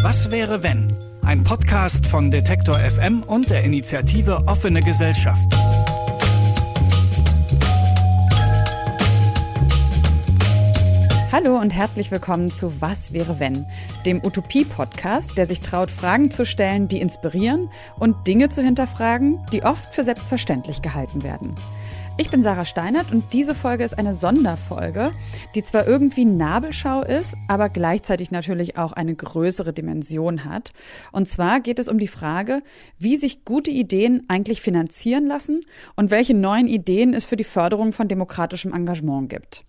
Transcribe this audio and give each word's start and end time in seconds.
Was 0.00 0.30
wäre 0.30 0.62
wenn? 0.62 0.96
Ein 1.22 1.42
Podcast 1.42 2.06
von 2.06 2.30
Detektor 2.30 2.78
FM 2.78 3.24
und 3.24 3.50
der 3.50 3.64
Initiative 3.64 4.44
Offene 4.46 4.80
Gesellschaft. 4.80 5.52
Hallo 11.32 11.58
und 11.58 11.74
herzlich 11.74 12.12
willkommen 12.12 12.54
zu 12.54 12.80
Was 12.80 13.12
wäre 13.12 13.40
wenn, 13.40 13.66
dem 14.06 14.24
Utopie-Podcast, 14.24 15.36
der 15.36 15.46
sich 15.46 15.62
traut, 15.62 15.90
Fragen 15.90 16.30
zu 16.30 16.46
stellen, 16.46 16.86
die 16.86 17.00
inspirieren 17.00 17.68
und 17.98 18.28
Dinge 18.28 18.50
zu 18.50 18.62
hinterfragen, 18.62 19.44
die 19.52 19.64
oft 19.64 19.92
für 19.92 20.04
selbstverständlich 20.04 20.80
gehalten 20.80 21.24
werden. 21.24 21.56
Ich 22.20 22.30
bin 22.30 22.42
Sarah 22.42 22.64
Steinert 22.64 23.12
und 23.12 23.32
diese 23.32 23.54
Folge 23.54 23.84
ist 23.84 23.96
eine 23.96 24.12
Sonderfolge, 24.12 25.12
die 25.54 25.62
zwar 25.62 25.86
irgendwie 25.86 26.24
Nabelschau 26.24 27.02
ist, 27.02 27.36
aber 27.46 27.68
gleichzeitig 27.68 28.32
natürlich 28.32 28.76
auch 28.76 28.90
eine 28.92 29.14
größere 29.14 29.72
Dimension 29.72 30.44
hat. 30.44 30.72
Und 31.12 31.28
zwar 31.28 31.60
geht 31.60 31.78
es 31.78 31.86
um 31.86 31.96
die 31.96 32.08
Frage, 32.08 32.64
wie 32.98 33.16
sich 33.16 33.44
gute 33.44 33.70
Ideen 33.70 34.24
eigentlich 34.26 34.60
finanzieren 34.60 35.28
lassen 35.28 35.60
und 35.94 36.10
welche 36.10 36.34
neuen 36.34 36.66
Ideen 36.66 37.14
es 37.14 37.24
für 37.24 37.36
die 37.36 37.44
Förderung 37.44 37.92
von 37.92 38.08
demokratischem 38.08 38.74
Engagement 38.74 39.28
gibt. 39.28 39.64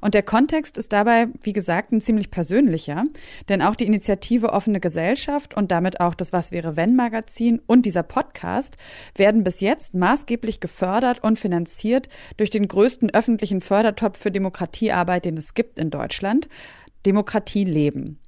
Und 0.00 0.14
der 0.14 0.22
Kontext 0.22 0.76
ist 0.78 0.92
dabei, 0.92 1.28
wie 1.42 1.52
gesagt, 1.52 1.92
ein 1.92 2.00
ziemlich 2.00 2.30
persönlicher, 2.30 3.04
denn 3.48 3.62
auch 3.62 3.74
die 3.74 3.86
Initiative 3.86 4.52
Offene 4.52 4.80
Gesellschaft 4.80 5.54
und 5.54 5.70
damit 5.70 6.00
auch 6.00 6.14
das 6.14 6.32
Was 6.32 6.52
wäre 6.52 6.76
wenn 6.76 6.96
Magazin 6.96 7.60
und 7.66 7.86
dieser 7.86 8.02
Podcast 8.02 8.76
werden 9.14 9.44
bis 9.44 9.60
jetzt 9.60 9.94
maßgeblich 9.94 10.60
gefördert 10.60 11.22
und 11.22 11.38
finanziert 11.38 12.08
durch 12.36 12.50
den 12.50 12.68
größten 12.68 13.10
öffentlichen 13.10 13.60
Fördertopf 13.60 14.18
für 14.18 14.30
Demokratiearbeit, 14.30 15.24
den 15.24 15.36
es 15.36 15.54
gibt 15.54 15.78
in 15.78 15.90
Deutschland, 15.90 16.48
Demokratie 17.04 17.64
leben. 17.64 18.18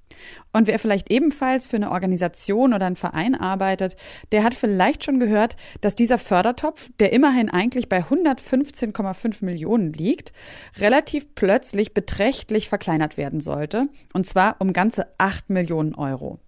Und 0.53 0.67
wer 0.67 0.79
vielleicht 0.79 1.11
ebenfalls 1.11 1.67
für 1.67 1.77
eine 1.77 1.91
Organisation 1.91 2.75
oder 2.75 2.87
einen 2.87 2.97
Verein 2.97 3.35
arbeitet, 3.35 3.97
der 4.33 4.45
hat 4.45 4.55
vielleicht 4.55 5.05
schon 5.05 5.19
gehört, 5.19 5.57
dass 5.81 5.95
dieser 5.95 6.19
Fördertopf, 6.19 6.91
der 7.01 7.13
immerhin 7.13 7.51
eigentlich 7.51 7.89
bei 7.89 8.01
115,5 8.01 9.45
Millionen 9.45 9.93
liegt, 9.93 10.33
relativ 10.79 11.35
plötzlich 11.35 11.95
beträchtlich 11.95 12.69
verkleinert 12.69 13.17
werden 13.17 13.41
sollte. 13.41 13.89
Und 14.13 14.27
zwar 14.27 14.57
um 14.61 14.73
ganze 14.73 15.07
8 15.19 15.51
Millionen 15.51 15.95
Euro. 15.95 16.39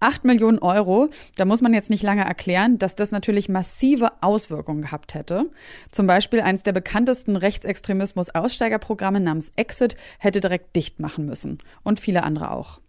8 0.00 0.24
Millionen 0.24 0.58
Euro, 0.58 1.08
da 1.36 1.44
muss 1.44 1.62
man 1.62 1.72
jetzt 1.72 1.90
nicht 1.90 2.02
lange 2.02 2.24
erklären, 2.24 2.78
dass 2.78 2.96
das 2.96 3.10
natürlich 3.10 3.48
massive 3.48 4.22
Auswirkungen 4.22 4.82
gehabt 4.82 5.14
hätte. 5.14 5.50
Zum 5.90 6.06
Beispiel 6.06 6.40
eines 6.40 6.62
der 6.62 6.72
bekanntesten 6.72 7.36
Rechtsextremismus-Aussteigerprogramme 7.36 9.20
namens 9.20 9.50
Exit 9.56 9.96
hätte 10.18 10.40
direkt 10.40 10.76
dicht 10.76 11.00
machen 11.00 11.24
müssen. 11.24 11.58
Und 11.82 11.98
viele 11.98 12.24
andere 12.24 12.50
auch. 12.50 12.80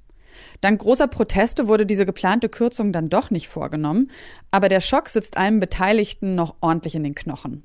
Dank 0.62 0.82
großer 0.82 1.08
Proteste 1.08 1.68
wurde 1.68 1.86
diese 1.86 2.06
geplante 2.06 2.50
Kürzung 2.50 2.92
dann 2.92 3.10
doch 3.10 3.32
nicht 3.32 3.48
vorgenommen, 3.48 4.12
aber 4.52 4.70
der 4.70 4.82
Schock 4.82 5.10
sitzt 5.10 5.38
allen 5.38 5.60
Beteiligten 5.60 6.36
noch 6.36 6.56
ordentlich 6.62 6.96
in 6.96 7.04
den 7.04 7.16
Knochen. 7.16 7.64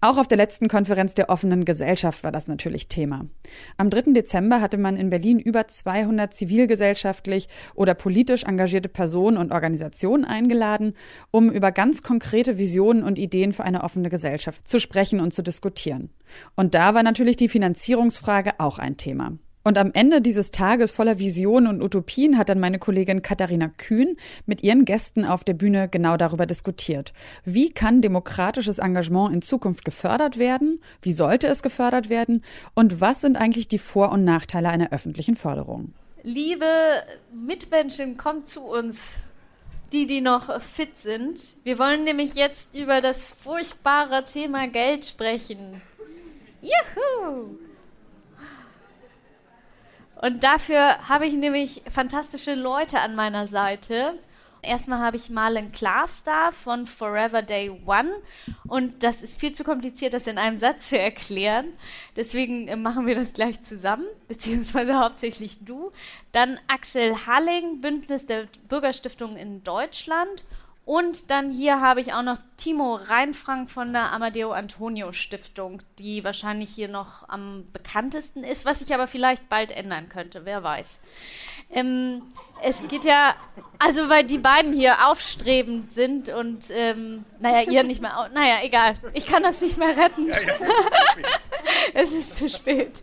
Auch 0.00 0.16
auf 0.16 0.28
der 0.28 0.38
letzten 0.38 0.68
Konferenz 0.68 1.16
der 1.16 1.28
offenen 1.28 1.64
Gesellschaft 1.64 2.22
war 2.22 2.30
das 2.30 2.46
natürlich 2.46 2.86
Thema. 2.86 3.26
Am 3.78 3.90
3. 3.90 4.12
Dezember 4.12 4.60
hatte 4.60 4.78
man 4.78 4.96
in 4.96 5.10
Berlin 5.10 5.40
über 5.40 5.66
200 5.66 6.32
zivilgesellschaftlich 6.32 7.48
oder 7.74 7.94
politisch 7.94 8.44
engagierte 8.44 8.88
Personen 8.88 9.36
und 9.36 9.50
Organisationen 9.50 10.24
eingeladen, 10.24 10.94
um 11.32 11.50
über 11.50 11.72
ganz 11.72 12.02
konkrete 12.02 12.58
Visionen 12.58 13.02
und 13.02 13.18
Ideen 13.18 13.52
für 13.52 13.64
eine 13.64 13.82
offene 13.82 14.08
Gesellschaft 14.08 14.68
zu 14.68 14.78
sprechen 14.78 15.18
und 15.18 15.34
zu 15.34 15.42
diskutieren. 15.42 16.10
Und 16.54 16.76
da 16.76 16.94
war 16.94 17.02
natürlich 17.02 17.36
die 17.36 17.48
Finanzierungsfrage 17.48 18.52
auch 18.58 18.78
ein 18.78 18.98
Thema. 18.98 19.32
Und 19.68 19.76
am 19.76 19.90
Ende 19.92 20.22
dieses 20.22 20.50
Tages 20.50 20.90
voller 20.90 21.18
Visionen 21.18 21.66
und 21.66 21.82
Utopien 21.82 22.38
hat 22.38 22.48
dann 22.48 22.58
meine 22.58 22.78
Kollegin 22.78 23.20
Katharina 23.20 23.68
Kühn 23.76 24.16
mit 24.46 24.62
ihren 24.62 24.86
Gästen 24.86 25.26
auf 25.26 25.44
der 25.44 25.52
Bühne 25.52 25.90
genau 25.90 26.16
darüber 26.16 26.46
diskutiert. 26.46 27.12
Wie 27.44 27.68
kann 27.68 28.00
demokratisches 28.00 28.78
Engagement 28.78 29.34
in 29.34 29.42
Zukunft 29.42 29.84
gefördert 29.84 30.38
werden? 30.38 30.80
Wie 31.02 31.12
sollte 31.12 31.48
es 31.48 31.60
gefördert 31.60 32.08
werden? 32.08 32.42
Und 32.74 33.02
was 33.02 33.20
sind 33.20 33.36
eigentlich 33.36 33.68
die 33.68 33.76
Vor- 33.76 34.10
und 34.10 34.24
Nachteile 34.24 34.70
einer 34.70 34.90
öffentlichen 34.90 35.36
Förderung? 35.36 35.92
Liebe 36.22 36.64
Mitmenschen, 37.34 38.16
kommt 38.16 38.48
zu 38.48 38.62
uns 38.62 39.18
die, 39.92 40.06
die 40.06 40.22
noch 40.22 40.62
fit 40.62 40.96
sind. 40.96 41.42
Wir 41.62 41.78
wollen 41.78 42.04
nämlich 42.04 42.32
jetzt 42.32 42.74
über 42.74 43.02
das 43.02 43.28
furchtbare 43.28 44.24
Thema 44.24 44.66
Geld 44.66 45.04
sprechen. 45.04 45.82
Juhu! 46.62 47.67
Und 50.20 50.42
dafür 50.42 51.08
habe 51.08 51.26
ich 51.26 51.34
nämlich 51.34 51.82
fantastische 51.88 52.54
Leute 52.54 53.00
an 53.00 53.14
meiner 53.14 53.46
Seite. 53.46 54.18
Erstmal 54.62 54.98
habe 54.98 55.16
ich 55.16 55.30
Marlen 55.30 55.70
Klavs 55.70 56.24
da 56.24 56.50
von 56.50 56.86
Forever 56.86 57.42
Day 57.42 57.70
One. 57.86 58.10
Und 58.66 59.02
das 59.04 59.22
ist 59.22 59.38
viel 59.38 59.52
zu 59.52 59.62
kompliziert, 59.62 60.14
das 60.14 60.26
in 60.26 60.38
einem 60.38 60.58
Satz 60.58 60.88
zu 60.88 60.98
erklären. 60.98 61.66
Deswegen 62.16 62.66
äh, 62.66 62.76
machen 62.76 63.06
wir 63.06 63.14
das 63.14 63.32
gleich 63.32 63.62
zusammen, 63.62 64.06
beziehungsweise 64.26 64.98
hauptsächlich 64.98 65.64
du. 65.64 65.92
Dann 66.32 66.58
Axel 66.66 67.26
Halling, 67.26 67.80
Bündnis 67.80 68.26
der 68.26 68.48
Bürgerstiftung 68.68 69.36
in 69.36 69.62
Deutschland. 69.62 70.44
Und 70.88 71.30
dann 71.30 71.50
hier 71.50 71.82
habe 71.82 72.00
ich 72.00 72.14
auch 72.14 72.22
noch 72.22 72.38
Timo 72.56 72.94
Reinfrank 72.94 73.70
von 73.70 73.92
der 73.92 74.10
Amadeo 74.10 74.52
Antonio 74.52 75.12
Stiftung, 75.12 75.82
die 75.98 76.24
wahrscheinlich 76.24 76.70
hier 76.70 76.88
noch 76.88 77.28
am 77.28 77.66
bekanntesten 77.74 78.42
ist, 78.42 78.64
was 78.64 78.78
sich 78.78 78.94
aber 78.94 79.06
vielleicht 79.06 79.50
bald 79.50 79.70
ändern 79.70 80.08
könnte, 80.08 80.46
wer 80.46 80.62
weiß. 80.62 81.00
Ähm, 81.70 82.22
es 82.62 82.88
geht 82.88 83.04
ja, 83.04 83.36
also 83.78 84.08
weil 84.08 84.24
die 84.24 84.38
beiden 84.38 84.72
hier 84.72 85.10
aufstrebend 85.10 85.92
sind 85.92 86.30
und, 86.30 86.70
ähm, 86.70 87.26
naja, 87.38 87.70
ihr 87.70 87.82
nicht 87.82 88.00
mehr, 88.00 88.30
naja, 88.32 88.60
egal, 88.62 88.96
ich 89.12 89.26
kann 89.26 89.42
das 89.42 89.60
nicht 89.60 89.76
mehr 89.76 89.94
retten. 89.94 90.26
Ja, 90.30 90.40
ja, 90.40 90.54
es 91.92 92.12
ist 92.12 92.34
zu 92.34 92.48
spät. 92.48 93.02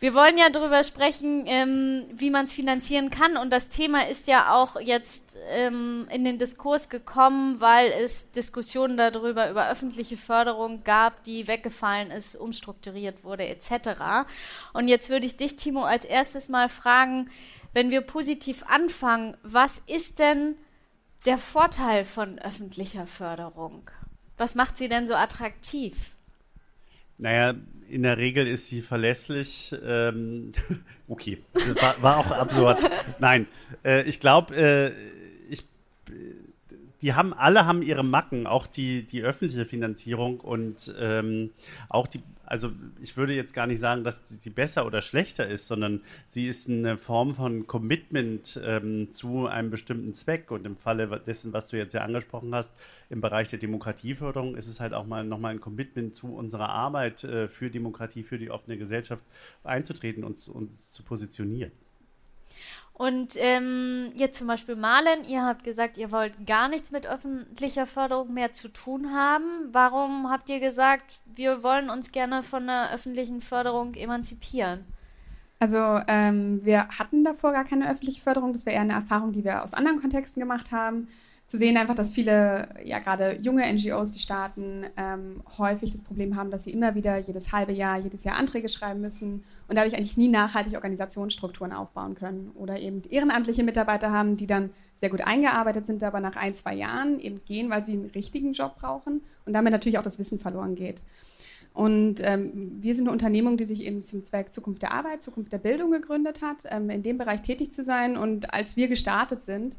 Wir 0.00 0.14
wollen 0.14 0.38
ja 0.38 0.48
darüber 0.48 0.84
sprechen, 0.84 1.44
ähm, 1.46 2.04
wie 2.12 2.30
man 2.30 2.44
es 2.44 2.52
finanzieren 2.52 3.10
kann. 3.10 3.36
Und 3.36 3.50
das 3.50 3.68
Thema 3.68 4.06
ist 4.06 4.28
ja 4.28 4.54
auch 4.54 4.80
jetzt 4.80 5.36
ähm, 5.48 6.06
in 6.10 6.24
den 6.24 6.38
Diskurs 6.38 6.88
gekommen, 6.88 7.60
weil 7.60 7.90
es 7.90 8.30
Diskussionen 8.30 8.96
darüber 8.96 9.50
über 9.50 9.68
öffentliche 9.68 10.16
Förderung 10.16 10.84
gab, 10.84 11.24
die 11.24 11.48
weggefallen 11.48 12.12
ist, 12.12 12.36
umstrukturiert 12.36 13.24
wurde 13.24 13.48
etc. 13.48 14.28
Und 14.72 14.86
jetzt 14.86 15.10
würde 15.10 15.26
ich 15.26 15.36
dich, 15.36 15.56
Timo, 15.56 15.82
als 15.82 16.04
erstes 16.04 16.48
mal 16.48 16.68
fragen, 16.68 17.28
wenn 17.72 17.90
wir 17.90 18.02
positiv 18.02 18.62
anfangen, 18.68 19.36
was 19.42 19.82
ist 19.88 20.20
denn 20.20 20.56
der 21.26 21.38
Vorteil 21.38 22.04
von 22.04 22.38
öffentlicher 22.38 23.08
Förderung? 23.08 23.90
Was 24.36 24.54
macht 24.54 24.76
sie 24.76 24.88
denn 24.88 25.08
so 25.08 25.14
attraktiv? 25.14 26.12
Naja, 27.18 27.54
in 27.88 28.02
der 28.02 28.18
Regel 28.18 28.46
ist 28.46 28.68
sie 28.68 28.82
verlässlich. 28.82 29.74
Ähm, 29.84 30.52
okay, 31.08 31.38
war, 31.80 32.02
war, 32.02 32.18
auch 32.18 32.30
absurd. 32.30 32.88
Nein, 33.18 33.46
äh, 33.84 34.02
ich 34.04 34.20
glaube, 34.20 34.54
äh, 34.56 34.92
ich, 35.50 35.64
die 37.02 37.14
haben 37.14 37.32
alle 37.32 37.66
haben 37.66 37.82
ihre 37.82 38.04
Macken, 38.04 38.46
auch 38.46 38.66
die 38.66 39.06
die 39.06 39.22
öffentliche 39.22 39.66
Finanzierung 39.66 40.40
und 40.40 40.94
ähm, 40.98 41.50
auch 41.88 42.06
die 42.06 42.22
also 42.48 42.72
ich 43.02 43.16
würde 43.18 43.34
jetzt 43.34 43.52
gar 43.52 43.66
nicht 43.66 43.78
sagen, 43.78 44.04
dass 44.04 44.26
sie 44.26 44.48
besser 44.48 44.86
oder 44.86 45.02
schlechter 45.02 45.46
ist, 45.46 45.68
sondern 45.68 46.00
sie 46.28 46.48
ist 46.48 46.68
eine 46.68 46.96
Form 46.96 47.34
von 47.34 47.66
Commitment 47.66 48.58
ähm, 48.64 49.12
zu 49.12 49.46
einem 49.46 49.70
bestimmten 49.70 50.14
Zweck. 50.14 50.50
Und 50.50 50.66
im 50.66 50.76
Falle 50.76 51.20
dessen, 51.20 51.52
was 51.52 51.66
du 51.68 51.76
jetzt 51.76 51.92
ja 51.92 52.00
angesprochen 52.00 52.54
hast, 52.54 52.72
im 53.10 53.20
Bereich 53.20 53.48
der 53.48 53.58
Demokratieförderung, 53.58 54.56
ist 54.56 54.66
es 54.66 54.80
halt 54.80 54.94
auch 54.94 55.06
mal 55.06 55.24
nochmal 55.24 55.52
ein 55.52 55.60
Commitment 55.60 56.16
zu 56.16 56.34
unserer 56.34 56.70
Arbeit 56.70 57.22
äh, 57.24 57.48
für 57.48 57.68
Demokratie, 57.68 58.22
für 58.22 58.38
die 58.38 58.50
offene 58.50 58.78
Gesellschaft 58.78 59.24
einzutreten 59.62 60.24
und 60.24 60.48
uns 60.48 60.90
zu 60.90 61.02
positionieren. 61.02 61.72
Und 62.98 63.34
ähm, 63.36 64.10
jetzt 64.16 64.38
zum 64.38 64.48
Beispiel 64.48 64.74
Malen, 64.74 65.24
ihr 65.24 65.44
habt 65.44 65.62
gesagt, 65.62 65.98
ihr 65.98 66.10
wollt 66.10 66.46
gar 66.46 66.68
nichts 66.68 66.90
mit 66.90 67.06
öffentlicher 67.06 67.86
Förderung 67.86 68.34
mehr 68.34 68.52
zu 68.52 68.68
tun 68.68 69.14
haben. 69.14 69.68
Warum 69.70 70.28
habt 70.28 70.50
ihr 70.50 70.58
gesagt, 70.58 71.20
wir 71.24 71.62
wollen 71.62 71.90
uns 71.90 72.10
gerne 72.10 72.42
von 72.42 72.66
der 72.66 72.92
öffentlichen 72.92 73.40
Förderung 73.40 73.94
emanzipieren? 73.94 74.84
Also 75.60 75.78
ähm, 76.08 76.64
wir 76.64 76.88
hatten 76.88 77.22
davor 77.22 77.52
gar 77.52 77.64
keine 77.64 77.88
öffentliche 77.88 78.20
Förderung. 78.20 78.52
Das 78.52 78.66
wäre 78.66 78.74
eher 78.74 78.82
eine 78.82 78.94
Erfahrung, 78.94 79.30
die 79.30 79.44
wir 79.44 79.62
aus 79.62 79.74
anderen 79.74 80.00
Kontexten 80.00 80.40
gemacht 80.40 80.72
haben 80.72 81.06
zu 81.48 81.56
sehen 81.56 81.78
einfach, 81.78 81.94
dass 81.94 82.12
viele, 82.12 82.68
ja 82.84 82.98
gerade 82.98 83.38
junge 83.40 83.64
NGOs, 83.72 84.10
die 84.10 84.18
starten, 84.18 84.84
ähm, 84.98 85.42
häufig 85.56 85.90
das 85.90 86.02
Problem 86.02 86.36
haben, 86.36 86.50
dass 86.50 86.64
sie 86.64 86.72
immer 86.72 86.94
wieder 86.94 87.16
jedes 87.16 87.52
halbe 87.54 87.72
Jahr, 87.72 87.98
jedes 87.98 88.22
Jahr 88.22 88.36
Anträge 88.36 88.68
schreiben 88.68 89.00
müssen 89.00 89.42
und 89.66 89.76
dadurch 89.76 89.96
eigentlich 89.96 90.18
nie 90.18 90.28
nachhaltig 90.28 90.74
Organisationsstrukturen 90.74 91.72
aufbauen 91.72 92.14
können. 92.14 92.50
Oder 92.54 92.78
eben 92.78 93.02
ehrenamtliche 93.08 93.64
Mitarbeiter 93.64 94.12
haben, 94.12 94.36
die 94.36 94.46
dann 94.46 94.68
sehr 94.94 95.08
gut 95.08 95.22
eingearbeitet 95.22 95.86
sind, 95.86 96.04
aber 96.04 96.20
nach 96.20 96.36
ein, 96.36 96.52
zwei 96.52 96.74
Jahren 96.74 97.18
eben 97.18 97.42
gehen, 97.46 97.70
weil 97.70 97.86
sie 97.86 97.92
einen 97.92 98.10
richtigen 98.14 98.52
Job 98.52 98.76
brauchen 98.78 99.22
und 99.46 99.54
damit 99.54 99.72
natürlich 99.72 99.98
auch 99.98 100.02
das 100.02 100.18
Wissen 100.18 100.38
verloren 100.38 100.74
geht. 100.74 101.00
Und 101.72 102.16
ähm, 102.24 102.76
wir 102.82 102.94
sind 102.94 103.06
eine 103.06 103.12
Unternehmung, 103.12 103.56
die 103.56 103.64
sich 103.64 103.84
eben 103.84 104.02
zum 104.02 104.22
Zweck 104.22 104.52
Zukunft 104.52 104.82
der 104.82 104.92
Arbeit, 104.92 105.22
Zukunft 105.22 105.50
der 105.50 105.58
Bildung 105.58 105.92
gegründet 105.92 106.42
hat, 106.42 106.64
ähm, 106.68 106.90
in 106.90 107.02
dem 107.02 107.16
Bereich 107.16 107.40
tätig 107.40 107.72
zu 107.72 107.82
sein. 107.84 108.18
Und 108.18 108.52
als 108.52 108.76
wir 108.76 108.88
gestartet 108.88 109.44
sind, 109.44 109.78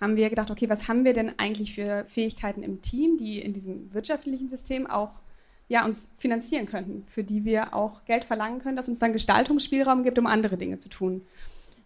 haben 0.00 0.16
wir 0.16 0.30
gedacht, 0.30 0.50
okay, 0.50 0.68
was 0.68 0.88
haben 0.88 1.04
wir 1.04 1.12
denn 1.12 1.38
eigentlich 1.38 1.74
für 1.74 2.04
Fähigkeiten 2.06 2.62
im 2.62 2.82
Team, 2.82 3.16
die 3.18 3.38
in 3.40 3.52
diesem 3.52 3.92
wirtschaftlichen 3.92 4.48
System 4.48 4.86
auch 4.86 5.10
ja, 5.68 5.84
uns 5.84 6.10
finanzieren 6.16 6.66
könnten, 6.66 7.04
für 7.06 7.22
die 7.22 7.44
wir 7.44 7.74
auch 7.74 8.04
Geld 8.04 8.24
verlangen 8.24 8.60
können, 8.60 8.76
das 8.76 8.88
uns 8.88 8.98
dann 8.98 9.12
Gestaltungsspielraum 9.12 10.02
gibt, 10.02 10.18
um 10.18 10.26
andere 10.26 10.56
Dinge 10.56 10.78
zu 10.78 10.88
tun. 10.88 11.22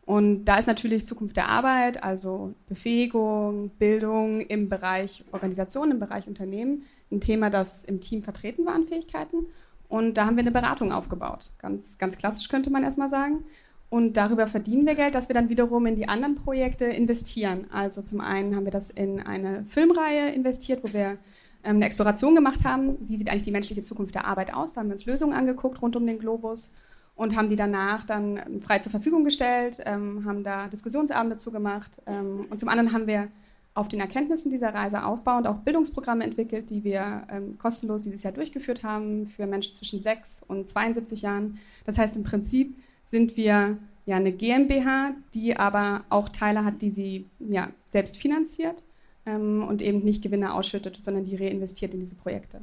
Und 0.07 0.45
da 0.45 0.57
ist 0.57 0.67
natürlich 0.67 1.07
Zukunft 1.07 1.37
der 1.37 1.49
Arbeit, 1.49 2.03
also 2.03 2.55
Befähigung, 2.69 3.71
Bildung 3.79 4.41
im 4.43 4.69
Bereich 4.69 5.25
Organisation, 5.33 5.91
im 5.91 5.99
Bereich 5.99 6.29
Unternehmen, 6.29 6.85
ein 7.11 7.21
Thema, 7.21 7.51
das 7.51 7.85
im 7.85 8.01
Team 8.01 8.23
vertreten 8.23 8.67
war 8.67 8.75
an 8.75 8.87
Fähigkeiten. 8.87 9.47
Und 9.89 10.15
da 10.15 10.27
haben 10.27 10.37
wir 10.37 10.43
eine 10.43 10.51
Beratung 10.51 10.93
aufgebaut. 10.93 11.51
Ganz, 11.59 11.99
ganz 11.99 12.19
klassisch 12.19 12.49
könnte 12.49 12.71
man 12.71 12.85
erstmal 12.85 13.11
sagen. 13.11 13.45
Und 13.94 14.17
darüber 14.17 14.49
verdienen 14.49 14.87
wir 14.87 14.96
Geld, 14.96 15.14
das 15.14 15.29
wir 15.29 15.35
dann 15.35 15.50
wiederum 15.50 15.87
in 15.87 15.94
die 15.94 16.08
anderen 16.08 16.35
Projekte 16.35 16.85
investieren. 16.85 17.69
Also 17.70 18.02
zum 18.02 18.20
einen 18.20 18.56
haben 18.56 18.64
wir 18.64 18.73
das 18.73 18.91
in 18.91 19.20
eine 19.20 19.64
Filmreihe 19.69 20.35
investiert, 20.35 20.82
wo 20.82 20.93
wir 20.93 21.17
ähm, 21.62 21.76
eine 21.76 21.85
Exploration 21.85 22.35
gemacht 22.35 22.64
haben. 22.64 22.96
Wie 23.08 23.17
sieht 23.17 23.31
eigentlich 23.31 23.44
die 23.44 23.52
menschliche 23.52 23.85
Zukunft 23.85 24.17
der 24.17 24.25
Arbeit 24.25 24.52
aus? 24.52 24.73
Da 24.73 24.81
haben 24.81 24.88
wir 24.88 24.94
uns 24.94 25.06
Lösungen 25.06 25.32
angeguckt 25.32 25.81
rund 25.81 25.94
um 25.94 26.05
den 26.05 26.19
Globus 26.19 26.75
und 27.14 27.37
haben 27.37 27.50
die 27.50 27.55
danach 27.55 28.02
dann 28.02 28.37
ähm, 28.37 28.62
frei 28.62 28.81
zur 28.81 28.91
Verfügung 28.91 29.25
gestellt, 29.25 29.79
ähm, 29.87 30.25
haben 30.25 30.43
da 30.43 30.67
Diskussionsabende 30.67 31.37
dazu 31.37 31.52
gemacht. 31.52 32.02
Und 32.05 32.58
zum 32.58 32.69
anderen 32.69 32.93
haben 32.93 33.06
wir 33.06 33.29
auf 33.75 33.87
den 33.87 34.00
Erkenntnissen 34.00 34.50
dieser 34.50 34.75
Reise 34.75 35.05
aufbauend 35.05 35.46
auch 35.46 35.58
Bildungsprogramme 35.58 36.25
entwickelt, 36.25 36.69
die 36.70 36.82
wir 36.82 37.26
kostenlos 37.58 38.02
dieses 38.02 38.25
Jahr 38.25 38.32
durchgeführt 38.32 38.82
haben 38.82 39.29
für 39.29 39.46
Menschen 39.46 39.75
zwischen 39.75 40.00
6 40.00 40.44
und 40.49 40.67
72 40.67 41.23
Jahren. 41.23 41.58
Das 41.85 41.99
heißt, 41.99 42.17
im 42.17 42.25
Prinzip 42.25 42.76
sind 43.05 43.37
wir 43.37 43.79
ja 44.06 44.17
eine 44.17 44.33
GmbH, 44.33 45.15
die 45.35 45.56
aber 45.56 46.05
auch 46.11 46.29
Teile 46.29 46.65
hat, 46.65 46.83
die 46.83 46.91
sie 46.91 47.27
ja, 47.39 47.71
selbst 47.87 48.17
finanziert 48.17 48.85
ähm, 49.27 49.65
und 49.67 49.83
eben 49.83 50.01
nicht 50.01 50.23
Gewinne 50.23 50.55
ausschüttet, 50.55 51.03
sondern 51.03 51.25
die 51.25 51.37
reinvestiert 51.37 51.95
in 51.95 52.01
diese 52.01 52.17
Projekte. 52.17 52.61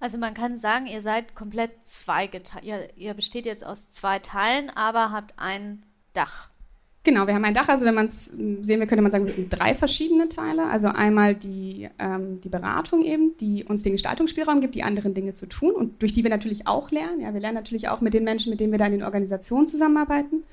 Also 0.00 0.18
man 0.18 0.34
kann 0.34 0.58
sagen, 0.58 0.86
ihr 0.86 1.00
seid 1.00 1.34
komplett 1.34 1.70
zweigeteilt. 1.84 2.64
Ihr, 2.64 2.88
ihr 2.96 3.14
besteht 3.14 3.46
jetzt 3.46 3.64
aus 3.64 3.88
zwei 3.88 4.18
Teilen, 4.18 4.68
aber 4.70 5.12
habt 5.12 5.34
ein 5.38 5.82
Dach. 6.12 6.50
Genau, 7.04 7.26
wir 7.26 7.34
haben 7.34 7.44
ein 7.44 7.52
Dach. 7.52 7.68
Also 7.68 7.84
wenn 7.84 7.94
man 7.94 8.06
es 8.06 8.26
sehen 8.26 8.80
will, 8.80 8.86
könnte 8.86 9.02
man 9.02 9.12
sagen, 9.12 9.26
es 9.26 9.34
sind 9.34 9.50
drei 9.50 9.74
verschiedene 9.74 10.30
Teile. 10.30 10.64
Also 10.64 10.88
einmal 10.88 11.34
die, 11.34 11.90
ähm, 11.98 12.40
die 12.40 12.48
Beratung 12.48 13.02
eben, 13.02 13.36
die 13.36 13.62
uns 13.62 13.82
den 13.82 13.92
Gestaltungsspielraum 13.92 14.62
gibt, 14.62 14.74
die 14.74 14.82
anderen 14.82 15.12
Dinge 15.12 15.34
zu 15.34 15.46
tun 15.46 15.72
und 15.72 16.00
durch 16.00 16.14
die 16.14 16.22
wir 16.22 16.30
natürlich 16.30 16.66
auch 16.66 16.90
lernen. 16.90 17.20
Ja, 17.20 17.34
wir 17.34 17.40
lernen 17.40 17.56
natürlich 17.56 17.90
auch 17.90 18.00
mit 18.00 18.14
den 18.14 18.24
Menschen, 18.24 18.48
mit 18.48 18.58
denen 18.58 18.72
wir 18.72 18.78
da 18.78 18.86
in 18.86 18.92
den 18.92 19.02
Organisationen 19.02 19.66
zusammenarbeiten. 19.66 20.44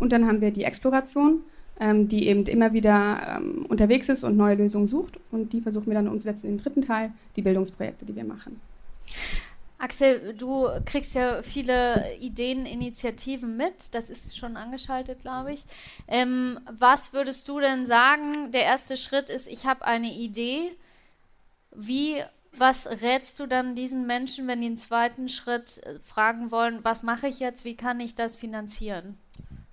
Und 0.00 0.12
dann 0.12 0.26
haben 0.26 0.40
wir 0.40 0.50
die 0.50 0.64
Exploration, 0.64 1.42
ähm, 1.78 2.08
die 2.08 2.26
eben 2.26 2.44
immer 2.46 2.72
wieder 2.72 3.38
ähm, 3.38 3.66
unterwegs 3.68 4.08
ist 4.08 4.24
und 4.24 4.36
neue 4.36 4.56
Lösungen 4.56 4.88
sucht. 4.88 5.16
Und 5.30 5.52
die 5.52 5.60
versuchen 5.60 5.86
wir 5.86 5.94
dann 5.94 6.08
umzusetzen 6.08 6.46
in 6.46 6.56
den 6.56 6.64
dritten 6.64 6.82
Teil, 6.82 7.12
die 7.36 7.42
Bildungsprojekte, 7.42 8.04
die 8.04 8.16
wir 8.16 8.24
machen. 8.24 8.60
Axel, 9.80 10.34
du 10.34 10.68
kriegst 10.84 11.14
ja 11.14 11.42
viele 11.42 12.14
Ideen, 12.18 12.66
Initiativen 12.66 13.56
mit. 13.56 13.94
Das 13.94 14.10
ist 14.10 14.36
schon 14.36 14.58
angeschaltet, 14.58 15.22
glaube 15.22 15.54
ich. 15.54 15.64
Ähm, 16.06 16.60
was 16.70 17.14
würdest 17.14 17.48
du 17.48 17.60
denn 17.60 17.86
sagen? 17.86 18.52
Der 18.52 18.64
erste 18.64 18.98
Schritt 18.98 19.30
ist, 19.30 19.48
ich 19.48 19.64
habe 19.64 19.86
eine 19.86 20.12
Idee. 20.12 20.76
Wie, 21.74 22.22
was 22.52 22.88
rätst 23.00 23.40
du 23.40 23.46
dann 23.46 23.74
diesen 23.74 24.06
Menschen, 24.06 24.46
wenn 24.48 24.60
die 24.60 24.66
einen 24.66 24.76
zweiten 24.76 25.30
Schritt 25.30 25.78
äh, 25.84 25.98
fragen 26.04 26.50
wollen, 26.50 26.84
was 26.84 27.02
mache 27.02 27.28
ich 27.28 27.40
jetzt, 27.40 27.64
wie 27.64 27.76
kann 27.76 28.00
ich 28.00 28.14
das 28.14 28.36
finanzieren? 28.36 29.16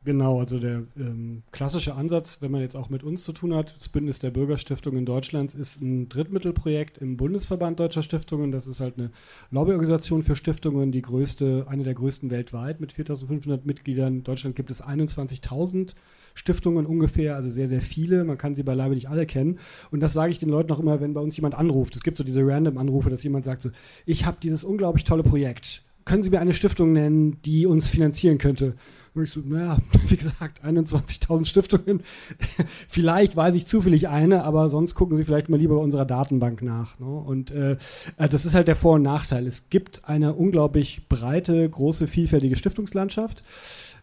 Genau, 0.07 0.39
also 0.39 0.57
der 0.57 0.83
ähm, 0.97 1.43
klassische 1.51 1.95
Ansatz, 1.95 2.41
wenn 2.41 2.49
man 2.49 2.61
jetzt 2.61 2.77
auch 2.77 2.89
mit 2.89 3.03
uns 3.03 3.25
zu 3.25 3.33
tun 3.33 3.53
hat, 3.53 3.75
das 3.75 3.89
Bündnis 3.89 4.19
der 4.19 4.31
Bürgerstiftungen 4.31 5.05
Deutschlands 5.05 5.53
ist 5.53 5.81
ein 5.81 6.07
Drittmittelprojekt 6.07 6.97
im 6.99 7.17
Bundesverband 7.17 7.77
Deutscher 7.77 8.03
Stiftungen. 8.03 8.53
Das 8.53 8.67
ist 8.67 8.79
halt 8.79 8.97
eine 8.97 9.11
Lobbyorganisation 9.51 10.23
für 10.23 10.37
Stiftungen, 10.37 10.93
die 10.93 11.01
größte, 11.01 11.65
eine 11.67 11.83
der 11.83 11.93
größten 11.93 12.31
weltweit 12.31 12.79
mit 12.79 12.93
4.500 12.93 13.65
Mitgliedern. 13.65 14.19
In 14.19 14.23
Deutschland 14.23 14.55
gibt 14.55 14.71
es 14.71 14.81
21.000 14.81 15.93
Stiftungen 16.35 16.85
ungefähr, 16.85 17.35
also 17.35 17.49
sehr, 17.49 17.67
sehr 17.67 17.81
viele. 17.81 18.23
Man 18.23 18.37
kann 18.37 18.55
sie 18.55 18.63
beileibe 18.63 18.95
nicht 18.95 19.09
alle 19.09 19.25
kennen. 19.25 19.59
Und 19.91 19.99
das 19.99 20.13
sage 20.13 20.31
ich 20.31 20.39
den 20.39 20.47
Leuten 20.47 20.71
auch 20.71 20.79
immer, 20.79 21.01
wenn 21.01 21.15
bei 21.15 21.21
uns 21.21 21.35
jemand 21.35 21.55
anruft. 21.55 21.97
Es 21.97 22.03
gibt 22.03 22.17
so 22.17 22.23
diese 22.23 22.47
random 22.47 22.77
Anrufe, 22.77 23.09
dass 23.09 23.23
jemand 23.23 23.43
sagt 23.43 23.61
so, 23.61 23.71
ich 24.05 24.25
habe 24.25 24.37
dieses 24.41 24.63
unglaublich 24.63 25.03
tolle 25.03 25.23
Projekt. 25.23 25.83
Können 26.07 26.23
Sie 26.23 26.29
mir 26.29 26.39
eine 26.39 26.53
Stiftung 26.53 26.93
nennen, 26.93 27.41
die 27.43 27.65
uns 27.65 27.89
finanzieren 27.89 28.37
könnte? 28.37 28.75
Und 29.17 29.23
ich 29.23 29.31
so, 29.31 29.41
naja, 29.43 29.77
wie 30.07 30.15
gesagt, 30.15 30.63
21.000 30.63 31.45
Stiftungen. 31.45 32.01
vielleicht 32.87 33.35
weiß 33.35 33.55
ich 33.55 33.65
zufällig 33.65 34.07
eine, 34.07 34.43
aber 34.43 34.69
sonst 34.69 34.95
gucken 34.95 35.17
Sie 35.17 35.25
vielleicht 35.25 35.49
mal 35.49 35.57
lieber 35.57 35.75
bei 35.75 35.81
unserer 35.81 36.05
Datenbank 36.05 36.61
nach. 36.61 36.99
Ne? 36.99 37.07
Und 37.07 37.51
äh, 37.51 37.77
äh, 38.17 38.29
das 38.29 38.45
ist 38.45 38.53
halt 38.53 38.67
der 38.67 38.75
Vor- 38.75 38.95
und 38.95 39.01
Nachteil. 39.01 39.47
Es 39.47 39.69
gibt 39.69 40.01
eine 40.05 40.33
unglaublich 40.33 41.07
breite, 41.09 41.69
große, 41.69 42.07
vielfältige 42.07 42.55
Stiftungslandschaft. 42.55 43.43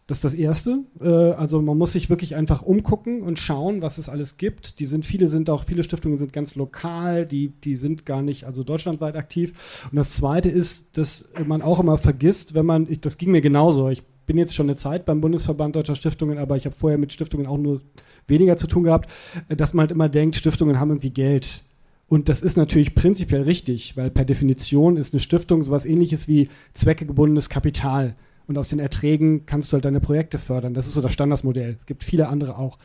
Das 0.07 0.19
ist 0.19 0.25
das 0.25 0.35
Erste. 0.35 0.81
Äh, 1.01 1.09
also 1.09 1.63
man 1.63 1.79
muss 1.79 1.93
sich 1.93 2.11
wirklich 2.11 2.35
einfach 2.35 2.63
umgucken 2.63 3.23
und 3.23 3.39
schauen, 3.39 3.81
was 3.81 3.99
es 3.99 4.09
alles 4.09 4.37
gibt. 4.37 4.81
Die 4.81 4.85
sind, 4.85 5.07
viele 5.07 5.29
sind 5.29 5.49
auch, 5.49 5.65
viele 5.65 5.83
Stiftungen 5.83 6.19
sind 6.19 6.33
ganz 6.33 6.57
lokal, 6.57 7.25
die, 7.25 7.49
die 7.49 7.77
sind 7.77 8.05
gar 8.05 8.21
nicht, 8.21 8.45
also 8.45 8.65
deutschlandweit 8.65 9.17
aktiv. 9.17 9.53
Und 9.91 9.97
das 9.97 10.11
Zweite 10.11 10.51
ist, 10.51 10.99
dass 10.99 11.31
man 11.47 11.63
auch 11.63 11.81
immer 11.81 11.99
vergisst, 11.99 12.55
wenn 12.55 12.67
man, 12.67 12.89
das 13.01 13.17
ging 13.17 13.31
mir 13.31 13.41
genauso, 13.41 13.89
ich 13.89 14.03
bin 14.27 14.39
jetzt 14.39 14.55
schon 14.55 14.67
eine 14.67 14.77
Zeit 14.77 15.05
beim 15.05 15.21
Bundesverband 15.21 15.77
Deutscher 15.77 15.95
Stiftungen, 15.95 16.39
aber 16.39 16.57
ich 16.57 16.67
habe 16.67 16.75
vorher 16.75 16.99
mit 16.99 17.13
Stiftungen 17.13 17.47
auch 17.47 17.59
nur 17.59 17.81
weniger 18.27 18.57
zu 18.57 18.67
tun 18.67 18.85
gehabt, 18.85 19.11
äh, 19.49 19.57
dass 19.57 19.75
man 19.75 19.85
halt 19.85 19.93
immer 19.93 20.09
denkt, 20.09 20.37
Stiftungen 20.37 20.81
haben 20.81 20.91
irgendwie 20.91 21.11
Geld. 21.11 21.63
Und 22.09 22.29
das 22.29 22.43
ist 22.43 22.57
natürlich 22.57 22.95
prinzipiell 22.95 23.43
richtig, 23.43 23.97
weil 23.97 24.11
per 24.11 24.25
Definition 24.25 24.97
ist 24.97 25.15
eine 25.15 25.21
Stiftung 25.21 25.63
sowas 25.63 25.87
ähnliches 25.87 26.29
wie 26.29 26.49
zweckegebundenes 26.75 27.49
Kapital. 27.49 28.15
Und 28.47 28.59
aus 28.59 28.69
den 28.69 28.79
Erträgen 28.79 29.47
kannst 29.47 29.71
du 29.71 29.75
halt 29.75 29.85
deine 29.85 30.01
Projekte 30.01 30.39
fördern. 30.39 30.75
Das 30.75 30.87
ist 30.87 30.93
so 30.93 31.01
das 31.01 31.13
Standardsmodell. 31.13 31.77
Es 31.79 31.87
gibt 31.87 32.05
viele 32.05 32.29
andere 32.29 32.59
auch. 32.59 32.79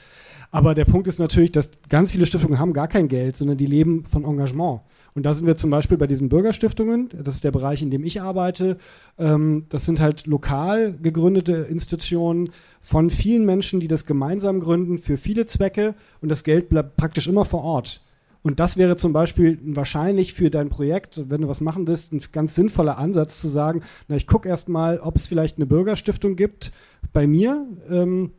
Aber 0.52 0.74
der 0.74 0.86
Punkt 0.86 1.08
ist 1.08 1.20
natürlich, 1.20 1.52
dass 1.52 1.70
ganz 1.90 2.12
viele 2.12 2.26
Stiftungen 2.26 2.60
haben 2.60 2.74
gar 2.74 2.88
kein 2.88 3.08
Geld, 3.08 3.38
sondern 3.38 3.58
die 3.58 3.66
leben 3.66 4.06
von 4.06 4.24
Engagement. 4.24 4.82
Und 5.14 5.24
da 5.24 5.34
sind 5.34 5.46
wir 5.46 5.56
zum 5.56 5.70
Beispiel 5.70 5.98
bei 5.98 6.08
diesen 6.08 6.30
Bürgerstiftungen, 6.30 7.10
das 7.24 7.36
ist 7.36 7.44
der 7.44 7.52
Bereich, 7.52 7.82
in 7.82 7.92
dem 7.92 8.04
ich 8.04 8.22
arbeite. 8.22 8.78
Ähm, 9.18 9.66
das 9.70 9.86
sind 9.86 10.00
halt 10.00 10.28
lokal 10.28 10.94
gegründete 10.94 11.68
Institutionen 11.70 12.52
von 12.82 13.10
vielen 13.10 13.46
Menschen, 13.46 13.80
die 13.80 13.88
das 13.88 14.06
gemeinsam 14.06 14.60
gründen 14.60 14.98
für 14.98 15.18
viele 15.18 15.46
Zwecke 15.46 15.96
und 16.22 16.30
das 16.30 16.44
Geld 16.44 16.70
bleibt 16.70 16.96
praktisch 16.98 17.28
immer 17.28 17.46
vor 17.46 17.64
Ort. 17.64 18.02
Und 18.42 18.60
das 18.60 18.78
wäre 18.78 18.96
zum 18.96 19.12
Beispiel 19.12 19.60
wahrscheinlich 19.64 20.34
für 20.34 20.50
dein 20.50 20.70
Projekt, 20.70 21.30
wenn 21.30 21.42
du 21.42 21.48
was 21.48 21.62
machen 21.62 21.88
willst, 21.88 22.14
ein 22.14 22.22
ganz 22.32 22.56
sinnvoller 22.56 22.98
Ansatz 22.98 23.42
zu 23.42 23.48
sagen, 23.48 23.82
na, 24.08 24.16
ich 24.16 24.28
gucke 24.28 24.48
erstmal, 24.48 25.00
ob 25.00 25.18
es 25.18 25.28
vielleicht 25.28 25.58
eine 25.58 25.66
Bürgerstiftung 25.66 26.36
gibt 26.36 26.72
bei 27.12 27.28
mir. 27.28 27.66
Ähm, 27.90 28.32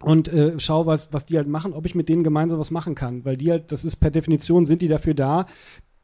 und 0.00 0.28
äh, 0.28 0.58
schau, 0.58 0.86
was, 0.86 1.12
was 1.12 1.26
die 1.26 1.36
halt 1.36 1.48
machen, 1.48 1.72
ob 1.72 1.86
ich 1.86 1.94
mit 1.94 2.08
denen 2.08 2.24
gemeinsam 2.24 2.58
was 2.58 2.70
machen 2.70 2.94
kann. 2.94 3.24
Weil 3.24 3.36
die 3.36 3.50
halt, 3.50 3.72
das 3.72 3.84
ist 3.84 3.96
per 3.96 4.10
Definition, 4.10 4.66
sind 4.66 4.82
die 4.82 4.88
dafür 4.88 5.14
da, 5.14 5.46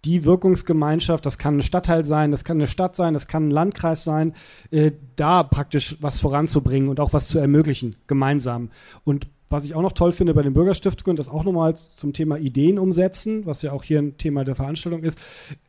die 0.05 0.25
Wirkungsgemeinschaft, 0.25 1.27
das 1.27 1.39
kann 1.39 1.59
ein 1.59 1.63
Stadtteil 1.63 2.05
sein, 2.05 2.31
das 2.31 2.45
kann 2.45 2.59
eine 2.59 2.69
Stadt 2.69 2.95
sein, 2.95 3.15
das 3.15 3.27
kann 3.27 3.49
ein 3.49 3.51
Landkreis 3.51 4.05
sein, 4.05 4.35
äh, 4.71 4.93
da 5.17 5.43
praktisch 5.43 5.97
was 6.01 6.21
voranzubringen 6.21 6.89
und 6.89 7.01
auch 7.01 7.13
was 7.13 7.27
zu 7.29 7.39
ermöglichen, 7.39 7.97
gemeinsam. 8.07 8.71
Und 9.03 9.29
was 9.51 9.65
ich 9.65 9.75
auch 9.75 9.83
noch 9.83 9.93
toll 9.93 10.13
finde 10.13 10.35
bei 10.35 10.43
den 10.43 10.55
Bürgerstiftungen, 10.55 11.17
das 11.17 11.29
auch 11.29 11.45
nochmal 11.45 11.77
zum 11.77 12.13
Thema 12.13 12.39
Ideen 12.39 12.79
umsetzen, 12.79 13.47
was 13.47 13.63
ja 13.63 13.73
auch 13.73 13.83
hier 13.83 13.99
ein 13.99 14.19
Thema 14.19 14.45
der 14.45 14.55
Veranstaltung 14.55 15.03
ist. 15.03 15.19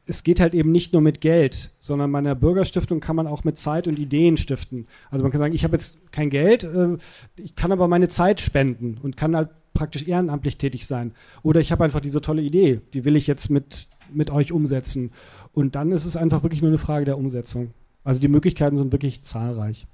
Es 0.05 0.23
geht 0.23 0.39
halt 0.39 0.53
eben 0.53 0.71
nicht 0.71 0.93
nur 0.93 1.01
mit 1.01 1.21
Geld, 1.21 1.71
sondern 1.79 2.11
bei 2.11 2.19
einer 2.19 2.35
Bürgerstiftung 2.35 2.99
kann 2.99 3.15
man 3.15 3.27
auch 3.27 3.43
mit 3.43 3.57
Zeit 3.57 3.87
und 3.87 3.99
Ideen 3.99 4.37
stiften. 4.37 4.87
Also 5.11 5.23
man 5.23 5.31
kann 5.31 5.39
sagen, 5.39 5.55
ich 5.55 5.63
habe 5.63 5.75
jetzt 5.75 6.11
kein 6.11 6.29
Geld, 6.29 6.63
äh, 6.63 6.97
ich 7.37 7.55
kann 7.55 7.71
aber 7.71 7.87
meine 7.87 8.09
Zeit 8.09 8.41
spenden 8.41 8.97
und 9.01 9.17
kann 9.17 9.35
halt 9.35 9.49
praktisch 9.73 10.07
ehrenamtlich 10.07 10.57
tätig 10.57 10.85
sein. 10.85 11.13
Oder 11.43 11.61
ich 11.61 11.71
habe 11.71 11.83
einfach 11.83 12.01
diese 12.01 12.21
tolle 12.21 12.41
Idee, 12.41 12.81
die 12.93 13.05
will 13.05 13.15
ich 13.15 13.27
jetzt 13.27 13.49
mit 13.49 13.87
mit 14.13 14.31
euch 14.31 14.51
umsetzen. 14.51 15.11
Und 15.53 15.75
dann 15.75 15.91
ist 15.91 16.05
es 16.05 16.15
einfach 16.15 16.43
wirklich 16.43 16.61
nur 16.61 16.69
eine 16.69 16.77
Frage 16.77 17.05
der 17.05 17.17
Umsetzung. 17.17 17.71
Also 18.03 18.21
die 18.21 18.27
Möglichkeiten 18.27 18.77
sind 18.77 18.91
wirklich 18.91 19.23
zahlreich. 19.23 19.87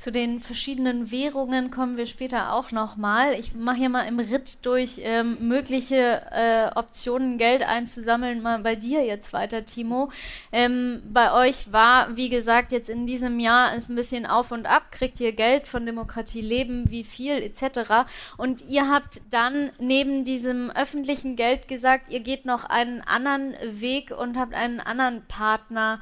Zu 0.00 0.10
den 0.10 0.40
verschiedenen 0.40 1.10
Währungen 1.10 1.70
kommen 1.70 1.98
wir 1.98 2.06
später 2.06 2.54
auch 2.54 2.72
nochmal. 2.72 3.34
Ich 3.34 3.54
mache 3.54 3.76
hier 3.76 3.90
mal 3.90 4.08
im 4.08 4.18
Ritt 4.18 4.64
durch 4.64 4.98
ähm, 5.02 5.36
mögliche 5.46 6.22
äh, 6.30 6.70
Optionen, 6.74 7.36
Geld 7.36 7.62
einzusammeln, 7.62 8.40
mal 8.40 8.60
bei 8.60 8.76
dir 8.76 9.04
jetzt 9.04 9.34
weiter, 9.34 9.66
Timo. 9.66 10.10
Ähm, 10.52 11.02
bei 11.12 11.34
euch 11.34 11.70
war, 11.70 12.16
wie 12.16 12.30
gesagt, 12.30 12.72
jetzt 12.72 12.88
in 12.88 13.04
diesem 13.04 13.38
Jahr 13.40 13.76
ist 13.76 13.90
ein 13.90 13.94
bisschen 13.94 14.24
auf 14.24 14.52
und 14.52 14.64
ab. 14.64 14.90
Kriegt 14.90 15.20
ihr 15.20 15.32
Geld 15.32 15.68
von 15.68 15.84
Demokratie 15.84 16.40
leben, 16.40 16.86
wie 16.88 17.04
viel 17.04 17.34
etc. 17.34 18.06
Und 18.38 18.66
ihr 18.70 18.88
habt 18.88 19.20
dann 19.28 19.70
neben 19.78 20.24
diesem 20.24 20.70
öffentlichen 20.70 21.36
Geld 21.36 21.68
gesagt, 21.68 22.10
ihr 22.10 22.20
geht 22.20 22.46
noch 22.46 22.64
einen 22.64 23.02
anderen 23.02 23.54
Weg 23.62 24.12
und 24.18 24.38
habt 24.38 24.54
einen 24.54 24.80
anderen 24.80 25.26
Partner 25.26 26.00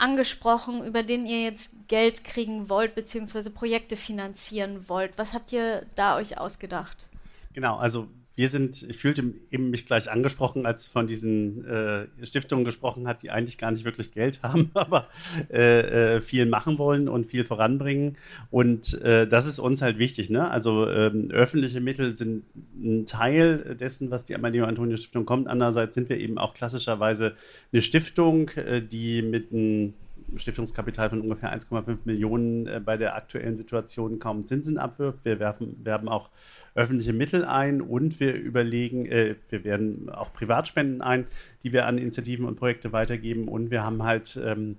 angesprochen, 0.00 0.84
über 0.84 1.02
den 1.02 1.26
ihr 1.26 1.42
jetzt 1.42 1.74
Geld 1.88 2.24
kriegen 2.24 2.68
wollt, 2.68 2.94
beziehungsweise 2.94 3.50
Projekte 3.50 3.96
finanzieren 3.96 4.88
wollt. 4.88 5.12
Was 5.16 5.34
habt 5.34 5.52
ihr 5.52 5.86
da 5.94 6.16
euch 6.16 6.38
ausgedacht? 6.38 7.08
Genau, 7.52 7.76
also 7.76 8.08
wir 8.40 8.48
sind, 8.48 8.84
ich 8.88 8.96
fühlte 8.96 9.34
eben 9.50 9.68
mich 9.68 9.84
gleich 9.84 10.10
angesprochen, 10.10 10.64
als 10.64 10.86
von 10.86 11.06
diesen 11.06 11.62
äh, 11.66 12.06
Stiftungen 12.22 12.64
gesprochen 12.64 13.06
hat, 13.06 13.22
die 13.22 13.30
eigentlich 13.30 13.58
gar 13.58 13.70
nicht 13.70 13.84
wirklich 13.84 14.12
Geld 14.12 14.40
haben, 14.42 14.70
aber 14.72 15.08
äh, 15.52 16.14
äh, 16.14 16.20
viel 16.22 16.46
machen 16.46 16.78
wollen 16.78 17.06
und 17.06 17.26
viel 17.26 17.44
voranbringen. 17.44 18.16
Und 18.50 18.94
äh, 19.02 19.28
das 19.28 19.44
ist 19.44 19.58
uns 19.58 19.82
halt 19.82 19.98
wichtig. 19.98 20.30
Ne? 20.30 20.50
Also 20.50 20.88
ähm, 20.88 21.30
öffentliche 21.30 21.82
Mittel 21.82 22.16
sind 22.16 22.44
ein 22.82 23.04
Teil 23.04 23.76
dessen, 23.78 24.10
was 24.10 24.24
die 24.24 24.34
Amadeo 24.34 24.64
Antonio 24.64 24.96
Stiftung 24.96 25.26
kommt. 25.26 25.46
Andererseits 25.46 25.94
sind 25.94 26.08
wir 26.08 26.16
eben 26.16 26.38
auch 26.38 26.54
klassischerweise 26.54 27.34
eine 27.74 27.82
Stiftung, 27.82 28.48
äh, 28.56 28.80
die 28.80 29.20
mit 29.20 29.52
einem 29.52 29.92
Stiftungskapital 30.36 31.10
von 31.10 31.20
ungefähr 31.20 31.54
1,5 31.54 31.98
Millionen 32.04 32.66
äh, 32.66 32.80
bei 32.84 32.96
der 32.96 33.16
aktuellen 33.16 33.56
Situation 33.56 34.18
kaum 34.18 34.46
Zinsen 34.46 34.78
abwirft. 34.78 35.24
Wir 35.24 35.38
werfen, 35.38 35.76
werben 35.84 36.08
auch 36.08 36.30
öffentliche 36.74 37.12
Mittel 37.12 37.44
ein 37.44 37.80
und 37.80 38.20
wir 38.20 38.34
überlegen, 38.34 39.06
äh, 39.06 39.36
wir 39.48 39.64
werden 39.64 40.10
auch 40.10 40.32
Privatspenden 40.32 41.02
ein, 41.02 41.26
die 41.62 41.72
wir 41.72 41.86
an 41.86 41.98
Initiativen 41.98 42.46
und 42.46 42.56
Projekte 42.56 42.92
weitergeben. 42.92 43.48
Und 43.48 43.70
wir 43.70 43.82
haben 43.82 44.02
halt 44.02 44.40
ähm, 44.42 44.76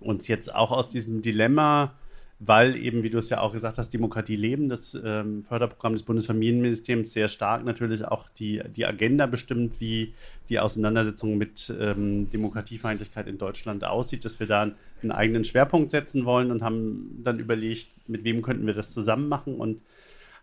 uns 0.00 0.28
jetzt 0.28 0.54
auch 0.54 0.72
aus 0.72 0.88
diesem 0.88 1.22
Dilemma 1.22 1.94
weil 2.40 2.76
eben, 2.76 3.02
wie 3.02 3.10
du 3.10 3.18
es 3.18 3.30
ja 3.30 3.40
auch 3.40 3.52
gesagt 3.52 3.78
hast, 3.78 3.92
Demokratie 3.92 4.36
leben, 4.36 4.68
das 4.68 4.96
ähm, 5.04 5.42
Förderprogramm 5.44 5.94
des 5.94 6.04
Bundesfamilienministeriums 6.04 7.12
sehr 7.12 7.26
stark 7.26 7.64
natürlich 7.64 8.04
auch 8.04 8.28
die, 8.28 8.62
die 8.76 8.86
Agenda 8.86 9.26
bestimmt, 9.26 9.80
wie 9.80 10.14
die 10.48 10.60
Auseinandersetzung 10.60 11.36
mit 11.36 11.74
ähm, 11.80 12.30
Demokratiefeindlichkeit 12.30 13.26
in 13.26 13.38
Deutschland 13.38 13.84
aussieht, 13.84 14.24
dass 14.24 14.38
wir 14.38 14.46
da 14.46 14.70
einen 15.02 15.10
eigenen 15.10 15.44
Schwerpunkt 15.44 15.90
setzen 15.90 16.24
wollen 16.24 16.52
und 16.52 16.62
haben 16.62 17.20
dann 17.24 17.40
überlegt, 17.40 17.88
mit 18.06 18.22
wem 18.22 18.42
könnten 18.42 18.66
wir 18.66 18.74
das 18.74 18.92
zusammen 18.92 19.28
machen 19.28 19.56
und 19.56 19.82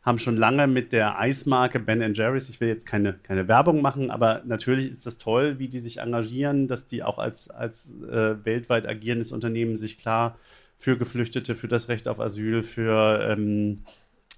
haben 0.04 0.20
schon 0.20 0.38
lange 0.38 0.68
mit 0.68 0.94
der 0.94 1.18
Eismarke 1.18 1.80
Ben 1.80 2.14
Jerry's, 2.14 2.50
ich 2.50 2.60
will 2.62 2.68
jetzt 2.68 2.86
keine, 2.86 3.14
keine 3.24 3.48
Werbung 3.48 3.82
machen, 3.82 4.12
aber 4.12 4.44
natürlich 4.46 4.92
ist 4.92 5.06
das 5.06 5.18
toll, 5.18 5.60
wie 5.60 5.68
die 5.68 5.80
sich 5.80 5.98
engagieren, 5.98 6.68
dass 6.68 6.86
die 6.86 7.04
auch 7.04 7.18
als, 7.18 7.50
als 7.50 7.92
äh, 8.04 8.36
weltweit 8.46 8.86
agierendes 8.86 9.32
Unternehmen 9.32 9.78
sich 9.78 9.98
klar 9.98 10.38
für 10.78 10.98
Geflüchtete, 10.98 11.56
für 11.56 11.68
das 11.68 11.90
Recht 11.90 12.08
auf 12.08 12.20
Asyl, 12.20 12.64
für 12.64 13.28
ähm, 13.30 13.84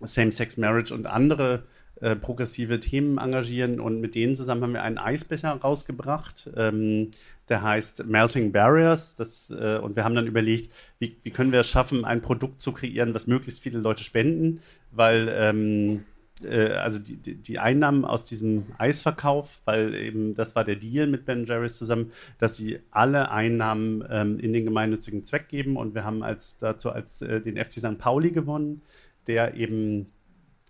Same-Sex-Marriage 0.01 0.93
und 0.93 1.07
andere 1.07 1.63
äh, 1.99 2.15
progressive 2.15 2.79
Themen 2.79 3.17
engagieren. 3.17 3.79
Und 3.79 3.99
mit 3.99 4.13
denen 4.13 4.35
zusammen 4.35 4.63
haben 4.63 4.73
wir 4.73 4.83
einen 4.83 4.99
Eisbecher 4.99 5.49
rausgebracht, 5.49 6.49
ähm, 6.55 7.09
der 7.49 7.63
heißt 7.63 8.05
Melting 8.05 8.51
Barriers. 8.51 9.15
Das, 9.15 9.49
äh, 9.49 9.77
und 9.77 9.95
wir 9.95 10.03
haben 10.03 10.15
dann 10.15 10.27
überlegt, 10.27 10.71
wie, 10.99 11.17
wie, 11.23 11.31
können 11.31 11.51
wir 11.51 11.61
es 11.61 11.67
schaffen, 11.67 12.05
ein 12.05 12.21
Produkt 12.21 12.61
zu 12.61 12.71
kreieren, 12.71 13.13
was 13.15 13.25
möglichst 13.25 13.61
viele 13.61 13.79
Leute 13.79 14.03
spenden, 14.03 14.59
weil 14.91 15.27
ähm, 15.31 16.03
äh, 16.03 16.16
also 16.45 16.99
die, 16.99 17.35
die, 17.35 17.59
Einnahmen 17.59 18.05
aus 18.05 18.25
diesem 18.25 18.67
Eisverkauf, 18.77 19.61
weil 19.65 19.95
eben 19.95 20.35
das 20.35 20.55
war 20.55 20.63
der 20.63 20.75
Deal 20.75 21.07
mit 21.07 21.25
Ben 21.25 21.45
Jerry's 21.45 21.75
zusammen, 21.75 22.11
dass 22.37 22.57
sie 22.57 22.79
alle 22.91 23.31
Einnahmen 23.31 24.03
ähm, 24.09 24.39
in 24.39 24.53
den 24.53 24.63
gemeinnützigen 24.63 25.25
Zweck 25.25 25.49
geben 25.49 25.77
und 25.77 25.95
wir 25.95 26.03
haben 26.03 26.21
als 26.21 26.57
dazu 26.57 26.91
als 26.91 27.23
äh, 27.23 27.41
den 27.41 27.57
FC 27.57 27.73
St. 27.73 27.97
Pauli 27.97 28.31
gewonnen, 28.31 28.81
der 29.25 29.55
eben 29.55 30.11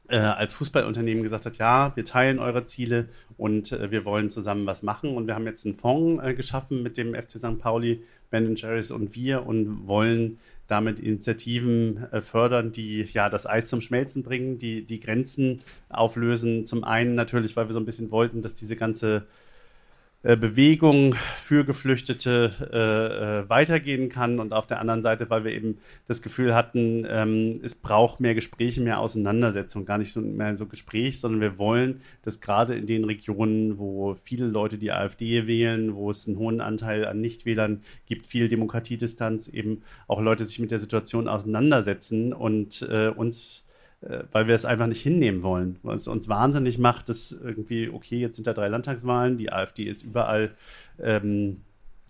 äh, 0.09 0.17
als 0.17 0.53
Fußballunternehmen 0.53 1.23
gesagt 1.23 1.45
hat, 1.45 1.57
ja, 1.57 1.95
wir 1.95 2.05
teilen 2.05 2.39
eure 2.39 2.65
Ziele 2.65 3.09
und 3.37 3.71
äh, 3.71 3.91
wir 3.91 4.05
wollen 4.05 4.29
zusammen 4.29 4.65
was 4.65 4.83
machen. 4.83 5.15
Und 5.15 5.27
wir 5.27 5.35
haben 5.35 5.45
jetzt 5.45 5.65
einen 5.65 5.77
Fonds 5.77 6.23
äh, 6.23 6.33
geschaffen 6.33 6.83
mit 6.83 6.97
dem 6.97 7.13
FC 7.13 7.31
St. 7.31 7.59
Pauli, 7.59 8.03
Ben 8.29 8.55
Jerry's 8.55 8.91
und 8.91 9.15
wir 9.15 9.45
und 9.45 9.87
wollen 9.87 10.39
damit 10.67 10.99
Initiativen 10.99 12.11
äh, 12.11 12.21
fördern, 12.21 12.71
die 12.71 13.03
ja 13.03 13.29
das 13.29 13.47
Eis 13.47 13.67
zum 13.67 13.81
Schmelzen 13.81 14.23
bringen, 14.23 14.57
die 14.57 14.85
die 14.85 14.99
Grenzen 14.99 15.61
auflösen. 15.89 16.65
Zum 16.65 16.83
einen 16.83 17.15
natürlich, 17.15 17.55
weil 17.55 17.67
wir 17.67 17.73
so 17.73 17.79
ein 17.79 17.85
bisschen 17.85 18.11
wollten, 18.11 18.41
dass 18.41 18.53
diese 18.53 18.75
ganze 18.75 19.25
Bewegung 20.35 21.13
für 21.13 21.63
Geflüchtete 21.63 22.51
äh, 22.73 23.45
äh, 23.45 23.49
weitergehen 23.49 24.09
kann. 24.09 24.39
Und 24.39 24.51
auf 24.51 24.67
der 24.67 24.81
anderen 24.81 25.01
Seite, 25.01 25.29
weil 25.29 25.45
wir 25.45 25.51
eben 25.53 25.77
das 26.07 26.21
Gefühl 26.21 26.53
hatten, 26.53 27.05
ähm, 27.09 27.61
es 27.63 27.75
braucht 27.75 28.19
mehr 28.19 28.35
Gespräche, 28.35 28.81
mehr 28.81 28.99
Auseinandersetzung, 28.99 29.85
gar 29.85 29.97
nicht 29.97 30.11
so 30.11 30.19
mehr 30.19 30.57
so 30.57 30.65
Gespräch, 30.65 31.19
sondern 31.19 31.39
wir 31.39 31.57
wollen, 31.57 32.01
dass 32.23 32.41
gerade 32.41 32.75
in 32.75 32.87
den 32.87 33.05
Regionen, 33.05 33.77
wo 33.77 34.15
viele 34.15 34.47
Leute 34.47 34.77
die 34.77 34.91
AfD 34.91 35.47
wählen, 35.47 35.95
wo 35.95 36.09
es 36.09 36.27
einen 36.27 36.37
hohen 36.37 36.59
Anteil 36.59 37.05
an 37.05 37.21
Nichtwählern 37.21 37.81
gibt, 38.05 38.27
viel 38.27 38.49
Demokratiedistanz, 38.49 39.47
eben 39.47 39.83
auch 40.07 40.19
Leute 40.19 40.43
sich 40.43 40.59
mit 40.59 40.71
der 40.71 40.79
Situation 40.79 41.27
auseinandersetzen 41.27 42.33
und 42.33 42.81
äh, 42.89 43.07
uns 43.07 43.63
äh, 43.63 43.66
weil 44.01 44.47
wir 44.47 44.55
es 44.55 44.65
einfach 44.65 44.87
nicht 44.87 45.01
hinnehmen 45.01 45.43
wollen. 45.43 45.79
Weil 45.83 45.97
es 45.97 46.07
uns 46.07 46.29
wahnsinnig 46.29 46.77
macht, 46.77 47.09
dass 47.09 47.31
irgendwie, 47.31 47.89
okay, 47.89 48.19
jetzt 48.19 48.35
sind 48.35 48.47
da 48.47 48.53
drei 48.53 48.67
Landtagswahlen, 48.67 49.37
die 49.37 49.51
AfD 49.51 49.83
ist 49.83 50.03
überall 50.03 50.51
ähm, 51.01 51.61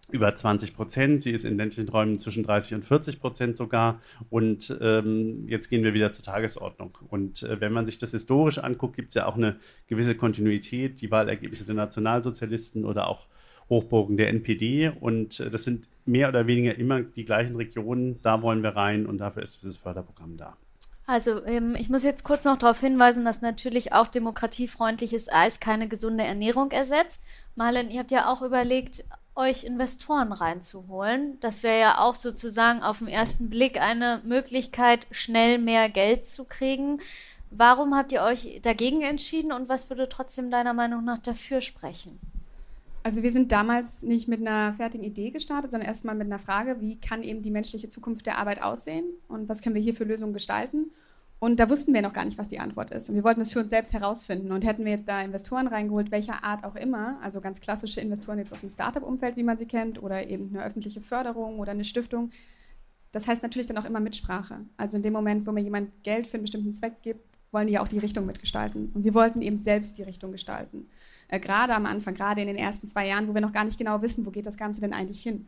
über 0.09 0.33
20 0.33 0.73
Prozent, 0.73 1.21
sie 1.21 1.31
ist 1.31 1.43
in 1.43 1.57
ländlichen 1.57 1.89
Räumen 1.89 2.17
zwischen 2.17 2.43
30 2.43 2.75
und 2.75 2.85
40 2.85 3.19
Prozent 3.19 3.57
sogar 3.57 3.99
und 4.29 4.75
ähm, 4.79 5.47
jetzt 5.47 5.69
gehen 5.69 5.83
wir 5.83 5.93
wieder 5.93 6.11
zur 6.13 6.23
Tagesordnung. 6.23 6.97
Und 7.09 7.43
äh, 7.43 7.59
wenn 7.59 7.73
man 7.73 7.85
sich 7.85 7.97
das 7.97 8.11
historisch 8.11 8.59
anguckt, 8.59 8.95
gibt 8.95 9.09
es 9.09 9.15
ja 9.15 9.25
auch 9.25 9.35
eine 9.35 9.57
gewisse 9.87 10.15
Kontinuität, 10.15 11.01
die 11.01 11.11
Wahlergebnisse 11.11 11.65
der 11.65 11.75
Nationalsozialisten 11.75 12.85
oder 12.85 13.07
auch 13.07 13.27
Hochburgen 13.69 14.15
der 14.15 14.29
NPD 14.29 14.93
und 14.97 15.41
äh, 15.41 15.49
das 15.49 15.65
sind 15.65 15.89
mehr 16.05 16.29
oder 16.29 16.47
weniger 16.47 16.75
immer 16.75 17.01
die 17.01 17.25
gleichen 17.25 17.57
Regionen, 17.57 18.21
da 18.21 18.41
wollen 18.41 18.63
wir 18.63 18.77
rein 18.77 19.05
und 19.05 19.17
dafür 19.17 19.43
ist 19.43 19.61
dieses 19.61 19.75
Förderprogramm 19.75 20.37
da. 20.37 20.55
Also 21.07 21.43
ähm, 21.45 21.73
ich 21.75 21.89
muss 21.89 22.03
jetzt 22.03 22.25
kurz 22.25 22.43
noch 22.43 22.57
darauf 22.57 22.81
hinweisen, 22.81 23.23
dass 23.23 23.41
natürlich 23.41 23.93
auch 23.93 24.07
demokratiefreundliches 24.07 25.31
Eis 25.31 25.61
keine 25.61 25.87
gesunde 25.87 26.25
Ernährung 26.25 26.71
ersetzt. 26.71 27.23
Marlen, 27.55 27.89
ihr 27.89 28.01
habt 28.01 28.11
ja 28.11 28.29
auch 28.31 28.41
überlegt, 28.41 29.05
euch 29.33 29.63
Investoren 29.63 30.33
reinzuholen. 30.33 31.39
Das 31.39 31.63
wäre 31.63 31.79
ja 31.79 31.97
auch 31.99 32.15
sozusagen 32.15 32.83
auf 32.83 32.99
den 32.99 33.07
ersten 33.07 33.49
Blick 33.49 33.79
eine 33.79 34.21
Möglichkeit, 34.25 35.07
schnell 35.11 35.59
mehr 35.59 35.87
Geld 35.89 36.25
zu 36.27 36.43
kriegen. 36.43 36.99
Warum 37.51 37.95
habt 37.95 38.11
ihr 38.11 38.23
euch 38.23 38.59
dagegen 38.61 39.01
entschieden 39.01 39.53
und 39.53 39.69
was 39.69 39.89
würde 39.89 40.09
trotzdem 40.09 40.51
deiner 40.51 40.73
Meinung 40.73 41.05
nach 41.05 41.19
dafür 41.19 41.61
sprechen? 41.61 42.19
Also 43.07 43.23
wir 43.23 43.31
sind 43.31 43.53
damals 43.53 44.03
nicht 44.03 44.27
mit 44.27 44.41
einer 44.41 44.73
fertigen 44.73 45.05
Idee 45.05 45.31
gestartet, 45.31 45.71
sondern 45.71 45.87
erstmal 45.87 46.13
mit 46.13 46.27
einer 46.27 46.39
Frage, 46.39 46.81
wie 46.81 46.99
kann 46.99 47.23
eben 47.23 47.41
die 47.41 47.51
menschliche 47.51 47.87
Zukunft 47.87 48.25
der 48.25 48.37
Arbeit 48.37 48.61
aussehen 48.61 49.05
und 49.29 49.47
was 49.47 49.61
können 49.61 49.75
wir 49.75 49.81
hier 49.81 49.95
für 49.95 50.03
Lösungen 50.03 50.33
gestalten. 50.33 50.91
Und 51.39 51.61
da 51.61 51.69
wussten 51.69 51.93
wir 51.93 52.01
noch 52.01 52.11
gar 52.11 52.25
nicht, 52.25 52.37
was 52.37 52.49
die 52.49 52.59
Antwort 52.59 52.91
ist. 52.91 53.07
Und 53.07 53.15
wir 53.15 53.23
wollten 53.23 53.39
es 53.39 53.53
für 53.53 53.59
uns 53.59 53.69
selbst 53.69 53.93
herausfinden. 53.93 54.51
Und 54.51 54.65
hätten 54.65 54.83
wir 54.83 54.91
jetzt 54.91 55.07
da 55.07 55.21
Investoren 55.21 55.67
reingeholt, 55.67 56.11
welcher 56.11 56.43
Art 56.43 56.65
auch 56.65 56.75
immer, 56.75 57.17
also 57.23 57.39
ganz 57.39 57.61
klassische 57.61 58.01
Investoren 58.01 58.39
jetzt 58.39 58.51
aus 58.51 58.59
dem 58.59 58.69
Startup-Umfeld, 58.69 59.37
wie 59.37 59.43
man 59.43 59.57
sie 59.57 59.67
kennt, 59.67 60.03
oder 60.03 60.27
eben 60.27 60.49
eine 60.49 60.65
öffentliche 60.65 60.99
Förderung 60.99 61.59
oder 61.59 61.71
eine 61.71 61.85
Stiftung, 61.85 62.31
das 63.13 63.25
heißt 63.25 63.41
natürlich 63.41 63.67
dann 63.67 63.77
auch 63.77 63.85
immer 63.85 64.01
Mitsprache. 64.01 64.65
Also 64.75 64.97
in 64.97 65.03
dem 65.03 65.13
Moment, 65.13 65.47
wo 65.47 65.53
mir 65.53 65.61
jemand 65.61 66.03
Geld 66.03 66.27
für 66.27 66.33
einen 66.33 66.43
bestimmten 66.43 66.73
Zweck 66.73 67.01
gibt, 67.03 67.23
wollen 67.53 67.67
die 67.67 67.73
ja 67.73 67.81
auch 67.81 67.87
die 67.87 67.99
Richtung 67.99 68.25
mitgestalten. 68.25 68.91
Und 68.93 69.05
wir 69.05 69.13
wollten 69.13 69.41
eben 69.41 69.55
selbst 69.55 69.97
die 69.97 70.03
Richtung 70.03 70.33
gestalten. 70.33 70.89
Äh, 71.27 71.39
gerade 71.39 71.75
am 71.75 71.85
Anfang, 71.85 72.13
gerade 72.13 72.41
in 72.41 72.47
den 72.47 72.55
ersten 72.55 72.87
zwei 72.87 73.07
Jahren, 73.07 73.27
wo 73.27 73.33
wir 73.33 73.41
noch 73.41 73.53
gar 73.53 73.65
nicht 73.65 73.77
genau 73.77 74.01
wissen, 74.01 74.25
wo 74.25 74.31
geht 74.31 74.45
das 74.45 74.57
Ganze 74.57 74.81
denn 74.81 74.93
eigentlich 74.93 75.21
hin. 75.21 75.47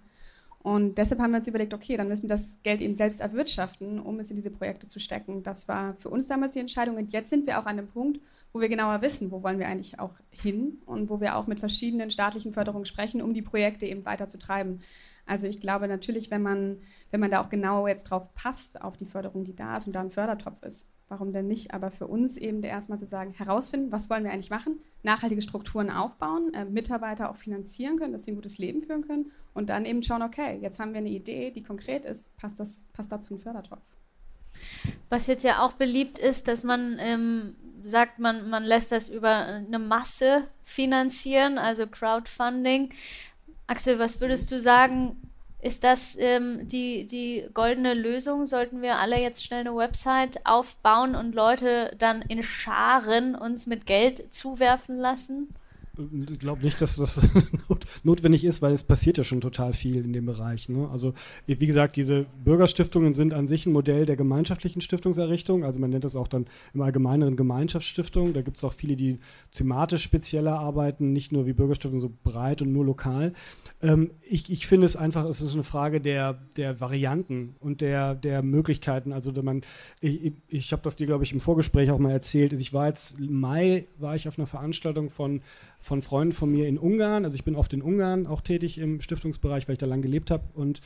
Und 0.62 0.98
deshalb 0.98 1.22
haben 1.22 1.32
wir 1.32 1.38
uns 1.38 1.48
überlegt, 1.48 1.74
okay, 1.74 1.96
dann 1.96 2.10
müssen 2.10 2.24
wir 2.24 2.30
das 2.30 2.60
Geld 2.64 2.82
eben 2.82 2.96
selbst 2.96 3.22
erwirtschaften, 3.22 4.00
um 4.00 4.20
es 4.20 4.30
in 4.30 4.36
diese 4.36 4.52
Projekte 4.52 4.88
zu 4.88 5.00
stecken. 5.00 5.42
Das 5.42 5.70
war 5.70 5.96
für 5.96 6.10
uns 6.10 6.28
damals 6.28 6.52
die 6.52 6.60
Entscheidung. 6.60 6.98
Und 6.98 7.14
jetzt 7.14 7.30
sind 7.30 7.48
wir 7.48 7.60
auch 7.60 7.66
an 7.66 7.78
dem 7.78 7.88
Punkt, 7.88 8.20
wo 8.52 8.60
wir 8.60 8.68
genauer 8.68 9.02
wissen, 9.02 9.32
wo 9.32 9.42
wollen 9.42 9.60
wir 9.60 9.68
eigentlich 9.68 10.00
auch 10.00 10.16
hin 10.32 10.82
und 10.86 11.10
wo 11.10 11.22
wir 11.22 11.38
auch 11.38 11.48
mit 11.48 11.60
verschiedenen 11.60 12.12
staatlichen 12.12 12.54
Förderungen 12.54 12.86
sprechen, 12.86 13.22
um 13.22 13.34
die 13.34 13.42
Projekte 13.42 13.86
eben 13.86 14.06
weiter 14.06 14.28
zu 14.28 14.38
treiben. 14.38 14.82
Also 15.30 15.46
ich 15.46 15.62
glaube 15.62 15.88
natürlich, 15.88 16.32
wenn 16.32 16.42
man, 16.42 16.78
wenn 17.12 17.20
man 17.20 17.30
da 17.30 17.42
auch 17.42 17.50
genau 17.50 17.88
jetzt 17.88 18.06
drauf 18.06 18.34
passt, 18.34 18.82
auf 18.82 18.98
die 18.98 19.06
Förderung, 19.06 19.44
die 19.44 19.56
da 19.56 19.78
ist 19.78 19.86
und 19.86 19.94
da 19.94 20.02
ein 20.02 20.10
Fördertopf 20.10 20.64
ist, 20.64 20.90
warum 21.08 21.32
denn 21.32 21.48
nicht? 21.48 21.72
Aber 21.72 21.92
für 21.92 22.08
uns 22.08 22.36
eben 22.36 22.64
erstmal 22.64 22.98
zu 22.98 23.06
sagen, 23.06 23.34
herausfinden, 23.38 23.92
was 23.92 24.10
wollen 24.10 24.24
wir 24.24 24.32
eigentlich 24.32 24.50
machen, 24.50 24.80
nachhaltige 25.04 25.44
Strukturen 25.44 25.92
aufbauen, 25.92 26.52
äh, 26.56 26.66
Mitarbeiter 26.66 27.30
auch 27.30 27.36
finanzieren 27.36 27.98
können, 27.98 28.14
dass 28.14 28.24
sie 28.24 28.32
ein 28.32 28.36
gutes 28.36 28.58
Leben 28.58 28.82
führen 28.82 29.06
können 29.06 29.32
und 29.54 29.70
dann 29.70 29.86
eben 29.86 30.02
schauen, 30.02 30.24
okay, 30.24 30.58
jetzt 30.62 30.80
haben 30.80 30.94
wir 30.94 31.00
eine 31.00 31.10
Idee, 31.10 31.52
die 31.52 31.62
konkret 31.62 32.06
ist, 32.06 32.36
passt, 32.38 32.60
das, 32.60 32.88
passt 32.94 33.12
dazu 33.12 33.36
ein 33.36 33.40
Fördertopf. 33.40 33.84
Was 35.10 35.28
jetzt 35.28 35.44
ja 35.44 35.64
auch 35.64 35.74
beliebt 35.74 36.18
ist, 36.18 36.48
dass 36.48 36.64
man 36.64 36.98
ähm, 37.00 37.56
sagt, 37.84 38.18
man, 38.18 38.50
man 38.50 38.64
lässt 38.64 38.92
das 38.92 39.10
über 39.10 39.46
eine 39.46 39.80
Masse 39.80 40.48
finanzieren, 40.64 41.58
also 41.58 41.88
Crowdfunding. 41.88 42.90
Axel, 43.70 44.00
was 44.00 44.20
würdest 44.20 44.52
du 44.52 44.60
sagen, 44.60 45.16
ist 45.62 45.84
das 45.84 46.18
ähm, 46.20 46.68
die, 46.68 47.06
die 47.06 47.48
goldene 47.54 47.94
Lösung? 47.94 48.48
Sollten 48.48 48.82
wir 48.82 48.98
alle 48.98 49.20
jetzt 49.22 49.44
schnell 49.44 49.60
eine 49.60 49.76
Website 49.76 50.44
aufbauen 50.44 51.14
und 51.14 51.36
Leute 51.36 51.96
dann 52.00 52.24
in 52.24 52.42
Scharen 52.42 53.36
uns 53.36 53.68
mit 53.68 53.86
Geld 53.86 54.34
zuwerfen 54.34 54.98
lassen? 54.98 55.54
Ich 56.30 56.40
glaube 56.40 56.64
nicht, 56.64 56.82
dass 56.82 56.96
das 56.96 57.20
notwendig 58.04 58.46
ist, 58.46 58.62
weil 58.62 58.74
es 58.74 58.84
passiert 58.84 59.18
ja 59.18 59.24
schon 59.24 59.42
total 59.42 59.74
viel 59.74 60.04
in 60.06 60.14
dem 60.14 60.26
Bereich. 60.26 60.70
Ne? 60.70 60.88
Also 60.90 61.14
wie 61.46 61.68
gesagt, 61.68 61.96
diese 61.96 62.26
Bürgerstiftungen 62.44 63.14
sind 63.14 63.34
an 63.34 63.48
sich 63.48 63.66
ein 63.66 63.74
Modell 63.74 64.06
der 64.06 64.16
gemeinschaftlichen 64.16 64.82
Stiftungserrichtung. 64.82 65.64
Also 65.64 65.80
man 65.80 65.90
nennt 65.90 66.04
das 66.04 66.16
auch 66.16 66.28
dann 66.28 66.46
im 66.74 66.82
Allgemeineren 66.82 67.36
Gemeinschaftsstiftung. 67.36 68.34
Da 68.34 68.42
gibt 68.42 68.58
es 68.58 68.64
auch 68.64 68.74
viele, 68.74 68.96
die 68.96 69.20
thematisch 69.52 70.04
spezieller 70.04 70.60
arbeiten, 70.60 71.12
nicht 71.12 71.32
nur 71.32 71.46
wie 71.46 71.54
Bürgerstiftungen 71.54 72.00
so 72.00 72.12
breit 72.24 72.62
und 72.62 72.72
nur 72.72 72.86
lokal. 72.86 73.34
Ähm, 73.82 74.12
ich, 74.22 74.50
ich 74.50 74.68
finde 74.68 74.86
es 74.86 74.96
einfach, 74.96 75.26
es 75.26 75.42
ist 75.42 75.54
eine 75.54 75.64
Frage 75.64 76.00
der, 76.00 76.40
der 76.56 76.80
Varianten 76.80 77.56
und 77.60 77.82
der, 77.82 78.16
der 78.16 78.42
Möglichkeiten. 78.42 79.12
Also 79.12 79.32
man, 79.42 79.62
ich, 80.00 80.34
ich 80.48 80.72
habe 80.72 80.82
das 80.84 80.96
dir, 80.96 81.08
glaube 81.08 81.24
ich, 81.24 81.34
im 81.34 81.42
Vorgespräch 81.42 81.92
auch 81.92 82.00
mal 82.00 82.12
erzählt. 82.12 82.54
Ich 82.54 82.74
war 82.74 82.88
jetzt 82.88 83.20
im 83.20 83.40
Mai 83.40 83.88
war 83.98 84.16
ich 84.16 84.28
auf 84.28 84.38
einer 84.38 84.48
Veranstaltung 84.48 85.10
von 85.10 85.42
von 85.90 86.02
Freunden 86.04 86.34
von 86.34 86.52
mir 86.52 86.68
in 86.68 86.78
Ungarn. 86.78 87.26
Also 87.26 87.36
ich 87.36 87.44
bin 87.44 87.56
oft 87.56 87.74
in 87.74 87.82
Ungarn 87.82 88.28
auch 88.28 88.42
tätig 88.42 88.78
im 88.78 89.02
Stiftungsbereich, 89.02 89.68
weil 89.68 89.74
ich 89.74 89.80
da 89.80 89.88
lange 89.88 90.04
gelebt 90.04 90.30
habe. 90.30 90.44
Und, 90.54 90.82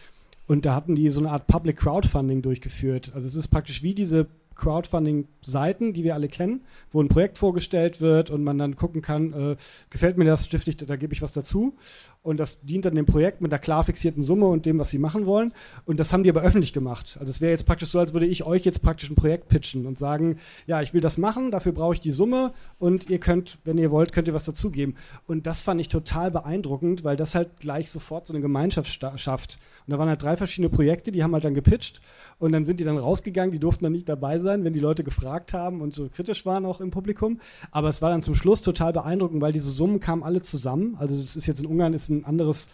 und 0.48 0.66
da 0.66 0.74
hatten 0.74 0.96
die 0.96 1.10
so 1.10 1.20
eine 1.20 1.30
Art 1.30 1.46
Public 1.46 1.78
Crowdfunding 1.78 2.42
durchgeführt. 2.42 3.12
Also 3.14 3.28
es 3.28 3.36
ist 3.36 3.50
praktisch 3.50 3.84
wie 3.84 3.94
diese 3.94 4.28
Crowdfunding-Seiten, 4.56 5.94
die 5.94 6.06
wir 6.06 6.14
alle 6.14 6.30
kennen, 6.30 6.62
wo 6.92 7.02
ein 7.02 7.10
Projekt 7.10 7.38
vorgestellt 7.38 8.00
wird 8.00 8.30
und 8.30 8.44
man 8.44 8.58
dann 8.58 8.76
gucken 8.76 9.02
kann, 9.02 9.34
äh, 9.34 9.56
gefällt 9.90 10.18
mir 10.18 10.26
das, 10.26 10.46
stifte 10.46 10.70
ich, 10.70 10.78
da 10.78 10.96
gebe 10.96 11.14
ich 11.14 11.22
was 11.22 11.34
dazu. 11.34 11.76
Und 12.24 12.40
das 12.40 12.62
dient 12.62 12.86
dann 12.86 12.96
dem 12.96 13.06
Projekt 13.06 13.42
mit 13.42 13.52
einer 13.52 13.60
klar 13.60 13.84
fixierten 13.84 14.24
Summe 14.24 14.46
und 14.46 14.66
dem, 14.66 14.80
was 14.80 14.90
sie 14.90 14.98
machen 14.98 15.26
wollen. 15.26 15.54
Und 15.86 16.00
das 16.00 16.14
haben 16.14 16.24
die 16.24 16.30
aber 16.30 16.42
öffentlich 16.42 16.72
gemacht. 16.72 17.18
Also 17.20 17.30
es 17.30 17.42
wäre 17.42 17.52
jetzt 17.52 17.66
praktisch 17.66 17.90
so, 17.90 18.00
als 18.00 18.14
würde 18.14 18.26
ich 18.26 18.46
euch 18.46 18.64
jetzt 18.64 18.82
praktisch 18.82 19.10
ein 19.10 19.16
Projekt 19.16 19.50
pitchen 19.50 19.86
und 19.86 20.00
sagen, 20.00 20.38
ja, 20.66 20.82
ich 20.82 20.94
will 20.94 21.02
das 21.02 21.18
machen, 21.18 21.52
dafür 21.52 21.74
brauche 21.74 21.96
ich 21.96 22.00
die 22.00 22.12
Summe 22.12 22.54
und 22.80 23.10
ihr 23.10 23.20
könnt, 23.20 23.60
wenn 23.66 23.78
ihr 23.78 23.92
wollt, 23.92 24.14
könnt 24.14 24.30
ihr 24.30 24.34
was 24.34 24.46
dazugeben. 24.46 24.96
Und 25.28 25.46
das 25.46 25.62
fand 25.62 25.82
ich 25.82 25.90
total 25.90 26.32
beeindruckend, 26.32 27.04
weil 27.04 27.18
das 27.18 27.36
halt 27.36 27.60
gleich 27.60 27.90
sofort 27.90 28.26
so 28.26 28.34
eine 28.34 28.42
Gemeinschaft 28.42 28.88
schafft. 29.18 29.60
Und 29.86 29.92
da 29.92 30.00
waren 30.00 30.08
halt 30.08 30.22
drei 30.22 30.38
verschiedene 30.38 30.70
Projekte, 30.70 31.12
die 31.12 31.24
haben 31.24 31.34
halt 31.34 31.44
dann 31.44 31.54
gepitcht 31.54 32.00
und 32.40 32.54
dann 32.54 32.64
sind 32.64 32.80
die 32.80 32.86
dann 32.86 32.98
rausgegangen, 32.98 33.52
die 33.52 33.60
durften 33.60 33.84
dann 33.84 33.92
nicht 33.92 34.08
dabei 34.08 34.40
sein, 34.40 34.64
wenn 34.64 34.72
die 34.72 34.80
Leute 34.80 35.04
gefragt 35.04 35.52
haben 35.52 35.82
und 35.82 35.94
so 35.94 36.08
kritisch 36.08 36.46
waren 36.46 36.66
auch 36.66 36.80
im 36.80 36.90
Publikum. 36.90 37.42
Aber 37.72 37.90
es 37.90 38.02
war 38.02 38.10
dann 38.10 38.22
zum 38.22 38.36
Schluss 38.36 38.62
total 38.62 38.94
beeindruckend, 38.94 39.42
weil 39.42 39.52
diese 39.52 39.72
Summen 39.72 40.00
kamen 40.00 40.24
alle 40.24 40.42
zusammen. 40.42 40.96
Also 40.98 41.16
es 41.16 41.36
ist 41.36 41.48
jetzt 41.48 41.60
in 41.60 41.66
Ungarn 41.66 41.94
ist 41.94 42.13
ein 42.18 42.26
anderes 42.26 42.70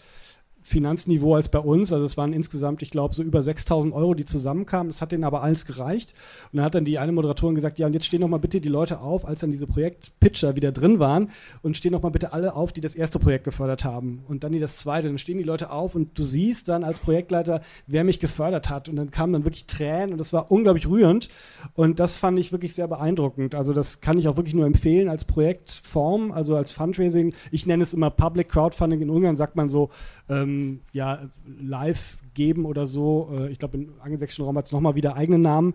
Finanzniveau 0.70 1.34
als 1.36 1.50
bei 1.50 1.60
uns. 1.60 1.92
Also 1.92 2.06
es 2.06 2.16
waren 2.16 2.32
insgesamt, 2.32 2.84
ich 2.84 2.92
glaube, 2.92 3.16
so 3.16 3.24
über 3.24 3.42
6000 3.42 3.94
Euro, 3.94 4.14
die 4.14 4.24
zusammenkamen. 4.24 4.90
Das 4.90 5.02
hat 5.02 5.12
denen 5.12 5.24
aber 5.24 5.42
alles 5.42 5.66
gereicht. 5.66 6.14
Und 6.52 6.58
dann 6.58 6.66
hat 6.66 6.76
dann 6.76 6.86
die 6.86 7.00
eine 7.00 7.12
Moderatorin 7.12 7.56
gesagt, 7.56 7.80
ja, 7.80 7.88
und 7.88 7.94
jetzt 7.94 8.06
stehen 8.06 8.22
noch 8.22 8.28
mal 8.28 8.38
bitte 8.38 8.62
die 8.62 8.70
Leute 8.70 9.02
auf, 9.02 9.28
als 9.28 9.40
dann 9.40 9.52
diese 9.52 9.66
Projektpitcher 9.66 10.56
wieder 10.56 10.72
drin 10.72 11.00
waren 11.00 11.32
und 11.64 11.76
stehen 11.76 11.92
noch 11.92 12.04
mal 12.04 12.10
bitte 12.10 12.34
alle 12.34 12.54
auf, 12.54 12.72
die 12.72 12.82
das 12.82 12.96
erste 12.96 13.18
Projekt 13.18 13.46
gefördert 13.46 13.84
haben. 13.84 14.24
Und 14.28 14.44
dann 14.44 14.52
die 14.52 14.60
das 14.60 14.78
zweite. 14.78 15.08
Dann 15.08 15.18
stehen 15.18 15.40
die 15.40 15.44
Leute 15.44 15.72
auf 15.72 15.96
und 15.96 16.18
du 16.18 16.24
siehst 16.24 16.70
dann 16.70 16.84
als 16.84 17.00
Projektleiter, 17.00 17.62
wer 17.88 18.04
mich 18.04 18.20
gefördert 18.20 18.70
hat. 18.70 18.90
Und 18.90 18.96
dann 18.96 19.10
kamen 19.10 19.34
dann 19.34 19.46
wirklich 19.46 19.66
Tränen 19.66 20.12
und 20.12 20.20
das 20.20 20.34
war 20.34 20.52
unglaublich 20.52 20.88
rührend. 20.88 21.30
Und 21.74 22.00
das 22.00 22.16
fand 22.16 22.38
ich 22.38 22.52
wirklich 22.52 22.76
sehr 22.76 22.88
beeindruckend. 22.88 23.56
Also 23.56 23.74
das 23.74 24.02
kann 24.02 24.20
ich 24.20 24.28
auch 24.28 24.38
wirklich 24.38 24.54
nur 24.54 24.68
empfehlen 24.68 25.10
als 25.10 25.26
Projektform, 25.26 26.32
also 26.32 26.56
als 26.56 26.72
Fundraising. 26.72 27.34
Ich 27.52 27.66
nenne 27.66 27.82
es 27.82 27.96
immer 27.96 28.12
Public 28.12 28.50
Crowdfunding. 28.50 29.02
In 29.02 29.10
Ungarn 29.10 29.36
sagt 29.36 29.56
man 29.56 29.68
so, 29.68 29.90
ähm, 30.30 30.59
ja, 30.94 31.30
live 31.62 32.18
geben 32.34 32.66
oder 32.66 32.88
so. 32.88 33.30
Äh, 33.38 33.52
ich 33.52 33.60
glaube, 33.60 33.78
im 33.78 33.94
angelsächsischen 34.00 34.46
Raum 34.46 34.58
hat 34.58 34.66
es 34.66 34.72
nochmal 34.72 34.96
wieder 34.96 35.16
eigenen 35.16 35.42
Namen. 35.42 35.74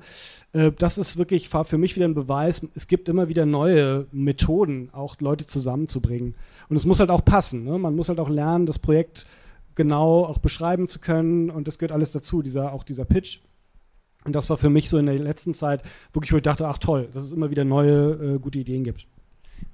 Äh, 0.53 0.73
das 0.79 0.99
ist 0.99 1.17
wirklich 1.17 1.49
für 1.49 1.79
mich 1.79 1.97
wieder 1.97 2.07
ein 2.07 2.15
Beweis. 2.15 2.67
Es 2.75 2.87
gibt 2.87 3.09
immer 3.09 3.29
wieder 3.29 3.47
neue 3.47 4.07
Methoden, 4.13 4.91
auch 4.93 5.21
Leute 5.21 5.47
zusammenzubringen. 5.47 6.35
Und 6.69 6.77
es 6.77 6.87
muss 6.87 7.01
halt 7.01 7.11
auch 7.11 7.25
passen. 7.25 7.65
Ne? 7.65 7.79
Man 7.79 7.97
muss 7.97 8.09
halt 8.09 8.19
auch 8.19 8.29
lernen, 8.29 8.67
das 8.67 8.79
Projekt 8.79 9.27
genau 9.75 10.25
auch 10.25 10.39
beschreiben 10.39 10.89
zu 10.89 10.99
können. 10.99 11.51
Und 11.51 11.69
das 11.69 11.79
gehört 11.79 11.93
alles 11.93 12.13
dazu, 12.13 12.43
dieser, 12.43 12.73
auch 12.73 12.85
dieser 12.85 13.05
Pitch. 13.05 13.41
Und 14.25 14.35
das 14.35 14.49
war 14.49 14.57
für 14.57 14.71
mich 14.71 14.89
so 14.89 14.99
in 14.99 15.07
der 15.07 15.19
letzten 15.19 15.53
Zeit 15.53 15.83
wirklich, 16.13 16.33
wo 16.33 16.37
ich 16.37 16.43
dachte, 16.43 16.67
ach 16.67 16.79
toll, 16.79 17.09
dass 17.13 17.25
es 17.25 17.33
immer 17.33 17.51
wieder 17.51 17.65
neue, 17.65 18.37
äh, 18.37 18.39
gute 18.39 18.59
Ideen 18.59 18.85
gibt. 18.85 19.07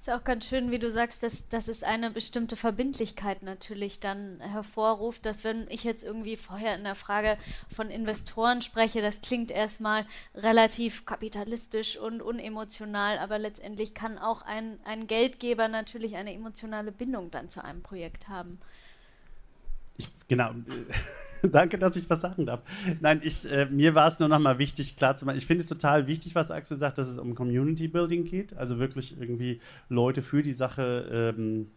Ist 0.01 0.09
auch 0.09 0.25
ganz 0.25 0.47
schön, 0.47 0.71
wie 0.71 0.79
du 0.79 0.91
sagst, 0.91 1.23
dass, 1.23 1.49
dass 1.49 1.69
es 1.69 1.83
eine 1.83 2.11
bestimmte 2.11 2.57
Verbindlichkeit 2.57 3.43
natürlich 3.43 4.01
dann 4.01 4.41
hervorruft, 4.41 5.27
dass 5.27 5.45
wenn 5.45 5.67
ich 5.69 5.85
jetzt 5.85 6.03
irgendwie 6.03 6.39
vorher 6.39 6.75
in 6.75 6.85
der 6.85 6.95
Frage 6.95 7.37
von 7.71 7.91
Investoren 7.91 8.63
spreche, 8.63 9.03
das 9.03 9.21
klingt 9.21 9.51
erstmal 9.51 10.07
relativ 10.35 11.05
kapitalistisch 11.05 11.99
und 11.99 12.23
unemotional, 12.23 13.19
aber 13.19 13.39
letztendlich 13.39 13.93
kann 13.93 14.17
auch 14.17 14.41
ein, 14.41 14.79
ein 14.85 15.07
Geldgeber 15.07 15.69
natürlich 15.69 16.17
eine 16.17 16.33
emotionale 16.33 16.93
Bindung 16.93 17.31
dann 17.31 17.51
zu 17.51 17.63
einem 17.63 17.83
Projekt 17.83 18.29
haben. 18.29 18.59
Ich, 19.99 20.09
genau. 20.29 20.55
Danke, 21.51 21.79
dass 21.79 21.97
ich 21.97 22.09
was 22.09 22.21
sagen 22.21 22.47
darf. 22.47 22.63
Nein, 23.01 23.21
ich, 23.23 23.51
äh, 23.51 23.67
mir 23.67 23.95
war 23.95 24.09
es 24.09 24.19
nur 24.19 24.29
noch 24.29 24.39
mal 24.39 24.59
wichtig, 24.59 24.97
klar 24.97 25.17
zu 25.17 25.25
machen. 25.25 25.39
Ich 25.39 25.47
finde 25.47 25.63
es 25.63 25.69
total 25.69 26.07
wichtig, 26.07 26.35
was 26.35 26.51
Axel 26.51 26.79
sagt, 26.79 26.99
dass 26.99 27.09
es 27.09 27.19
um 27.19 27.35
Community 27.35 27.89
Building 27.89 28.25
geht. 28.25 28.57
Also 28.57 28.79
wirklich 28.79 29.19
irgendwie 29.19 29.61
Leute 29.89 30.23
für 30.23 30.43
die 30.43 30.53
Sache 30.53 31.35
ähm, 31.37 31.69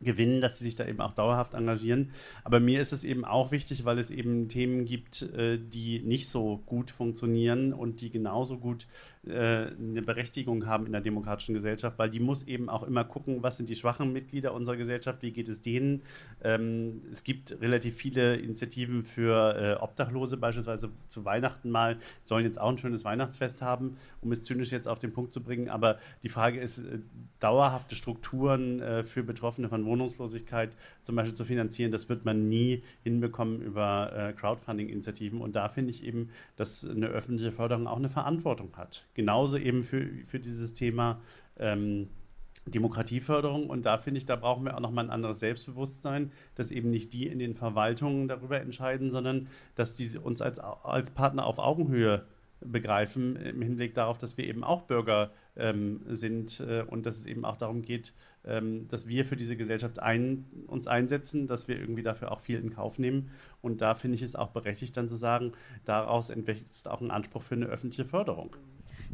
gewinnen, 0.00 0.40
dass 0.40 0.58
sie 0.58 0.64
sich 0.64 0.74
da 0.74 0.86
eben 0.86 1.00
auch 1.00 1.12
dauerhaft 1.12 1.54
engagieren. 1.54 2.10
Aber 2.44 2.60
mir 2.60 2.80
ist 2.80 2.92
es 2.92 3.04
eben 3.04 3.24
auch 3.24 3.50
wichtig, 3.50 3.84
weil 3.84 3.98
es 3.98 4.10
eben 4.10 4.48
Themen 4.48 4.84
gibt, 4.84 5.22
äh, 5.22 5.58
die 5.58 6.00
nicht 6.00 6.28
so 6.28 6.58
gut 6.66 6.90
funktionieren 6.90 7.72
und 7.72 8.00
die 8.00 8.10
genauso 8.10 8.58
gut 8.58 8.86
eine 9.28 10.02
Berechtigung 10.02 10.66
haben 10.66 10.86
in 10.86 10.92
der 10.92 11.00
demokratischen 11.00 11.54
Gesellschaft, 11.54 11.98
weil 11.98 12.10
die 12.10 12.20
muss 12.20 12.44
eben 12.44 12.68
auch 12.68 12.82
immer 12.82 13.04
gucken, 13.04 13.42
was 13.42 13.56
sind 13.56 13.68
die 13.68 13.76
schwachen 13.76 14.12
Mitglieder 14.12 14.54
unserer 14.54 14.76
Gesellschaft, 14.76 15.22
wie 15.22 15.32
geht 15.32 15.48
es 15.48 15.62
denen. 15.62 16.02
Ähm, 16.42 17.02
es 17.10 17.24
gibt 17.24 17.60
relativ 17.60 17.96
viele 17.96 18.36
Initiativen 18.36 19.04
für 19.04 19.56
äh, 19.56 19.82
Obdachlose, 19.82 20.36
beispielsweise 20.36 20.90
zu 21.08 21.24
Weihnachten 21.24 21.70
mal, 21.70 21.96
sollen 22.24 22.44
jetzt 22.44 22.60
auch 22.60 22.68
ein 22.68 22.78
schönes 22.78 23.04
Weihnachtsfest 23.04 23.62
haben, 23.62 23.96
um 24.20 24.32
es 24.32 24.44
zynisch 24.44 24.72
jetzt 24.72 24.88
auf 24.88 24.98
den 24.98 25.12
Punkt 25.12 25.32
zu 25.32 25.42
bringen. 25.42 25.68
Aber 25.68 25.98
die 26.22 26.28
Frage 26.28 26.60
ist, 26.60 26.78
äh, 26.78 26.98
dauerhafte 27.40 27.94
Strukturen 27.94 28.80
äh, 28.80 29.04
für 29.04 29.22
Betroffene 29.22 29.68
von 29.68 29.84
Wohnungslosigkeit 29.84 30.76
zum 31.02 31.16
Beispiel 31.16 31.34
zu 31.34 31.44
finanzieren, 31.44 31.90
das 31.90 32.08
wird 32.08 32.24
man 32.24 32.48
nie 32.48 32.82
hinbekommen 33.02 33.60
über 33.60 34.12
äh, 34.14 34.32
Crowdfunding-Initiativen. 34.32 35.40
Und 35.40 35.56
da 35.56 35.68
finde 35.68 35.90
ich 35.90 36.04
eben, 36.04 36.30
dass 36.56 36.88
eine 36.88 37.08
öffentliche 37.08 37.52
Förderung 37.52 37.86
auch 37.86 37.96
eine 37.96 38.08
Verantwortung 38.08 38.76
hat 38.76 39.06
genauso 39.16 39.56
eben 39.56 39.82
für, 39.82 40.06
für 40.26 40.38
dieses 40.38 40.74
Thema 40.74 41.20
ähm, 41.58 42.08
Demokratieförderung. 42.66 43.68
Und 43.68 43.86
da 43.86 43.98
finde 43.98 44.18
ich, 44.18 44.26
da 44.26 44.36
brauchen 44.36 44.64
wir 44.64 44.76
auch 44.76 44.80
nochmal 44.80 45.06
ein 45.06 45.10
anderes 45.10 45.40
Selbstbewusstsein, 45.40 46.30
dass 46.54 46.70
eben 46.70 46.90
nicht 46.90 47.12
die 47.12 47.26
in 47.26 47.38
den 47.38 47.54
Verwaltungen 47.54 48.28
darüber 48.28 48.60
entscheiden, 48.60 49.10
sondern 49.10 49.48
dass 49.74 49.94
die 49.94 50.18
uns 50.18 50.42
als, 50.42 50.58
als 50.60 51.10
Partner 51.10 51.46
auf 51.46 51.58
Augenhöhe 51.58 52.26
begreifen 52.60 53.36
im 53.36 53.62
Hinblick 53.62 53.94
darauf, 53.94 54.18
dass 54.18 54.36
wir 54.36 54.46
eben 54.46 54.64
auch 54.64 54.82
Bürger 54.82 55.30
ähm, 55.56 56.00
sind 56.06 56.60
äh, 56.60 56.84
und 56.86 57.04
dass 57.06 57.18
es 57.18 57.26
eben 57.26 57.44
auch 57.44 57.56
darum 57.56 57.82
geht, 57.82 58.14
ähm, 58.44 58.88
dass 58.88 59.06
wir 59.06 59.26
für 59.26 59.36
diese 59.36 59.56
Gesellschaft 59.56 59.98
ein, 59.98 60.46
uns 60.66 60.86
einsetzen, 60.86 61.46
dass 61.46 61.68
wir 61.68 61.78
irgendwie 61.78 62.02
dafür 62.02 62.32
auch 62.32 62.40
viel 62.40 62.58
in 62.58 62.70
Kauf 62.70 62.98
nehmen. 62.98 63.30
Und 63.60 63.82
da 63.82 63.94
finde 63.94 64.14
ich 64.14 64.22
es 64.22 64.36
auch 64.36 64.50
berechtigt, 64.50 64.96
dann 64.96 65.08
zu 65.08 65.16
sagen, 65.16 65.52
daraus 65.84 66.30
entwächst 66.30 66.88
auch 66.88 67.02
ein 67.02 67.10
Anspruch 67.10 67.42
für 67.42 67.54
eine 67.54 67.66
öffentliche 67.66 68.08
Förderung. 68.08 68.56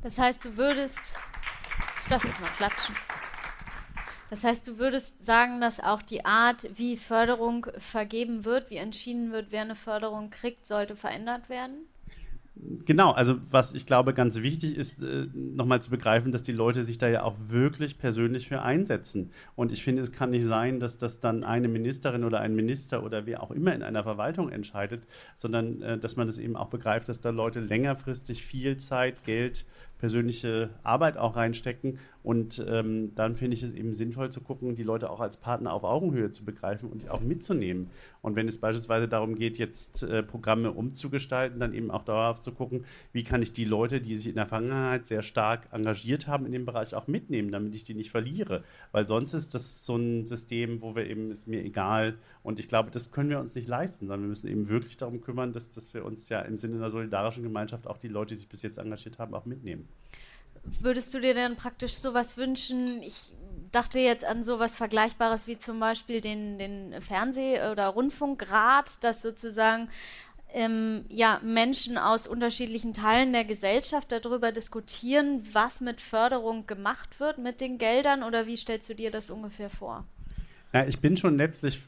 Das 0.00 0.18
heißt, 0.18 0.44
du 0.44 0.56
würdest. 0.56 1.00
Ich 2.02 2.10
lass 2.10 2.22
jetzt 2.24 2.40
mal 2.40 2.50
klatschen. 2.50 2.94
Das 4.30 4.44
heißt, 4.44 4.66
du 4.66 4.78
würdest 4.78 5.22
sagen, 5.24 5.60
dass 5.60 5.78
auch 5.78 6.00
die 6.00 6.24
Art, 6.24 6.66
wie 6.78 6.96
Förderung 6.96 7.66
vergeben 7.76 8.46
wird, 8.46 8.70
wie 8.70 8.78
entschieden 8.78 9.30
wird, 9.30 9.48
wer 9.50 9.60
eine 9.60 9.76
Förderung 9.76 10.30
kriegt, 10.30 10.66
sollte 10.66 10.96
verändert 10.96 11.50
werden? 11.50 11.86
Genau, 12.54 13.12
also 13.12 13.36
was 13.50 13.72
ich 13.72 13.86
glaube 13.86 14.12
ganz 14.12 14.42
wichtig 14.42 14.76
ist, 14.76 15.02
äh, 15.02 15.26
nochmal 15.34 15.80
zu 15.80 15.90
begreifen, 15.90 16.32
dass 16.32 16.42
die 16.42 16.52
Leute 16.52 16.84
sich 16.84 16.98
da 16.98 17.08
ja 17.08 17.22
auch 17.22 17.34
wirklich 17.46 17.96
persönlich 17.96 18.46
für 18.48 18.60
einsetzen. 18.60 19.30
Und 19.56 19.72
ich 19.72 19.82
finde, 19.82 20.02
es 20.02 20.12
kann 20.12 20.30
nicht 20.30 20.44
sein, 20.44 20.78
dass 20.78 20.98
das 20.98 21.20
dann 21.20 21.44
eine 21.44 21.68
Ministerin 21.68 22.24
oder 22.24 22.40
ein 22.40 22.54
Minister 22.54 23.04
oder 23.04 23.24
wer 23.24 23.42
auch 23.42 23.52
immer 23.52 23.74
in 23.74 23.82
einer 23.82 24.02
Verwaltung 24.02 24.50
entscheidet, 24.50 25.06
sondern 25.34 25.80
äh, 25.80 25.98
dass 25.98 26.16
man 26.16 26.26
das 26.26 26.38
eben 26.38 26.56
auch 26.56 26.68
begreift, 26.68 27.08
dass 27.08 27.22
da 27.22 27.30
Leute 27.30 27.60
längerfristig 27.60 28.44
viel 28.44 28.76
Zeit, 28.76 29.24
Geld, 29.24 29.64
persönliche 30.02 30.70
Arbeit 30.82 31.16
auch 31.16 31.36
reinstecken. 31.36 32.00
Und 32.24 32.64
ähm, 32.68 33.14
dann 33.14 33.36
finde 33.36 33.56
ich 33.56 33.62
es 33.62 33.72
eben 33.72 33.94
sinnvoll 33.94 34.32
zu 34.32 34.40
gucken, 34.40 34.74
die 34.74 34.82
Leute 34.82 35.08
auch 35.08 35.20
als 35.20 35.36
Partner 35.36 35.72
auf 35.72 35.84
Augenhöhe 35.84 36.32
zu 36.32 36.44
begreifen 36.44 36.90
und 36.90 37.02
die 37.02 37.08
auch 37.08 37.20
mitzunehmen. 37.20 37.88
Und 38.20 38.34
wenn 38.34 38.48
es 38.48 38.58
beispielsweise 38.58 39.06
darum 39.06 39.36
geht, 39.36 39.58
jetzt 39.58 40.02
äh, 40.02 40.24
Programme 40.24 40.72
umzugestalten, 40.72 41.60
dann 41.60 41.72
eben 41.72 41.92
auch 41.92 42.02
dauerhaft 42.02 42.42
zu 42.42 42.50
gucken, 42.50 42.84
wie 43.12 43.22
kann 43.22 43.42
ich 43.42 43.52
die 43.52 43.64
Leute, 43.64 44.00
die 44.00 44.16
sich 44.16 44.26
in 44.26 44.34
der 44.34 44.46
Vergangenheit 44.46 45.06
sehr 45.06 45.22
stark 45.22 45.68
engagiert 45.70 46.26
haben 46.26 46.46
in 46.46 46.52
dem 46.52 46.66
Bereich, 46.66 46.96
auch 46.96 47.06
mitnehmen, 47.06 47.52
damit 47.52 47.72
ich 47.76 47.84
die 47.84 47.94
nicht 47.94 48.10
verliere. 48.10 48.64
Weil 48.90 49.06
sonst 49.06 49.34
ist 49.34 49.54
das 49.54 49.86
so 49.86 49.94
ein 49.94 50.26
System, 50.26 50.82
wo 50.82 50.96
wir 50.96 51.08
eben, 51.08 51.30
ist 51.30 51.46
mir 51.46 51.64
egal. 51.64 52.18
Und 52.42 52.58
ich 52.58 52.66
glaube, 52.66 52.90
das 52.90 53.12
können 53.12 53.30
wir 53.30 53.38
uns 53.38 53.54
nicht 53.54 53.68
leisten, 53.68 54.08
sondern 54.08 54.22
wir 54.22 54.30
müssen 54.30 54.48
eben 54.48 54.68
wirklich 54.68 54.96
darum 54.96 55.20
kümmern, 55.20 55.52
dass, 55.52 55.70
dass 55.70 55.94
wir 55.94 56.04
uns 56.04 56.28
ja 56.28 56.40
im 56.40 56.58
Sinne 56.58 56.78
einer 56.78 56.90
solidarischen 56.90 57.44
Gemeinschaft 57.44 57.86
auch 57.86 57.98
die 57.98 58.08
Leute, 58.08 58.34
die 58.34 58.40
sich 58.40 58.48
bis 58.48 58.62
jetzt 58.62 58.78
engagiert 58.78 59.20
haben, 59.20 59.34
auch 59.34 59.46
mitnehmen. 59.46 59.88
Würdest 60.64 61.12
du 61.12 61.20
dir 61.20 61.34
denn 61.34 61.56
praktisch 61.56 61.94
sowas 61.94 62.36
wünschen? 62.36 63.02
Ich 63.02 63.32
dachte 63.72 63.98
jetzt 63.98 64.24
an 64.24 64.44
sowas 64.44 64.74
Vergleichbares 64.74 65.46
wie 65.46 65.58
zum 65.58 65.80
Beispiel 65.80 66.20
den, 66.20 66.58
den 66.58 67.00
Fernseh- 67.00 67.70
oder 67.70 67.88
Rundfunkrat, 67.88 69.02
dass 69.02 69.22
sozusagen 69.22 69.88
ähm, 70.54 71.04
ja, 71.08 71.40
Menschen 71.42 71.98
aus 71.98 72.26
unterschiedlichen 72.26 72.92
Teilen 72.92 73.32
der 73.32 73.44
Gesellschaft 73.44 74.12
darüber 74.12 74.52
diskutieren, 74.52 75.46
was 75.52 75.80
mit 75.80 76.00
Förderung 76.00 76.66
gemacht 76.66 77.18
wird 77.20 77.38
mit 77.38 77.60
den 77.60 77.78
Geldern 77.78 78.22
oder 78.22 78.46
wie 78.46 78.56
stellst 78.56 78.88
du 78.90 78.94
dir 78.94 79.10
das 79.10 79.30
ungefähr 79.30 79.70
vor? 79.70 80.04
Ja, 80.72 80.86
ich 80.86 81.00
bin 81.00 81.16
schon 81.16 81.36
letztlich 81.36 81.82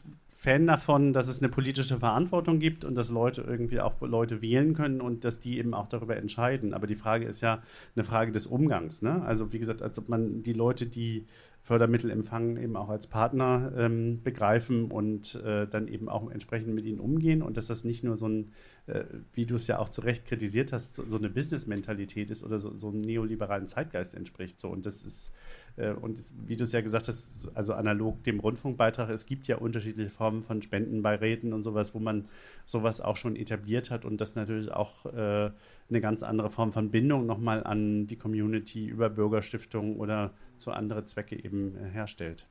Fan 0.45 0.67
davon, 0.67 1.15
dass 1.15 1.27
es 1.27 1.39
eine 1.39 1.49
politische 1.49 1.99
Verantwortung 1.99 2.59
gibt 2.59 2.85
und 2.85 2.97
dass 2.97 3.09
Leute 3.09 3.41
irgendwie 3.41 3.81
auch 3.81 3.99
Leute 4.03 4.43
wählen 4.43 4.75
können 4.75 5.01
und 5.01 5.25
dass 5.25 5.41
die 5.41 5.57
eben 5.57 5.73
auch 5.73 5.89
darüber 5.89 6.19
entscheiden. 6.19 6.75
Aber 6.75 6.87
die 6.87 6.97
Frage 6.97 7.25
ist 7.25 7.41
ja 7.41 7.63
eine 7.97 8.05
Frage 8.05 8.31
des 8.31 8.47
Umgangs. 8.47 9.01
Ne? 9.01 9.23
Also 9.23 9.55
wie 9.55 9.59
gesagt, 9.59 9.81
als 9.81 9.99
ob 9.99 10.11
man 10.11 10.43
die 10.43 10.53
Leute, 10.53 10.85
die 10.85 11.25
Fördermittel 11.63 12.11
empfangen, 12.11 12.59
eben 12.59 12.77
auch 12.77 12.91
als 12.91 13.07
Partner 13.07 13.73
ähm, 13.75 14.21
begreifen 14.23 14.91
und 14.91 15.35
äh, 15.37 15.67
dann 15.67 15.89
eben 15.89 16.11
auch 16.11 16.31
entsprechend 16.31 16.75
mit 16.75 16.85
ihnen 16.85 17.01
umgehen 17.01 17.41
und 17.41 17.57
dass 17.57 17.69
das 17.69 17.85
nicht 17.85 18.05
nur 18.05 18.19
so 18.19 18.29
ein, 18.29 18.53
äh, 18.87 19.05
wie 19.33 19.47
du 19.47 19.55
es 19.55 19.67
ja 19.67 19.79
auch 19.79 19.89
zu 19.89 20.03
Recht 20.03 20.27
kritisiert 20.27 20.75
hast, 20.75 20.97
so, 20.97 21.05
so 21.07 21.17
eine 21.17 21.31
Business-Mentalität 21.31 22.31
ist 22.31 22.45
oder 22.45 22.59
so, 22.59 22.77
so 22.77 22.89
einem 22.91 23.01
neoliberalen 23.01 23.67
Zeitgeist 23.67 24.15
entspricht. 24.15 24.61
So. 24.61 24.69
Und 24.69 24.85
das 24.85 25.07
ist 25.07 25.33
und 25.77 26.19
wie 26.47 26.57
du 26.57 26.65
es 26.65 26.73
ja 26.73 26.81
gesagt 26.81 27.09
hast, 27.09 27.49
also 27.55 27.75
analog 27.75 28.23
dem 28.23 28.39
Rundfunkbeitrag, 28.39 29.11
es 29.11 29.27
gibt 29.27 29.49
ja 29.49 29.57
unterschiedliche 29.57 30.11
Formen 30.11 30.45
von 30.45 30.63
Spendenbeiräten 30.63 31.53
und 31.53 31.65
sowas, 31.65 31.95
wo 31.95 31.99
man 31.99 32.27
sowas 32.65 33.01
auch 33.01 33.17
schon 33.17 33.35
etabliert 33.35 33.91
hat 33.91 34.05
und 34.05 34.21
das 34.21 34.37
natürlich 34.37 34.71
auch 34.71 35.07
äh, 35.07 35.51
eine 35.89 36.01
ganz 36.01 36.23
andere 36.23 36.51
Form 36.51 36.73
von 36.73 36.91
Bindung 36.91 37.27
nochmal 37.27 37.65
an 37.65 38.07
die 38.07 38.17
Community 38.17 38.87
über 38.87 39.11
Bürgerstiftungen 39.11 39.97
oder 39.97 40.33
zu 40.59 40.71
andere 40.71 41.05
Zwecke 41.07 41.43
eben 41.43 41.77
äh, 41.77 41.91
herstellt. 41.91 42.47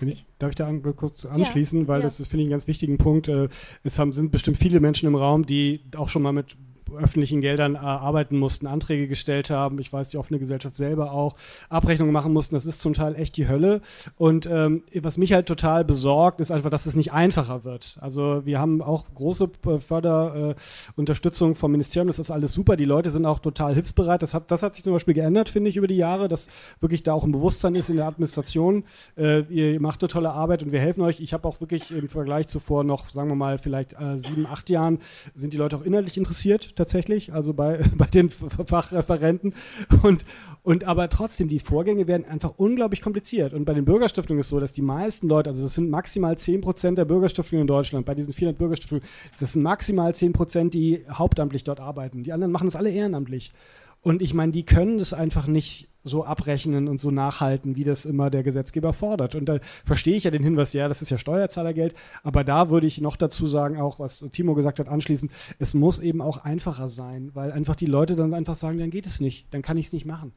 Ich, 0.00 0.24
darf 0.38 0.50
ich 0.50 0.56
da 0.56 0.68
an, 0.68 0.82
kurz 0.82 1.26
anschließen, 1.26 1.82
ja, 1.82 1.88
weil 1.88 2.00
ja. 2.00 2.04
das 2.04 2.16
finde 2.16 2.38
ich 2.38 2.40
einen 2.42 2.50
ganz 2.50 2.66
wichtigen 2.66 2.98
Punkt. 2.98 3.28
Äh, 3.28 3.48
es 3.82 3.98
haben, 3.98 4.12
sind 4.12 4.30
bestimmt 4.30 4.58
viele 4.58 4.80
Menschen 4.80 5.06
im 5.06 5.14
Raum, 5.14 5.46
die 5.46 5.80
auch 5.96 6.08
schon 6.08 6.22
mal 6.22 6.32
mit 6.32 6.56
öffentlichen 6.96 7.40
Geldern 7.40 7.74
äh, 7.74 7.78
arbeiten 7.78 8.38
mussten, 8.38 8.66
Anträge 8.66 9.08
gestellt 9.08 9.50
haben. 9.50 9.78
Ich 9.78 9.92
weiß, 9.92 10.10
die 10.10 10.16
offene 10.16 10.38
Gesellschaft 10.38 10.76
selber 10.76 11.12
auch 11.12 11.34
Abrechnungen 11.68 12.12
machen 12.12 12.32
mussten. 12.32 12.54
Das 12.54 12.66
ist 12.66 12.80
zum 12.80 12.94
Teil 12.94 13.14
echt 13.16 13.36
die 13.36 13.48
Hölle. 13.48 13.80
Und 14.16 14.46
ähm, 14.46 14.82
was 15.00 15.18
mich 15.18 15.32
halt 15.32 15.46
total 15.46 15.84
besorgt, 15.84 16.40
ist 16.40 16.50
einfach, 16.50 16.70
dass 16.70 16.86
es 16.86 16.96
nicht 16.96 17.12
einfacher 17.12 17.64
wird. 17.64 17.98
Also 18.00 18.42
wir 18.44 18.58
haben 18.58 18.82
auch 18.82 19.06
große 19.14 19.50
äh, 19.66 19.78
Förderunterstützung 19.78 21.52
äh, 21.52 21.54
vom 21.54 21.72
Ministerium. 21.72 22.08
Das 22.08 22.18
ist 22.18 22.30
alles 22.30 22.52
super. 22.52 22.76
Die 22.76 22.84
Leute 22.84 23.10
sind 23.10 23.26
auch 23.26 23.38
total 23.38 23.74
hilfsbereit. 23.74 24.22
Das 24.22 24.34
hat, 24.34 24.50
das 24.50 24.62
hat 24.62 24.74
sich 24.74 24.84
zum 24.84 24.92
Beispiel 24.92 25.14
geändert, 25.14 25.48
finde 25.48 25.70
ich, 25.70 25.76
über 25.76 25.86
die 25.86 25.96
Jahre, 25.96 26.28
dass 26.28 26.48
wirklich 26.80 27.02
da 27.02 27.12
auch 27.12 27.24
ein 27.24 27.32
Bewusstsein 27.32 27.74
ist 27.74 27.90
in 27.90 27.96
der 27.96 28.06
Administration. 28.06 28.84
Äh, 29.16 29.40
ihr 29.50 29.80
macht 29.80 30.02
eine 30.02 30.08
tolle 30.08 30.30
Arbeit 30.30 30.62
und 30.62 30.72
wir 30.72 30.80
helfen 30.80 31.02
euch. 31.02 31.20
Ich 31.20 31.32
habe 31.32 31.48
auch 31.48 31.60
wirklich 31.60 31.90
im 31.90 32.08
Vergleich 32.08 32.48
zuvor 32.48 32.84
noch, 32.84 33.08
sagen 33.10 33.28
wir 33.28 33.36
mal, 33.36 33.58
vielleicht 33.58 33.94
äh, 33.94 34.18
sieben, 34.18 34.46
acht 34.46 34.70
Jahren, 34.70 34.98
sind 35.34 35.52
die 35.52 35.58
Leute 35.58 35.76
auch 35.76 35.82
inhaltlich 35.82 36.16
interessiert 36.16 36.78
tatsächlich, 36.82 37.32
also 37.32 37.54
bei, 37.54 37.80
bei 37.96 38.06
den 38.06 38.30
Fachreferenten. 38.30 39.54
Und, 40.02 40.24
und 40.62 40.84
aber 40.84 41.08
trotzdem, 41.08 41.48
die 41.48 41.58
Vorgänge 41.58 42.06
werden 42.06 42.24
einfach 42.26 42.54
unglaublich 42.56 43.00
kompliziert. 43.00 43.54
Und 43.54 43.64
bei 43.64 43.74
den 43.74 43.84
Bürgerstiftungen 43.84 44.40
ist 44.40 44.46
es 44.46 44.50
so, 44.50 44.60
dass 44.60 44.72
die 44.72 44.82
meisten 44.82 45.28
Leute, 45.28 45.50
also 45.50 45.62
das 45.62 45.74
sind 45.74 45.90
maximal 45.90 46.34
10% 46.34 46.94
der 46.94 47.04
Bürgerstiftungen 47.04 47.62
in 47.62 47.66
Deutschland, 47.66 48.06
bei 48.06 48.14
diesen 48.14 48.32
400 48.32 48.58
Bürgerstiftungen, 48.58 49.04
das 49.38 49.52
sind 49.52 49.62
maximal 49.62 50.12
10%, 50.12 50.70
die 50.70 51.04
hauptamtlich 51.10 51.64
dort 51.64 51.80
arbeiten. 51.80 52.24
Die 52.24 52.32
anderen 52.32 52.52
machen 52.52 52.66
das 52.66 52.76
alle 52.76 52.90
ehrenamtlich. 52.90 53.52
Und 54.00 54.20
ich 54.20 54.34
meine, 54.34 54.52
die 54.52 54.64
können 54.64 54.98
das 54.98 55.12
einfach 55.12 55.46
nicht 55.46 55.91
so 56.04 56.24
abrechnen 56.24 56.88
und 56.88 56.98
so 56.98 57.10
nachhalten, 57.10 57.76
wie 57.76 57.84
das 57.84 58.04
immer 58.04 58.30
der 58.30 58.42
Gesetzgeber 58.42 58.92
fordert. 58.92 59.34
Und 59.34 59.46
da 59.46 59.58
verstehe 59.84 60.16
ich 60.16 60.24
ja 60.24 60.30
den 60.30 60.42
Hinweis, 60.42 60.72
ja, 60.72 60.88
das 60.88 61.02
ist 61.02 61.10
ja 61.10 61.18
Steuerzahlergeld, 61.18 61.94
aber 62.22 62.44
da 62.44 62.70
würde 62.70 62.86
ich 62.86 63.00
noch 63.00 63.16
dazu 63.16 63.46
sagen, 63.46 63.80
auch 63.80 63.98
was 63.98 64.24
Timo 64.32 64.54
gesagt 64.54 64.78
hat, 64.78 64.88
anschließend, 64.88 65.32
es 65.58 65.74
muss 65.74 65.98
eben 65.98 66.20
auch 66.20 66.38
einfacher 66.38 66.88
sein, 66.88 67.30
weil 67.34 67.52
einfach 67.52 67.76
die 67.76 67.86
Leute 67.86 68.16
dann 68.16 68.34
einfach 68.34 68.56
sagen, 68.56 68.78
dann 68.78 68.90
geht 68.90 69.06
es 69.06 69.20
nicht, 69.20 69.46
dann 69.52 69.62
kann 69.62 69.76
ich 69.76 69.86
es 69.86 69.92
nicht 69.92 70.06
machen. 70.06 70.32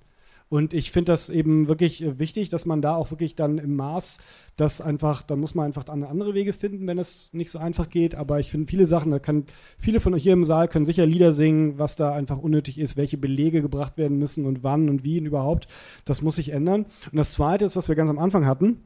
Und 0.48 0.74
ich 0.74 0.92
finde 0.92 1.12
das 1.12 1.30
eben 1.30 1.68
wirklich 1.68 2.04
äh, 2.04 2.20
wichtig, 2.20 2.50
dass 2.50 2.66
man 2.66 2.82
da 2.82 2.96
auch 2.96 3.12
wirklich 3.12 3.36
dann 3.36 3.58
im 3.58 3.76
Maß 3.76 4.20
das 4.56 4.80
einfach, 4.80 5.22
da 5.22 5.36
muss 5.36 5.56
man 5.56 5.66
einfach 5.66 5.88
andere 5.88 6.34
Wege 6.34 6.54
finden, 6.54 6.88
wenn 6.88 6.98
es 6.98 7.30
nicht 7.34 7.50
so 7.50 7.60
einfach 7.60 7.90
geht. 7.90 8.16
Aber 8.16 8.40
ich 8.40 8.52
finde 8.52 8.68
viele 8.70 8.86
Sachen, 8.86 9.12
da 9.12 9.20
kann, 9.20 9.46
viele 9.78 10.00
von 10.00 10.14
euch 10.14 10.24
hier 10.24 10.34
im 10.34 10.46
Saal 10.46 10.68
können 10.68 10.86
sicher 10.86 11.06
Lieder 11.06 11.34
singen, 11.34 11.78
was 11.78 11.96
da 11.96 12.14
einfach 12.14 12.38
unnötig 12.38 12.80
ist, 12.80 12.96
welche 12.96 13.18
Belege 13.18 13.62
gebracht 13.62 13.98
werden 13.98 14.18
müssen 14.18 14.46
und 14.46 14.64
wann 14.64 14.90
und 14.90 15.04
wie 15.04 15.20
und 15.20 15.26
überhaupt. 15.26 15.68
Das 16.06 16.22
muss 16.22 16.36
sich 16.36 16.50
ändern. 16.50 16.86
Und 17.12 17.18
das 17.18 17.34
zweite 17.34 17.66
ist, 17.66 17.76
was 17.76 17.88
wir 17.88 17.96
ganz 17.96 18.10
am 18.10 18.20
Anfang 18.20 18.46
hatten, 18.46 18.82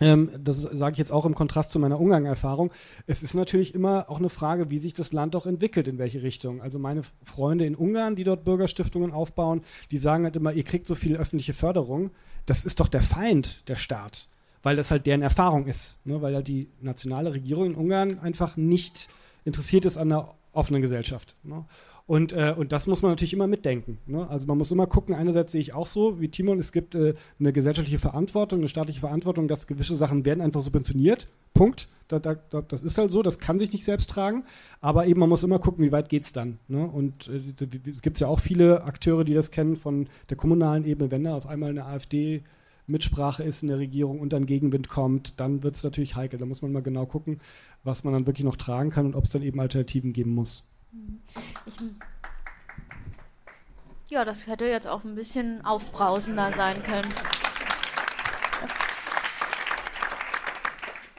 ähm, 0.00 0.30
das 0.42 0.62
sage 0.62 0.92
ich 0.92 0.98
jetzt 0.98 1.12
auch 1.12 1.26
im 1.26 1.34
Kontrast 1.34 1.70
zu 1.70 1.78
meiner 1.78 2.00
Ungarn-Erfahrung. 2.00 2.72
Es 3.06 3.22
ist 3.22 3.34
natürlich 3.34 3.74
immer 3.74 4.08
auch 4.08 4.18
eine 4.18 4.30
Frage, 4.30 4.70
wie 4.70 4.78
sich 4.78 4.94
das 4.94 5.12
Land 5.12 5.36
auch 5.36 5.46
entwickelt, 5.46 5.88
in 5.88 5.98
welche 5.98 6.22
Richtung. 6.22 6.62
Also 6.62 6.78
meine 6.78 7.02
Freunde 7.22 7.66
in 7.66 7.74
Ungarn, 7.74 8.16
die 8.16 8.24
dort 8.24 8.44
Bürgerstiftungen 8.44 9.12
aufbauen, 9.12 9.60
die 9.90 9.98
sagen 9.98 10.24
halt 10.24 10.36
immer, 10.36 10.52
ihr 10.52 10.64
kriegt 10.64 10.86
so 10.86 10.94
viel 10.94 11.16
öffentliche 11.16 11.52
Förderung. 11.52 12.10
Das 12.46 12.64
ist 12.64 12.80
doch 12.80 12.88
der 12.88 13.02
Feind, 13.02 13.68
der 13.68 13.76
Staat, 13.76 14.28
weil 14.62 14.74
das 14.74 14.90
halt 14.90 15.06
deren 15.06 15.22
Erfahrung 15.22 15.66
ist. 15.66 16.04
Ne? 16.06 16.22
Weil 16.22 16.32
ja 16.32 16.42
die 16.42 16.68
nationale 16.80 17.34
Regierung 17.34 17.66
in 17.66 17.74
Ungarn 17.74 18.18
einfach 18.20 18.56
nicht 18.56 19.08
interessiert 19.44 19.84
ist 19.84 19.98
an 19.98 20.10
einer 20.10 20.34
offenen 20.52 20.82
Gesellschaft. 20.82 21.36
Ne? 21.42 21.64
Und, 22.10 22.32
äh, 22.32 22.52
und 22.58 22.72
das 22.72 22.88
muss 22.88 23.02
man 23.02 23.12
natürlich 23.12 23.34
immer 23.34 23.46
mitdenken. 23.46 23.98
Ne? 24.06 24.28
Also 24.28 24.48
man 24.48 24.58
muss 24.58 24.72
immer 24.72 24.88
gucken, 24.88 25.14
einerseits 25.14 25.52
sehe 25.52 25.60
ich 25.60 25.74
auch 25.74 25.86
so, 25.86 26.20
wie 26.20 26.28
Timon, 26.28 26.58
es 26.58 26.72
gibt 26.72 26.96
äh, 26.96 27.14
eine 27.38 27.52
gesellschaftliche 27.52 28.00
Verantwortung, 28.00 28.58
eine 28.58 28.68
staatliche 28.68 28.98
Verantwortung, 28.98 29.46
dass 29.46 29.68
gewisse 29.68 29.96
Sachen 29.96 30.24
werden 30.24 30.40
einfach 30.40 30.60
subventioniert. 30.60 31.28
Punkt. 31.54 31.86
Da, 32.08 32.18
da, 32.18 32.34
das 32.34 32.82
ist 32.82 32.98
halt 32.98 33.12
so, 33.12 33.22
das 33.22 33.38
kann 33.38 33.60
sich 33.60 33.72
nicht 33.72 33.84
selbst 33.84 34.10
tragen. 34.10 34.42
Aber 34.80 35.06
eben, 35.06 35.20
man 35.20 35.28
muss 35.28 35.44
immer 35.44 35.60
gucken, 35.60 35.84
wie 35.84 35.92
weit 35.92 36.08
geht 36.08 36.24
es 36.24 36.32
dann. 36.32 36.58
Ne? 36.66 36.84
Und 36.84 37.28
äh, 37.28 37.88
es 37.88 38.02
gibt 38.02 38.18
ja 38.18 38.26
auch 38.26 38.40
viele 38.40 38.82
Akteure, 38.82 39.22
die 39.22 39.34
das 39.34 39.52
kennen 39.52 39.76
von 39.76 40.08
der 40.30 40.36
kommunalen 40.36 40.84
Ebene, 40.86 41.12
wenn 41.12 41.22
da 41.22 41.36
auf 41.36 41.46
einmal 41.46 41.70
eine 41.70 41.86
AfD 41.86 42.42
Mitsprache 42.88 43.44
ist 43.44 43.62
in 43.62 43.68
der 43.68 43.78
Regierung 43.78 44.18
und 44.18 44.32
dann 44.32 44.46
Gegenwind 44.46 44.88
kommt, 44.88 45.38
dann 45.38 45.62
wird 45.62 45.76
es 45.76 45.84
natürlich 45.84 46.16
heikel. 46.16 46.40
Da 46.40 46.46
muss 46.46 46.60
man 46.60 46.72
mal 46.72 46.82
genau 46.82 47.06
gucken, 47.06 47.38
was 47.84 48.02
man 48.02 48.12
dann 48.12 48.26
wirklich 48.26 48.44
noch 48.44 48.56
tragen 48.56 48.90
kann 48.90 49.06
und 49.06 49.14
ob 49.14 49.26
es 49.26 49.30
dann 49.30 49.42
eben 49.42 49.60
Alternativen 49.60 50.12
geben 50.12 50.34
muss. 50.34 50.64
Ich, 51.66 51.76
ja, 54.08 54.24
das 54.24 54.46
hätte 54.46 54.64
jetzt 54.66 54.86
auch 54.86 55.04
ein 55.04 55.14
bisschen 55.14 55.64
aufbrausender 55.64 56.52
sein 56.52 56.82
können. 56.82 57.14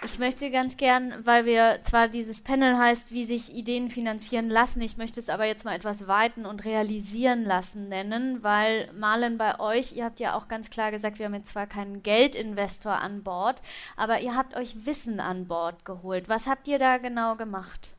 Ich 0.03 0.19
möchte 0.19 0.51
ganz 0.51 0.75
gern, 0.75 1.25
weil 1.25 1.45
wir 1.45 1.79
zwar 1.83 2.09
dieses 2.09 2.41
Panel 2.41 2.77
heißt, 2.77 3.11
wie 3.11 3.23
sich 3.23 3.53
Ideen 3.55 3.89
finanzieren 3.89 4.49
lassen, 4.49 4.81
ich 4.81 4.97
möchte 4.97 5.19
es 5.19 5.29
aber 5.29 5.45
jetzt 5.45 5.63
mal 5.63 5.75
etwas 5.75 6.07
weiten 6.07 6.45
und 6.45 6.65
realisieren 6.65 7.45
lassen 7.45 7.87
nennen, 7.87 8.43
weil 8.43 8.91
Malen 8.93 9.37
bei 9.37 9.59
euch, 9.59 9.93
ihr 9.93 10.03
habt 10.03 10.19
ja 10.19 10.35
auch 10.35 10.49
ganz 10.49 10.69
klar 10.69 10.91
gesagt, 10.91 11.17
wir 11.17 11.27
haben 11.27 11.35
jetzt 11.35 11.51
zwar 11.53 11.67
keinen 11.67 12.03
Geldinvestor 12.03 12.93
an 12.93 13.23
Bord, 13.23 13.61
aber 13.95 14.19
ihr 14.19 14.35
habt 14.35 14.55
euch 14.55 14.85
Wissen 14.85 15.19
an 15.19 15.47
Bord 15.47 15.85
geholt. 15.85 16.27
Was 16.27 16.47
habt 16.47 16.67
ihr 16.67 16.79
da 16.79 16.97
genau 16.97 17.35
gemacht? 17.35 17.95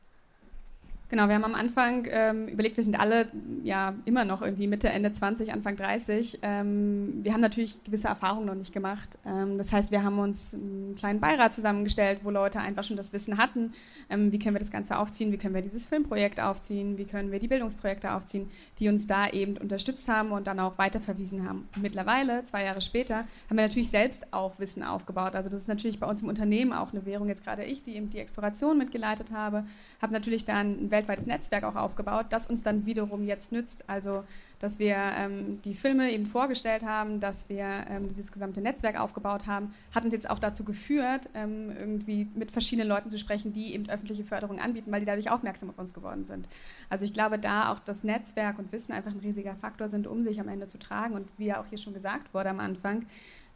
Genau, 1.13 1.27
wir 1.27 1.35
haben 1.35 1.43
am 1.43 1.53
Anfang 1.53 2.07
ähm, 2.09 2.47
überlegt, 2.47 2.75
wir 2.75 2.83
sind 2.83 2.99
alle 2.99 3.27
ja 3.61 3.93
immer 4.05 4.25
noch 4.25 4.41
irgendwie 4.41 4.65
Mitte, 4.65 4.89
Ende 4.89 5.11
20, 5.11 5.53
Anfang 5.53 5.75
30. 5.75 6.39
Ähm, 6.41 7.19
wir 7.21 7.33
haben 7.33 7.41
natürlich 7.41 7.83
gewisse 7.83 8.07
Erfahrungen 8.07 8.47
noch 8.47 8.55
nicht 8.55 8.73
gemacht. 8.73 9.19
Ähm, 9.23 9.59
das 9.59 9.71
heißt, 9.71 9.91
wir 9.91 10.03
haben 10.03 10.17
uns 10.17 10.55
einen 10.55 10.95
kleinen 10.97 11.19
Beirat 11.19 11.53
zusammengestellt, 11.53 12.21
wo 12.23 12.31
Leute 12.31 12.61
einfach 12.61 12.83
schon 12.83 12.97
das 12.97 13.13
Wissen 13.13 13.37
hatten. 13.37 13.73
Ähm, 14.09 14.31
wie 14.31 14.39
können 14.39 14.55
wir 14.55 14.59
das 14.59 14.71
Ganze 14.71 14.97
aufziehen? 14.97 15.31
Wie 15.31 15.37
können 15.37 15.53
wir 15.53 15.61
dieses 15.61 15.85
Filmprojekt 15.85 16.39
aufziehen? 16.39 16.97
Wie 16.97 17.05
können 17.05 17.31
wir 17.31 17.37
die 17.37 17.47
Bildungsprojekte 17.47 18.11
aufziehen, 18.11 18.49
die 18.79 18.89
uns 18.89 19.05
da 19.05 19.29
eben 19.29 19.55
unterstützt 19.57 20.09
haben 20.09 20.31
und 20.31 20.47
dann 20.47 20.59
auch 20.59 20.79
weiterverwiesen 20.79 21.47
haben? 21.47 21.69
Mittlerweile, 21.79 22.43
zwei 22.45 22.63
Jahre 22.63 22.81
später, 22.81 23.17
haben 23.17 23.57
wir 23.57 23.67
natürlich 23.67 23.91
selbst 23.91 24.33
auch 24.33 24.57
Wissen 24.57 24.81
aufgebaut. 24.81 25.35
Also 25.35 25.51
das 25.51 25.61
ist 25.61 25.67
natürlich 25.67 25.99
bei 25.99 26.07
uns 26.07 26.23
im 26.23 26.27
Unternehmen 26.27 26.73
auch 26.73 26.91
eine 26.91 27.05
Währung. 27.05 27.27
Jetzt 27.27 27.43
gerade 27.43 27.65
ich, 27.65 27.83
die 27.83 27.97
eben 27.97 28.09
die 28.09 28.17
Exploration 28.17 28.79
mitgeleitet 28.79 29.29
habe, 29.31 29.63
habe 30.01 30.11
natürlich 30.11 30.43
dann 30.43 30.85
ein 30.85 30.89
Welt 30.89 31.02
weltweites 31.03 31.25
Netzwerk 31.25 31.63
auch 31.63 31.75
aufgebaut, 31.75 32.27
das 32.29 32.47
uns 32.47 32.63
dann 32.63 32.85
wiederum 32.85 33.23
jetzt 33.23 33.51
nützt. 33.51 33.83
Also, 33.89 34.23
dass 34.59 34.79
wir 34.79 34.95
ähm, 34.95 35.61
die 35.63 35.73
Filme 35.73 36.11
eben 36.11 36.25
vorgestellt 36.25 36.85
haben, 36.85 37.19
dass 37.19 37.49
wir 37.49 37.65
ähm, 37.89 38.07
dieses 38.07 38.31
gesamte 38.31 38.61
Netzwerk 38.61 38.99
aufgebaut 38.99 39.45
haben, 39.45 39.73
hat 39.93 40.05
uns 40.05 40.13
jetzt 40.13 40.29
auch 40.29 40.39
dazu 40.39 40.63
geführt, 40.63 41.29
ähm, 41.33 41.71
irgendwie 41.77 42.27
mit 42.35 42.51
verschiedenen 42.51 42.87
Leuten 42.87 43.09
zu 43.09 43.17
sprechen, 43.17 43.51
die 43.51 43.73
eben 43.73 43.89
öffentliche 43.89 44.23
Förderung 44.23 44.59
anbieten, 44.59 44.91
weil 44.91 45.01
die 45.01 45.05
dadurch 45.05 45.29
aufmerksam 45.29 45.69
auf 45.69 45.77
uns 45.77 45.93
geworden 45.93 46.25
sind. 46.25 46.47
Also 46.89 47.05
ich 47.05 47.13
glaube, 47.13 47.39
da 47.39 47.71
auch 47.71 47.79
das 47.79 48.03
Netzwerk 48.03 48.57
und 48.57 48.71
Wissen 48.71 48.93
einfach 48.93 49.11
ein 49.11 49.19
riesiger 49.19 49.55
Faktor 49.55 49.89
sind, 49.89 50.07
um 50.07 50.23
sich 50.23 50.39
am 50.39 50.47
Ende 50.47 50.67
zu 50.67 50.79
tragen. 50.79 51.13
Und 51.13 51.27
wie 51.37 51.47
ja 51.47 51.61
auch 51.61 51.65
hier 51.67 51.77
schon 51.77 51.93
gesagt 51.93 52.33
wurde 52.33 52.49
am 52.49 52.59
Anfang, 52.59 53.05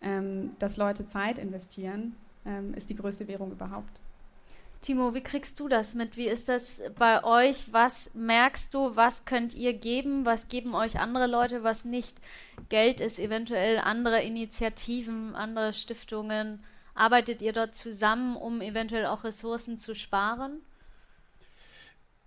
ähm, 0.01 0.51
dass 0.59 0.77
Leute 0.77 1.07
Zeit 1.07 1.39
investieren, 1.39 2.15
ähm, 2.45 2.73
ist 2.73 2.89
die 2.89 2.95
größte 2.95 3.27
Währung 3.27 3.51
überhaupt. 3.51 4.01
Timo, 4.81 5.13
wie 5.13 5.23
kriegst 5.23 5.59
du 5.59 5.67
das 5.67 5.95
mit? 5.95 6.17
Wie 6.17 6.27
ist 6.27 6.49
das 6.49 6.81
bei 6.97 7.23
euch? 7.23 7.73
Was 7.73 8.11
merkst 8.13 8.73
du? 8.73 8.95
Was 8.95 9.25
könnt 9.25 9.53
ihr 9.53 9.73
geben? 9.73 10.25
Was 10.25 10.47
geben 10.47 10.75
euch 10.75 10.99
andere 10.99 11.27
Leute, 11.27 11.63
was 11.63 11.83
nicht 11.83 12.17
Geld 12.69 13.01
ist? 13.01 13.19
Eventuell 13.19 13.79
andere 13.79 14.21
Initiativen, 14.21 15.35
andere 15.35 15.73
Stiftungen? 15.73 16.63
Arbeitet 16.93 17.41
ihr 17.41 17.53
dort 17.53 17.75
zusammen, 17.75 18.35
um 18.35 18.61
eventuell 18.61 19.07
auch 19.07 19.23
Ressourcen 19.23 19.77
zu 19.77 19.95
sparen? 19.95 20.61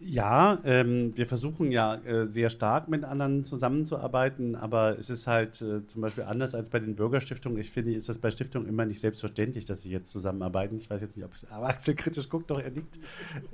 Ja, 0.02 0.58
ähm, 0.64 1.14
wir 1.14 1.26
versuchen 1.26 1.70
ja 1.70 1.96
äh, 1.96 2.26
sehr 2.26 2.48
stark 2.48 2.88
mit 2.88 3.04
anderen 3.04 3.44
zusammenzuarbeiten, 3.44 4.56
aber 4.56 4.98
es 4.98 5.10
ist 5.10 5.26
halt 5.26 5.60
äh, 5.60 5.86
zum 5.86 6.00
Beispiel 6.00 6.24
anders 6.24 6.54
als 6.54 6.70
bei 6.70 6.78
den 6.78 6.96
Bürgerstiftungen. 6.96 7.58
Ich 7.58 7.70
finde, 7.70 7.92
ist 7.92 8.08
das 8.08 8.18
bei 8.18 8.30
Stiftungen 8.30 8.66
immer 8.66 8.86
nicht 8.86 9.00
selbstverständlich, 9.00 9.66
dass 9.66 9.82
sie 9.82 9.90
jetzt 9.90 10.10
zusammenarbeiten. 10.10 10.78
Ich 10.78 10.88
weiß 10.88 11.02
jetzt 11.02 11.18
nicht, 11.18 11.26
ob 11.26 11.34
es 11.34 11.50
aber 11.50 11.66
Axel 11.68 11.94
kritisch 11.96 12.30
guckt, 12.30 12.50
doch 12.50 12.58
er 12.58 12.70
nickt. 12.70 12.98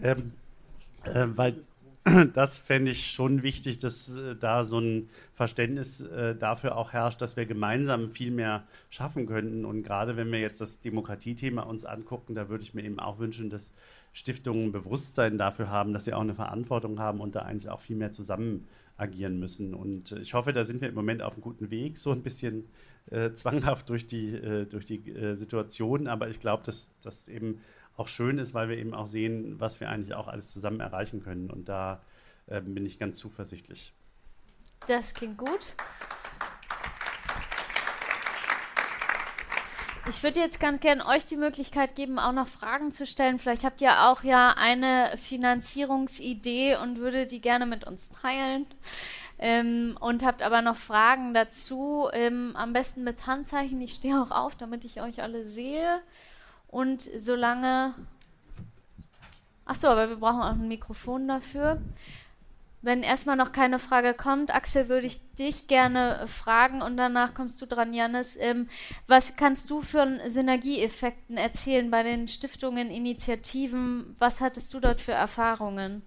Ähm, 0.00 0.34
äh, 1.02 1.26
weil 1.34 1.56
das 2.34 2.58
fände 2.58 2.92
ich 2.92 3.10
schon 3.10 3.42
wichtig, 3.42 3.78
dass 3.78 4.16
äh, 4.16 4.36
da 4.36 4.62
so 4.62 4.78
ein 4.78 5.10
Verständnis 5.34 6.00
äh, 6.02 6.36
dafür 6.36 6.76
auch 6.76 6.92
herrscht, 6.92 7.20
dass 7.22 7.36
wir 7.36 7.46
gemeinsam 7.46 8.10
viel 8.10 8.30
mehr 8.30 8.68
schaffen 8.88 9.26
könnten. 9.26 9.64
Und 9.64 9.82
gerade 9.82 10.16
wenn 10.16 10.30
wir 10.30 10.38
jetzt 10.38 10.60
das 10.60 10.80
Demokratiethema 10.80 11.62
uns 11.62 11.84
angucken, 11.84 12.36
da 12.36 12.48
würde 12.48 12.62
ich 12.62 12.72
mir 12.72 12.84
eben 12.84 13.00
auch 13.00 13.18
wünschen, 13.18 13.50
dass 13.50 13.74
Stiftungen 14.16 14.72
Bewusstsein 14.72 15.36
dafür 15.36 15.68
haben, 15.68 15.92
dass 15.92 16.06
sie 16.06 16.14
auch 16.14 16.22
eine 16.22 16.34
Verantwortung 16.34 16.98
haben 16.98 17.20
und 17.20 17.36
da 17.36 17.40
eigentlich 17.40 17.68
auch 17.68 17.80
viel 17.80 17.96
mehr 17.96 18.12
zusammen 18.12 18.66
agieren 18.96 19.38
müssen. 19.38 19.74
Und 19.74 20.12
äh, 20.12 20.20
ich 20.20 20.32
hoffe, 20.32 20.54
da 20.54 20.64
sind 20.64 20.80
wir 20.80 20.88
im 20.88 20.94
Moment 20.94 21.20
auf 21.20 21.34
einem 21.34 21.42
guten 21.42 21.70
Weg, 21.70 21.98
so 21.98 22.12
ein 22.12 22.22
bisschen 22.22 22.66
äh, 23.10 23.32
zwanghaft 23.32 23.90
durch 23.90 24.06
die, 24.06 24.34
äh, 24.34 24.64
durch 24.64 24.86
die 24.86 25.10
äh, 25.10 25.34
Situation. 25.36 26.06
Aber 26.06 26.30
ich 26.30 26.40
glaube, 26.40 26.62
dass 26.64 26.94
das 27.02 27.28
eben 27.28 27.60
auch 27.98 28.08
schön 28.08 28.38
ist, 28.38 28.54
weil 28.54 28.70
wir 28.70 28.78
eben 28.78 28.94
auch 28.94 29.06
sehen, 29.06 29.60
was 29.60 29.80
wir 29.80 29.90
eigentlich 29.90 30.14
auch 30.14 30.28
alles 30.28 30.50
zusammen 30.50 30.80
erreichen 30.80 31.22
können. 31.22 31.50
Und 31.50 31.68
da 31.68 32.02
ähm, 32.48 32.74
bin 32.74 32.86
ich 32.86 32.98
ganz 32.98 33.18
zuversichtlich. 33.18 33.92
Das 34.88 35.12
klingt 35.12 35.36
gut. 35.36 35.76
Ich 40.08 40.22
würde 40.22 40.38
jetzt 40.38 40.60
ganz 40.60 40.80
gerne 40.80 41.04
euch 41.06 41.26
die 41.26 41.36
Möglichkeit 41.36 41.96
geben, 41.96 42.20
auch 42.20 42.30
noch 42.30 42.46
Fragen 42.46 42.92
zu 42.92 43.06
stellen. 43.06 43.40
Vielleicht 43.40 43.64
habt 43.64 43.80
ihr 43.80 44.08
auch 44.08 44.22
ja 44.22 44.54
eine 44.56 45.10
Finanzierungsidee 45.16 46.76
und 46.76 46.98
würdet 46.98 47.32
die 47.32 47.40
gerne 47.40 47.66
mit 47.66 47.84
uns 47.84 48.10
teilen. 48.10 48.66
Ähm, 49.38 49.98
und 50.00 50.24
habt 50.24 50.42
aber 50.42 50.62
noch 50.62 50.76
Fragen 50.76 51.34
dazu. 51.34 52.08
Ähm, 52.12 52.52
am 52.54 52.72
besten 52.72 53.02
mit 53.02 53.26
Handzeichen. 53.26 53.80
Ich 53.80 53.94
stehe 53.94 54.22
auch 54.22 54.30
auf, 54.30 54.54
damit 54.54 54.84
ich 54.84 55.02
euch 55.02 55.22
alle 55.22 55.44
sehe. 55.44 56.00
Und 56.68 57.02
solange. 57.02 57.94
Achso, 59.64 59.88
aber 59.88 60.08
wir 60.08 60.16
brauchen 60.16 60.40
auch 60.40 60.52
ein 60.52 60.68
Mikrofon 60.68 61.26
dafür. 61.26 61.82
Wenn 62.86 63.02
erstmal 63.02 63.34
noch 63.34 63.50
keine 63.50 63.80
Frage 63.80 64.14
kommt, 64.14 64.54
Axel, 64.54 64.88
würde 64.88 65.08
ich 65.08 65.18
dich 65.34 65.66
gerne 65.66 66.22
fragen 66.28 66.82
und 66.82 66.96
danach 66.96 67.34
kommst 67.34 67.60
du 67.60 67.66
dran, 67.66 67.92
Janis. 67.92 68.36
Ähm, 68.40 68.68
was 69.08 69.34
kannst 69.34 69.72
du 69.72 69.80
für 69.80 70.20
Synergieeffekten 70.28 71.36
erzählen 71.36 71.90
bei 71.90 72.04
den 72.04 72.28
Stiftungen, 72.28 72.92
Initiativen? 72.92 74.14
Was 74.20 74.40
hattest 74.40 74.72
du 74.72 74.78
dort 74.78 75.00
für 75.00 75.10
Erfahrungen? 75.10 76.02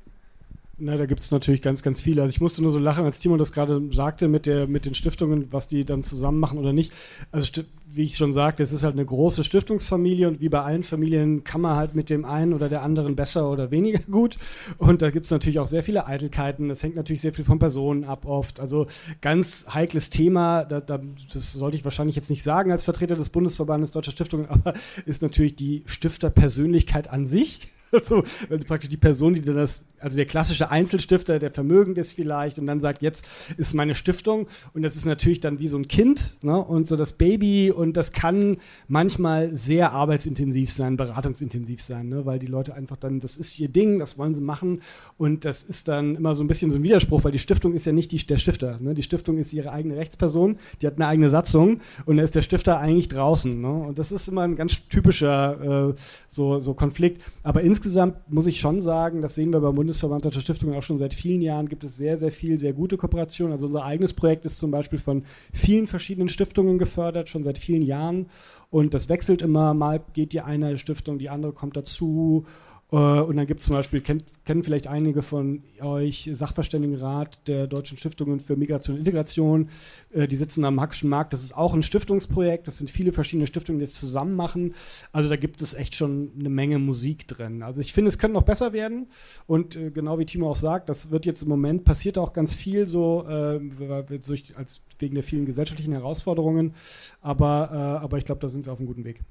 Na, 0.82 0.96
da 0.96 1.06
gibt 1.06 1.20
es 1.20 1.30
natürlich 1.30 1.62
ganz, 1.62 1.84
ganz 1.84 2.00
viele. 2.00 2.22
Also 2.22 2.32
ich 2.32 2.40
musste 2.40 2.62
nur 2.62 2.72
so 2.72 2.80
lachen, 2.80 3.04
als 3.04 3.20
Timo 3.20 3.36
das 3.36 3.52
gerade 3.52 3.82
sagte 3.92 4.30
mit, 4.30 4.46
der, 4.46 4.66
mit 4.66 4.86
den 4.86 4.94
Stiftungen, 4.94 5.52
was 5.52 5.68
die 5.68 5.84
dann 5.84 6.04
zusammen 6.04 6.40
machen 6.40 6.58
oder 6.58 6.72
nicht. 6.72 6.94
Also 7.32 7.64
wie 7.92 8.04
ich 8.04 8.16
schon 8.16 8.32
sagte, 8.32 8.64
es 8.64 8.72
ist 8.72 8.84
halt 8.84 8.94
eine 8.94 9.06
große 9.06 9.44
Stiftungsfamilie 9.44 10.28
und 10.28 10.40
wie 10.40 10.48
bei 10.48 10.62
allen 10.62 10.84
Familien 10.84 11.44
kann 11.44 11.60
man 11.60 11.76
halt 11.76 11.96
mit 11.96 12.10
dem 12.10 12.24
einen 12.24 12.54
oder 12.54 12.70
der 12.70 12.82
anderen 12.84 13.16
besser 13.16 13.52
oder 13.52 13.72
weniger 13.72 14.00
gut. 14.12 14.38
Und 14.78 15.02
da 15.02 15.10
gibt 15.10 15.26
es 15.26 15.32
natürlich 15.32 15.60
auch 15.60 15.68
sehr 15.68 15.84
viele 15.84 16.08
Eitelkeiten. 16.08 16.70
Das 16.70 16.82
hängt 16.82 16.96
natürlich 16.96 17.22
sehr 17.22 17.34
viel 17.34 17.46
von 17.46 17.60
Personen 17.60 18.06
ab 18.06 18.26
oft. 18.26 18.62
Also 18.62 18.88
ganz 19.20 19.66
heikles 19.74 20.10
Thema, 20.10 20.64
da, 20.64 20.80
da, 20.80 21.02
das 21.34 21.54
sollte 21.54 21.76
ich 21.76 21.84
wahrscheinlich 21.84 22.16
jetzt 22.16 22.30
nicht 22.30 22.44
sagen 22.44 22.72
als 22.72 22.86
Vertreter 22.86 23.18
des 23.18 23.30
Bundesverbandes 23.30 23.92
Deutscher 23.92 24.12
Stiftungen, 24.12 24.46
aber 24.50 24.76
ist 25.06 25.22
natürlich 25.22 25.56
die 25.56 25.84
Stifterpersönlichkeit 25.88 27.10
an 27.10 27.26
sich. 27.26 27.68
Also 27.92 28.24
praktisch 28.68 28.90
die 28.90 28.98
Person, 28.98 29.34
die 29.34 29.42
dann 29.42 29.56
das, 29.56 29.86
also 30.00 30.16
der 30.16 30.26
klassische 30.26 30.72
Einzelstifter, 30.72 31.40
der 31.40 31.52
vermögend 31.52 31.98
ist 31.98 32.14
vielleicht 32.14 32.60
und 32.60 32.68
dann 32.68 32.80
sagt, 32.80 33.02
jetzt 33.02 33.26
ist 33.58 33.74
meine 33.74 33.96
Stiftung 33.96 34.48
und 34.74 34.82
das 34.82 34.96
ist 34.96 35.06
natürlich 35.06 35.40
dann 35.40 35.60
wie 35.60 35.68
so 35.68 35.78
ein 35.78 35.88
Kind 35.88 36.38
ne? 36.42 36.58
und 36.58 36.88
so 36.88 36.96
das 36.96 37.14
Baby 37.14 37.72
und 37.72 37.98
das 37.98 38.12
kann 38.12 38.58
manchmal 38.88 39.54
sehr 39.54 39.92
arbeitsintensiv 39.92 40.72
sein, 40.72 40.98
beratungsintensiv 40.98 41.82
sein, 41.82 42.10
ne? 42.10 42.26
weil 42.26 42.40
die 42.40 42.48
Leute 42.48 42.74
einfach 42.74 42.98
dann, 42.98 43.20
das 43.20 43.38
ist 43.38 43.60
ihr 43.60 43.70
Ding, 43.70 44.00
das 44.00 44.18
wollen 44.18 44.34
sie 44.34 44.42
machen 44.42 44.82
und 45.18 45.46
das 45.46 45.64
ist 45.64 45.88
dann 45.88 46.16
immer 46.16 46.36
so 46.36 46.44
ein 46.44 46.48
bisschen 46.48 46.72
so 46.72 46.78
ein 46.78 46.84
Widerspruch, 46.84 47.24
weil 47.24 47.32
die 47.32 47.40
Stiftung 47.40 47.74
ist 47.74 47.86
ja 47.86 47.92
nicht 47.92 48.12
die, 48.12 48.26
der 48.26 48.38
Stifter. 48.38 48.78
Ne? 48.80 48.94
Die 48.94 49.04
Stiftung 49.04 49.38
ist 49.38 49.54
ihre 49.54 49.72
eigene 49.72 49.98
Rechtsperson, 49.98 50.58
die 50.82 50.88
hat 50.88 50.96
eine 50.96 51.08
eigene 51.08 51.30
Satzung 51.30 51.80
und 52.06 52.18
da 52.18 52.24
ist 52.24 52.36
der 52.36 52.42
Stifter 52.42 52.80
eigentlich 52.80 53.10
draußen. 53.10 53.60
Ne? 53.60 53.72
Und 53.72 54.00
das 54.00 54.12
ist 54.12 54.28
immer 54.28 54.44
ein 54.44 54.56
ganz 54.56 54.78
typischer 54.90 55.90
äh, 55.90 55.94
so, 56.28 56.60
so 56.60 56.74
Konflikt. 56.74 57.22
Aber 57.44 57.62
insgesamt 57.62 57.79
insgesamt 57.80 58.30
muss 58.30 58.46
ich 58.46 58.60
schon 58.60 58.82
sagen, 58.82 59.22
das 59.22 59.36
sehen 59.36 59.54
wir 59.54 59.62
beim 59.62 59.74
Bundesverband 59.74 60.26
Deutscher 60.26 60.42
Stiftungen 60.42 60.76
auch 60.76 60.84
schon 60.84 60.98
seit 60.98 61.14
vielen 61.14 61.42
Jahren, 61.42 61.70
gibt 61.70 61.86
es 61.86 61.96
sehr, 61.96 62.18
sehr 62.18 62.32
viel, 62.32 62.60
sehr 62.60 62.74
gute 62.74 62.98
Kooperationen. 62.98 63.54
Also 63.54 63.68
unser 63.68 63.86
eigenes 63.86 64.12
Projekt 64.12 64.44
ist 64.44 64.60
zum 64.60 64.70
Beispiel 64.70 65.00
von 65.00 65.24
vielen 65.54 65.88
verschiedenen 65.88 66.28
Stiftungen 66.28 66.78
gefördert, 66.78 67.30
schon 67.30 67.44
seit 67.44 67.58
vielen 67.58 67.82
Jahren. 67.82 68.28
Und 68.70 68.94
das 68.94 69.08
wechselt 69.08 69.42
immer, 69.42 69.74
mal 69.74 70.02
geht 70.12 70.34
die 70.34 70.42
eine 70.42 70.78
Stiftung, 70.78 71.20
die 71.20 71.30
andere 71.30 71.54
kommt 71.54 71.78
dazu. 71.78 72.46
Äh, 72.92 72.96
und 72.96 73.38
dann 73.38 73.48
gibt 73.48 73.60
es 73.60 73.68
zum 73.68 73.76
Beispiel, 73.76 74.02
kennt, 74.02 74.26
kennen 74.46 74.64
vielleicht 74.64 74.88
einige 74.88 75.22
von 75.22 75.64
euch, 75.82 76.30
Sachverständigenrat 76.32 77.48
der 77.48 77.68
Deutschen 77.68 77.98
Stiftungen 77.98 78.40
für 78.40 78.56
Migration 78.56 78.96
und 78.96 79.00
Integration. 79.00 79.70
Äh, 80.12 80.28
die 80.28 80.36
sitzen 80.36 80.66
am 80.66 80.82
Hackischen 80.82 81.10
Markt. 81.10 81.34
Das 81.34 81.44
ist 81.44 81.56
auch 81.56 81.74
ein 81.74 81.84
Stiftungsprojekt. 81.84 82.68
Das 82.68 82.78
sind 82.78 82.90
viele 82.90 83.12
verschiedene 83.12 83.48
Stiftungen, 83.48 83.80
die 83.80 83.86
es 83.86 83.94
zusammen 83.94 84.36
machen. 84.36 84.74
Also 85.12 85.30
da 85.30 85.36
gibt 85.36 85.62
es 85.62 85.74
echt 85.74 85.96
schon 85.96 86.32
eine 86.40 86.50
Menge 86.50 86.80
Musik 86.80 87.28
drin. 87.28 87.64
Also 87.64 87.82
ich 87.82 87.94
finde, 87.94 88.10
es 88.10 88.18
könnte 88.18 88.34
noch 88.34 88.44
besser 88.44 88.74
werden. 88.74 89.08
Und 89.46 89.76
äh, 89.76 89.92
genau 89.92 90.18
wie 90.20 90.26
Timo 90.26 90.50
auch 90.50 90.56
sagt, 90.56 90.90
das 90.90 91.12
wird 91.12 91.26
jetzt 91.26 91.44
im 91.44 91.50
Moment, 91.50 91.84
passiert 91.84 92.18
auch 92.18 92.34
ganz 92.34 92.54
viel 92.54 92.88
so, 92.88 93.24
als 93.26 94.82
wegen 95.00 95.16
der 95.16 95.24
vielen 95.24 95.46
gesellschaftlichen 95.46 95.94
Herausforderungen. 95.94 96.74
Aber, 97.22 97.72
aber 97.72 98.18
ich 98.18 98.26
glaube, 98.26 98.42
da 98.42 98.48
sind 98.48 98.66
wir 98.66 98.74
auf 98.74 98.80
einem 98.80 98.88
guten 98.88 99.04
Weg. 99.04 99.22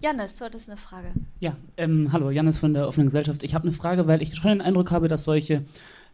Janis, 0.00 0.36
du 0.36 0.44
hattest 0.44 0.68
eine 0.68 0.76
Frage. 0.76 1.12
Ja, 1.40 1.56
ähm, 1.76 2.12
hallo, 2.12 2.30
Janis 2.30 2.58
von 2.58 2.74
der 2.74 2.88
offenen 2.88 3.06
Gesellschaft. 3.06 3.42
Ich 3.42 3.54
habe 3.54 3.64
eine 3.64 3.72
Frage, 3.72 4.06
weil 4.06 4.22
ich 4.22 4.34
schon 4.34 4.50
den 4.50 4.60
Eindruck 4.60 4.90
habe, 4.90 5.08
dass 5.08 5.24
solche 5.24 5.64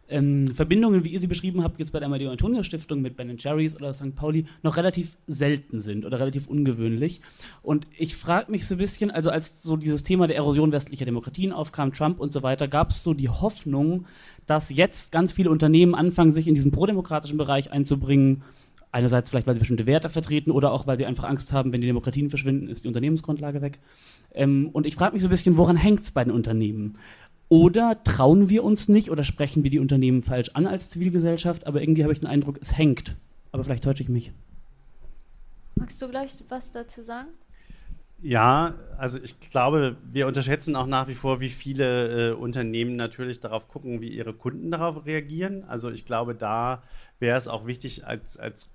ähm, 0.09 0.47
Verbindungen, 0.47 1.03
wie 1.03 1.09
ihr 1.09 1.19
sie 1.19 1.27
beschrieben 1.27 1.63
habt, 1.63 1.79
jetzt 1.79 1.91
bei 1.91 1.99
der 1.99 2.07
Amadeo 2.07 2.31
Antonio 2.31 2.63
Stiftung 2.63 3.01
mit 3.01 3.17
Ben 3.17 3.35
Jerry's 3.37 3.75
oder 3.75 3.93
St. 3.93 4.15
Pauli, 4.15 4.45
noch 4.63 4.77
relativ 4.77 5.17
selten 5.27 5.79
sind 5.79 6.05
oder 6.05 6.19
relativ 6.19 6.47
ungewöhnlich. 6.47 7.21
Und 7.61 7.87
ich 7.97 8.15
frage 8.15 8.51
mich 8.51 8.67
so 8.67 8.75
ein 8.75 8.79
bisschen, 8.79 9.11
also 9.11 9.29
als 9.29 9.61
so 9.61 9.77
dieses 9.77 10.03
Thema 10.03 10.27
der 10.27 10.37
Erosion 10.37 10.71
westlicher 10.71 11.05
Demokratien 11.05 11.51
aufkam, 11.51 11.93
Trump 11.93 12.19
und 12.19 12.33
so 12.33 12.43
weiter, 12.43 12.67
gab 12.67 12.91
es 12.91 13.03
so 13.03 13.13
die 13.13 13.29
Hoffnung, 13.29 14.05
dass 14.45 14.69
jetzt 14.69 15.11
ganz 15.11 15.31
viele 15.31 15.51
Unternehmen 15.51 15.95
anfangen, 15.95 16.31
sich 16.31 16.47
in 16.47 16.55
diesen 16.55 16.71
prodemokratischen 16.71 17.37
Bereich 17.37 17.71
einzubringen 17.71 18.43
Einerseits 18.91 19.29
vielleicht, 19.29 19.45
weil 19.45 19.55
sie 19.55 19.59
bestimmte 19.59 19.85
Werte 19.85 20.09
vertreten 20.09 20.51
oder 20.51 20.71
auch, 20.71 20.87
weil 20.87 20.97
sie 20.97 21.05
einfach 21.05 21.25
Angst 21.25 21.51
haben, 21.53 21.71
wenn 21.71 21.81
die 21.81 21.87
Demokratien 21.87 22.29
verschwinden, 22.29 22.69
ist 22.69 22.83
die 22.83 22.87
Unternehmensgrundlage 22.87 23.61
weg. 23.61 23.79
Ähm, 24.33 24.69
und 24.73 24.87
ich 24.87 24.95
frage 24.95 25.13
mich 25.13 25.21
so 25.21 25.27
ein 25.27 25.31
bisschen, 25.31 25.57
woran 25.57 25.75
hängt 25.75 26.01
es 26.01 26.11
bei 26.11 26.23
den 26.23 26.33
Unternehmen? 26.33 26.97
Oder 27.49 28.03
trauen 28.03 28.49
wir 28.49 28.63
uns 28.63 28.87
nicht 28.89 29.09
oder 29.09 29.23
sprechen 29.23 29.63
wir 29.63 29.71
die 29.71 29.79
Unternehmen 29.79 30.23
falsch 30.23 30.51
an 30.53 30.67
als 30.67 30.89
Zivilgesellschaft, 30.89 31.67
aber 31.67 31.81
irgendwie 31.81 32.03
habe 32.03 32.13
ich 32.13 32.19
den 32.19 32.29
Eindruck, 32.29 32.57
es 32.61 32.77
hängt. 32.77 33.15
Aber 33.51 33.63
vielleicht 33.63 33.83
täusche 33.83 34.03
ich 34.03 34.09
mich. 34.09 34.31
Magst 35.75 36.01
du 36.01 36.09
gleich 36.09 36.33
was 36.49 36.71
dazu 36.71 37.03
sagen? 37.03 37.29
Ja, 38.21 38.75
also 38.97 39.17
ich 39.17 39.39
glaube, 39.39 39.95
wir 40.03 40.27
unterschätzen 40.27 40.75
auch 40.75 40.87
nach 40.87 41.07
wie 41.07 41.13
vor, 41.13 41.39
wie 41.39 41.49
viele 41.49 42.31
äh, 42.31 42.33
Unternehmen 42.33 42.97
natürlich 42.97 43.39
darauf 43.39 43.69
gucken, 43.69 44.01
wie 44.01 44.09
ihre 44.09 44.33
Kunden 44.33 44.71
darauf 44.71 45.05
reagieren. 45.05 45.63
Also 45.63 45.89
ich 45.89 46.05
glaube, 46.05 46.35
da 46.35 46.83
wäre 47.19 47.37
es 47.37 47.47
auch 47.47 47.65
wichtig, 47.65 48.05
als, 48.05 48.37
als 48.37 48.71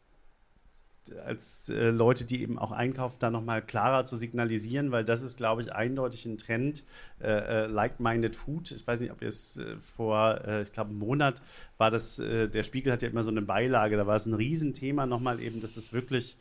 als 1.24 1.68
äh, 1.68 1.90
Leute, 1.90 2.24
die 2.24 2.42
eben 2.42 2.58
auch 2.58 2.72
einkaufen, 2.72 3.16
da 3.18 3.30
nochmal 3.30 3.62
klarer 3.62 4.04
zu 4.04 4.16
signalisieren, 4.16 4.90
weil 4.92 5.04
das 5.04 5.22
ist, 5.22 5.36
glaube 5.36 5.62
ich, 5.62 5.72
eindeutig 5.72 6.26
ein 6.26 6.38
Trend. 6.38 6.84
Äh, 7.24 7.64
äh, 7.64 7.66
Like-minded 7.66 8.36
Food. 8.36 8.70
Ich 8.70 8.86
weiß 8.86 9.00
nicht, 9.00 9.10
ob 9.10 9.22
ihr 9.22 9.28
es 9.28 9.56
äh, 9.56 9.76
vor, 9.80 10.40
äh, 10.46 10.62
ich 10.62 10.72
glaube, 10.72 10.90
einem 10.90 10.98
Monat 10.98 11.40
war 11.78 11.90
das, 11.90 12.18
äh, 12.18 12.48
der 12.48 12.62
Spiegel 12.62 12.92
hat 12.92 13.02
ja 13.02 13.08
immer 13.08 13.22
so 13.22 13.30
eine 13.30 13.40
Beilage, 13.40 13.96
da 13.96 14.06
war 14.06 14.16
es 14.16 14.26
ein 14.26 14.34
Riesenthema 14.34 15.06
nochmal 15.06 15.40
eben, 15.40 15.60
dass 15.60 15.76
es 15.76 15.92
wirklich 15.92 16.36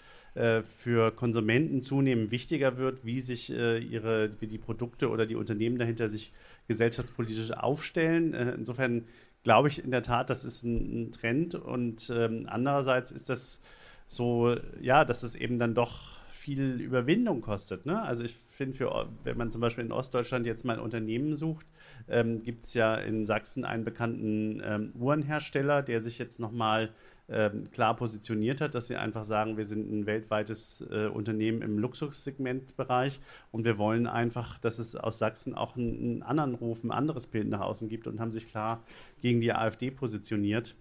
für 0.63 1.11
Konsumenten 1.11 1.83
zunehmend 1.83 2.31
wichtiger 2.31 2.79
wird, 2.79 3.05
wie 3.05 3.19
sich 3.19 3.51
ihre, 3.51 4.31
wie 4.39 4.47
die 4.47 4.57
Produkte 4.57 5.11
oder 5.11 5.27
die 5.27 5.35
Unternehmen 5.35 5.77
dahinter 5.77 6.09
sich 6.09 6.33
gesellschaftspolitisch 6.67 7.51
aufstellen. 7.51 8.33
insofern 8.33 9.05
glaube 9.43 9.67
ich 9.67 9.83
in 9.83 9.91
der 9.91 10.01
Tat, 10.01 10.31
das 10.31 10.43
ist 10.43 10.63
ein, 10.63 11.03
ein 11.03 11.11
Trend 11.11 11.53
und 11.53 12.09
ähm, 12.09 12.47
andererseits 12.49 13.11
ist 13.11 13.29
das 13.29 13.61
so, 14.07 14.55
ja, 14.81 15.05
dass 15.05 15.23
es 15.23 15.35
eben 15.35 15.59
dann 15.59 15.73
doch 15.73 16.21
viel 16.43 16.81
Überwindung 16.81 17.41
kostet. 17.41 17.85
Ne? 17.85 18.01
Also 18.01 18.25
ich 18.25 18.33
finde, 18.33 19.07
wenn 19.23 19.37
man 19.37 19.51
zum 19.51 19.61
Beispiel 19.61 19.85
in 19.85 19.93
Ostdeutschland 19.93 20.45
jetzt 20.45 20.65
mal 20.65 20.73
ein 20.73 20.83
Unternehmen 20.83 21.37
sucht, 21.37 21.65
ähm, 22.09 22.43
gibt 22.43 22.65
es 22.65 22.73
ja 22.73 22.95
in 22.95 23.25
Sachsen 23.25 23.63
einen 23.63 23.85
bekannten 23.85 24.61
ähm, 24.63 24.91
Uhrenhersteller, 24.99 25.81
der 25.81 26.01
sich 26.01 26.19
jetzt 26.19 26.41
nochmal 26.41 26.89
ähm, 27.29 27.63
klar 27.71 27.95
positioniert 27.95 28.59
hat, 28.59 28.75
dass 28.75 28.87
sie 28.87 28.97
einfach 28.97 29.23
sagen, 29.23 29.55
wir 29.55 29.65
sind 29.65 29.89
ein 29.89 30.05
weltweites 30.05 30.85
äh, 30.91 31.07
Unternehmen 31.07 31.61
im 31.61 31.79
Luxussegmentbereich 31.79 33.21
und 33.51 33.63
wir 33.63 33.77
wollen 33.77 34.05
einfach, 34.05 34.57
dass 34.57 34.79
es 34.79 34.97
aus 34.97 35.19
Sachsen 35.19 35.55
auch 35.55 35.77
einen, 35.77 35.95
einen 35.95 36.23
anderen 36.23 36.55
Ruf, 36.55 36.83
ein 36.83 36.91
anderes 36.91 37.27
Bild 37.27 37.47
nach 37.47 37.61
außen 37.61 37.87
gibt 37.87 38.07
und 38.07 38.19
haben 38.19 38.33
sich 38.33 38.47
klar 38.47 38.83
gegen 39.21 39.39
die 39.39 39.53
AfD 39.53 39.91
positioniert 39.91 40.75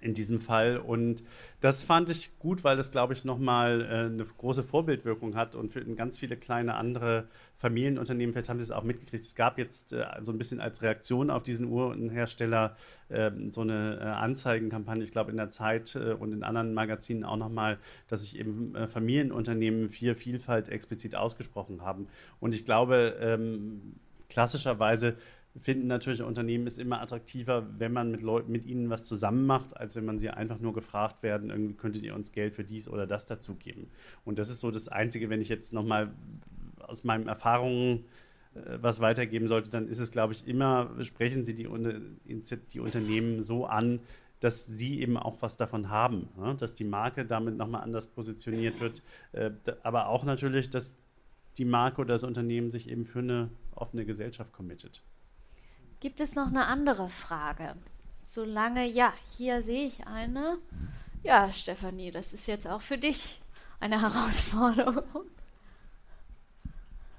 in 0.00 0.14
diesem 0.14 0.40
Fall. 0.40 0.76
Und 0.76 1.22
das 1.60 1.82
fand 1.82 2.10
ich 2.10 2.38
gut, 2.38 2.64
weil 2.64 2.76
das, 2.76 2.90
glaube 2.90 3.14
ich, 3.14 3.24
nochmal 3.24 3.80
äh, 3.80 4.06
eine 4.06 4.24
große 4.24 4.62
Vorbildwirkung 4.62 5.34
hat 5.34 5.56
und 5.56 5.72
für 5.72 5.84
ganz 5.94 6.18
viele 6.18 6.36
kleine 6.36 6.74
andere 6.74 7.28
Familienunternehmen, 7.56 8.34
vielleicht 8.34 8.50
haben 8.50 8.58
Sie 8.58 8.64
es 8.64 8.70
auch 8.70 8.82
mitgekriegt, 8.82 9.24
es 9.24 9.34
gab 9.34 9.56
jetzt 9.56 9.94
äh, 9.94 10.04
so 10.20 10.32
ein 10.32 10.38
bisschen 10.38 10.60
als 10.60 10.82
Reaktion 10.82 11.30
auf 11.30 11.42
diesen 11.42 11.66
Uhrenhersteller 11.66 12.76
äh, 13.08 13.30
so 13.50 13.62
eine 13.62 13.98
äh, 13.98 14.04
Anzeigenkampagne, 14.04 15.02
ich 15.02 15.12
glaube 15.12 15.30
in 15.30 15.38
der 15.38 15.48
Zeit 15.48 15.96
äh, 15.96 16.12
und 16.12 16.32
in 16.32 16.42
anderen 16.42 16.74
Magazinen 16.74 17.24
auch 17.24 17.36
nochmal, 17.36 17.78
dass 18.08 18.20
sich 18.20 18.38
eben 18.38 18.74
äh, 18.74 18.88
Familienunternehmen 18.88 19.88
für 19.88 20.14
Vielfalt 20.14 20.68
explizit 20.68 21.16
ausgesprochen 21.16 21.80
haben. 21.80 22.08
Und 22.38 22.54
ich 22.54 22.66
glaube, 22.66 23.16
ähm, 23.20 23.94
klassischerweise 24.28 25.16
finden 25.60 25.86
natürlich 25.86 26.22
Unternehmen 26.22 26.66
ist 26.66 26.78
immer 26.78 27.00
attraktiver, 27.00 27.66
wenn 27.78 27.92
man 27.92 28.10
mit 28.10 28.22
Leuten, 28.22 28.52
mit 28.52 28.66
ihnen 28.66 28.90
was 28.90 29.04
zusammen 29.04 29.46
macht, 29.46 29.76
als 29.76 29.96
wenn 29.96 30.04
man 30.04 30.18
sie 30.18 30.30
einfach 30.30 30.58
nur 30.58 30.72
gefragt 30.72 31.22
werden, 31.22 31.50
irgendwie 31.50 31.74
könntet 31.74 32.02
ihr 32.02 32.14
uns 32.14 32.32
Geld 32.32 32.54
für 32.54 32.64
dies 32.64 32.88
oder 32.88 33.06
das 33.06 33.26
dazu 33.26 33.54
geben. 33.54 33.88
Und 34.24 34.38
das 34.38 34.50
ist 34.50 34.60
so 34.60 34.70
das 34.70 34.88
Einzige, 34.88 35.30
wenn 35.30 35.40
ich 35.40 35.48
jetzt 35.48 35.72
nochmal 35.72 36.12
aus 36.78 37.04
meinen 37.04 37.28
Erfahrungen 37.28 38.04
äh, 38.54 38.78
was 38.80 39.00
weitergeben 39.00 39.48
sollte, 39.48 39.70
dann 39.70 39.88
ist 39.88 39.98
es, 39.98 40.10
glaube 40.10 40.32
ich, 40.32 40.46
immer, 40.46 40.90
sprechen 41.02 41.44
Sie 41.44 41.54
die, 41.54 41.68
die 42.72 42.80
Unternehmen 42.80 43.42
so 43.42 43.66
an, 43.66 44.00
dass 44.40 44.66
sie 44.66 45.00
eben 45.00 45.16
auch 45.16 45.40
was 45.40 45.56
davon 45.56 45.88
haben, 45.88 46.28
ne? 46.36 46.54
dass 46.58 46.74
die 46.74 46.84
Marke 46.84 47.24
damit 47.24 47.56
nochmal 47.56 47.82
anders 47.82 48.06
positioniert 48.06 48.80
wird, 48.80 49.02
äh, 49.32 49.50
aber 49.82 50.08
auch 50.08 50.24
natürlich, 50.24 50.68
dass 50.68 50.98
die 51.56 51.64
Marke 51.64 52.02
oder 52.02 52.14
das 52.14 52.24
Unternehmen 52.24 52.70
sich 52.70 52.90
eben 52.90 53.04
für 53.04 53.20
eine 53.20 53.50
offene 53.74 54.04
Gesellschaft 54.04 54.52
committet. 54.52 55.02
Gibt 56.00 56.20
es 56.20 56.34
noch 56.34 56.48
eine 56.48 56.66
andere 56.66 57.08
Frage? 57.08 57.74
Solange, 58.24 58.86
ja, 58.86 59.12
hier 59.36 59.62
sehe 59.62 59.86
ich 59.86 60.06
eine. 60.06 60.58
Ja, 61.22 61.52
Stefanie, 61.52 62.10
das 62.10 62.32
ist 62.32 62.46
jetzt 62.46 62.68
auch 62.68 62.82
für 62.82 62.98
dich 62.98 63.40
eine 63.80 64.00
Herausforderung. 64.02 65.24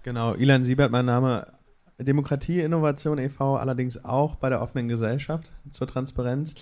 Genau, 0.04 0.36
Ilan 0.36 0.64
Siebert, 0.64 0.92
mein 0.92 1.06
Name. 1.06 1.54
Demokratie, 2.00 2.62
Innovation 2.62 3.18
e.V., 3.18 3.56
allerdings 3.56 4.06
auch 4.06 4.36
bei 4.36 4.50
der 4.50 4.62
offenen 4.62 4.88
Gesellschaft 4.88 5.52
zur 5.72 5.88
Transparenz. 5.88 6.54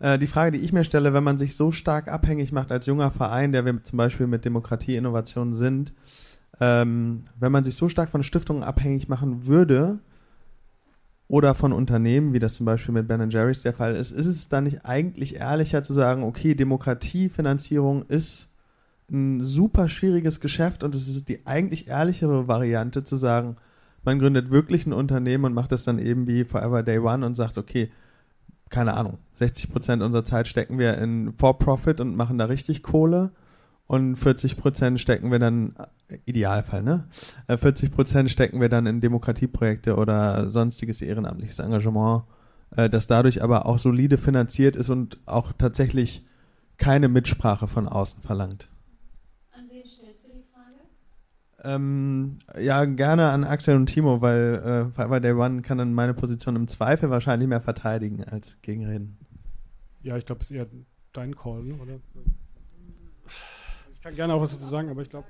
Äh, 0.00 0.18
die 0.18 0.26
Frage, 0.26 0.58
die 0.58 0.64
ich 0.64 0.72
mir 0.72 0.82
stelle, 0.82 1.14
wenn 1.14 1.22
man 1.22 1.38
sich 1.38 1.56
so 1.56 1.70
stark 1.70 2.08
abhängig 2.08 2.50
macht 2.50 2.72
als 2.72 2.86
junger 2.86 3.12
Verein, 3.12 3.52
der 3.52 3.64
wir 3.64 3.84
zum 3.84 3.96
Beispiel 3.96 4.26
mit 4.26 4.44
Demokratie, 4.44 4.96
Innovation 4.96 5.54
sind, 5.54 5.92
ähm, 6.60 7.24
wenn 7.38 7.52
man 7.52 7.62
sich 7.62 7.76
so 7.76 7.88
stark 7.88 8.10
von 8.10 8.24
Stiftungen 8.24 8.64
abhängig 8.64 9.08
machen 9.08 9.46
würde, 9.46 10.00
oder 11.30 11.54
von 11.54 11.72
Unternehmen, 11.72 12.32
wie 12.32 12.40
das 12.40 12.54
zum 12.54 12.66
Beispiel 12.66 12.92
mit 12.92 13.06
Ben 13.06 13.30
Jerry's 13.30 13.62
der 13.62 13.72
Fall 13.72 13.94
ist, 13.94 14.10
ist 14.10 14.26
es 14.26 14.48
dann 14.48 14.64
nicht 14.64 14.84
eigentlich 14.84 15.36
ehrlicher 15.36 15.84
zu 15.84 15.92
sagen, 15.92 16.24
okay, 16.24 16.56
Demokratiefinanzierung 16.56 18.02
ist 18.06 18.52
ein 19.12 19.40
super 19.40 19.88
schwieriges 19.88 20.40
Geschäft 20.40 20.82
und 20.82 20.92
es 20.92 21.08
ist 21.08 21.28
die 21.28 21.46
eigentlich 21.46 21.86
ehrlichere 21.86 22.48
Variante 22.48 23.04
zu 23.04 23.14
sagen, 23.14 23.56
man 24.02 24.18
gründet 24.18 24.50
wirklich 24.50 24.86
ein 24.86 24.92
Unternehmen 24.92 25.44
und 25.44 25.54
macht 25.54 25.70
das 25.70 25.84
dann 25.84 26.00
eben 26.00 26.26
wie 26.26 26.42
Forever 26.42 26.82
Day 26.82 26.98
One 26.98 27.24
und 27.24 27.36
sagt, 27.36 27.58
okay, 27.58 27.92
keine 28.68 28.94
Ahnung, 28.94 29.18
60 29.36 29.70
Prozent 29.70 30.02
unserer 30.02 30.24
Zeit 30.24 30.48
stecken 30.48 30.80
wir 30.80 30.98
in 30.98 31.32
For-Profit 31.38 32.00
und 32.00 32.16
machen 32.16 32.38
da 32.38 32.46
richtig 32.46 32.82
Kohle 32.82 33.30
und 33.90 34.14
40 34.14 34.56
Prozent 34.56 35.00
stecken 35.00 35.32
wir 35.32 35.40
dann, 35.40 35.74
Idealfall, 36.24 36.84
ne? 36.84 37.08
40 37.48 37.88
äh, 37.88 37.92
Prozent 37.92 38.30
stecken 38.30 38.60
wir 38.60 38.68
dann 38.68 38.86
in 38.86 39.00
Demokratieprojekte 39.00 39.96
oder 39.96 40.48
sonstiges 40.48 41.02
ehrenamtliches 41.02 41.58
Engagement, 41.58 42.22
äh, 42.76 42.88
das 42.88 43.08
dadurch 43.08 43.42
aber 43.42 43.66
auch 43.66 43.80
solide 43.80 44.16
finanziert 44.16 44.76
ist 44.76 44.90
und 44.90 45.18
auch 45.26 45.52
tatsächlich 45.58 46.24
keine 46.76 47.08
Mitsprache 47.08 47.66
von 47.66 47.88
außen 47.88 48.22
verlangt. 48.22 48.68
An 49.50 49.64
wen 49.68 49.82
stellst 49.84 50.24
du 50.24 50.28
die 50.34 50.44
Frage? 50.52 51.74
Ähm, 51.74 52.38
ja, 52.60 52.84
gerne 52.84 53.30
an 53.30 53.42
Axel 53.42 53.74
und 53.74 53.86
Timo, 53.86 54.22
weil 54.22 54.54
äh, 54.54 54.94
Fiverr 54.94 55.18
Day 55.18 55.32
One 55.32 55.62
kann 55.62 55.78
dann 55.78 55.94
meine 55.94 56.14
Position 56.14 56.54
im 56.54 56.68
Zweifel 56.68 57.10
wahrscheinlich 57.10 57.48
mehr 57.48 57.60
verteidigen 57.60 58.22
als 58.22 58.56
gegenreden. 58.62 59.18
Ja, 60.04 60.16
ich 60.16 60.26
glaube, 60.26 60.42
es 60.42 60.52
ist 60.52 60.56
eher 60.56 60.68
dein 61.12 61.34
Call, 61.34 61.64
ne? 61.64 61.74
oder? 61.74 61.98
Ich 64.00 64.04
kann 64.04 64.14
gerne 64.14 64.32
auch 64.32 64.40
was 64.40 64.52
dazu 64.52 64.64
sagen, 64.64 64.88
aber 64.88 65.02
ich 65.02 65.10
glaube. 65.10 65.26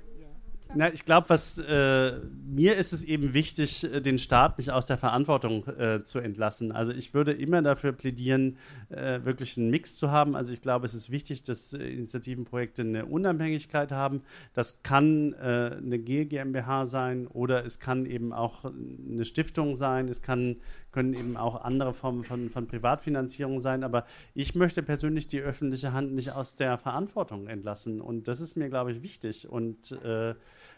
Na, 0.73 0.93
ich 0.93 1.03
glaube, 1.03 1.29
was 1.29 1.57
äh, 1.57 2.19
mir 2.45 2.77
ist 2.77 2.93
es 2.93 3.03
eben 3.03 3.33
wichtig, 3.33 3.83
äh, 3.83 3.99
den 3.99 4.17
Staat 4.17 4.57
nicht 4.57 4.71
aus 4.71 4.85
der 4.85 4.97
Verantwortung 4.97 5.67
äh, 5.67 6.01
zu 6.01 6.19
entlassen. 6.19 6.71
Also 6.71 6.93
ich 6.93 7.13
würde 7.13 7.33
immer 7.33 7.61
dafür 7.61 7.91
plädieren, 7.91 8.57
äh, 8.87 9.19
wirklich 9.25 9.57
einen 9.57 9.69
Mix 9.71 9.97
zu 9.97 10.11
haben. 10.11 10.37
Also 10.37 10.53
ich 10.53 10.61
glaube, 10.61 10.85
es 10.85 10.93
ist 10.93 11.11
wichtig, 11.11 11.43
dass 11.43 11.73
äh, 11.73 11.83
Initiativenprojekte 11.83 12.83
eine 12.83 13.05
Unabhängigkeit 13.07 13.91
haben. 13.91 14.21
Das 14.53 14.81
kann 14.83 15.33
äh, 15.33 15.75
eine 15.75 15.99
GmbH 15.99 16.85
sein 16.85 17.27
oder 17.27 17.65
es 17.65 17.81
kann 17.81 18.05
eben 18.05 18.31
auch 18.31 18.63
eine 18.63 19.25
Stiftung 19.25 19.75
sein. 19.75 20.07
Es 20.07 20.21
kann, 20.21 20.61
können 20.91 21.13
eben 21.13 21.37
auch 21.37 21.61
andere 21.61 21.93
Formen 21.93 22.23
von, 22.23 22.49
von 22.49 22.67
Privatfinanzierung 22.67 23.59
sein. 23.59 23.83
Aber 23.83 24.05
ich 24.33 24.55
möchte 24.55 24.83
persönlich 24.83 25.27
die 25.27 25.39
öffentliche 25.39 25.93
Hand 25.93 26.13
nicht 26.13 26.31
aus 26.31 26.55
der 26.55 26.77
Verantwortung 26.77 27.47
entlassen. 27.47 28.01
Und 28.01 28.27
das 28.27 28.39
ist 28.39 28.55
mir, 28.57 28.69
glaube 28.69 28.91
ich, 28.91 29.01
wichtig. 29.01 29.49
Und 29.49 29.97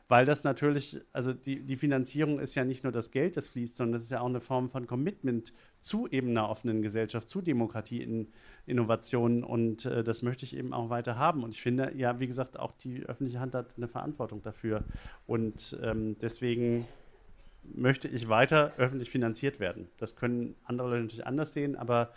weil 0.10 0.26
das 0.26 0.44
natürlich, 0.44 1.02
also 1.14 1.34
die, 1.34 1.62
die 1.62 1.78
Finanzierung 1.78 2.40
ist 2.40 2.56
ja 2.56 2.66
nicht 2.66 2.84
nur 2.84 2.92
das 2.92 3.12
Geld, 3.12 3.38
das 3.38 3.48
fließt, 3.48 3.76
sondern 3.76 3.94
das 3.94 4.04
ist 4.04 4.12
ja 4.12 4.20
auch 4.20 4.28
eine 4.28 4.42
Form 4.42 4.70
von 4.70 4.86
Commitment 4.86 5.54
zu 5.82 6.08
eben 6.08 6.30
einer 6.30 6.50
offenen 6.50 6.82
Gesellschaft, 6.82 7.30
zu 7.30 7.42
Demokratie 7.42 8.02
in 8.02 8.28
Innovationen 8.66 9.44
und 9.44 9.86
äh, 9.86 10.04
das 10.04 10.22
möchte 10.22 10.46
ich 10.46 10.56
eben 10.56 10.74
auch 10.74 10.90
weiter 10.90 11.18
haben. 11.18 11.44
Und 11.44 11.52
ich 11.52 11.62
finde, 11.62 11.94
ja, 11.96 12.20
wie 12.20 12.28
gesagt, 12.28 12.60
auch 12.60 12.74
die 12.74 13.04
öffentliche 13.04 13.40
Hand 13.40 13.56
hat 13.56 13.76
eine 13.78 13.88
Verantwortung 13.88 14.42
dafür 14.42 14.84
und 15.26 15.78
ähm, 15.82 16.18
deswegen 16.22 16.86
möchte 17.64 18.08
ich 18.08 18.30
weiter 18.30 18.74
öffentlich 18.78 19.10
finanziert 19.10 19.60
werden. 19.60 19.90
Das 19.98 20.16
können 20.16 20.56
andere 20.64 20.90
Leute 20.90 21.04
natürlich 21.04 21.28
anders 21.28 21.54
sehen, 21.54 21.76
aber 21.76 22.14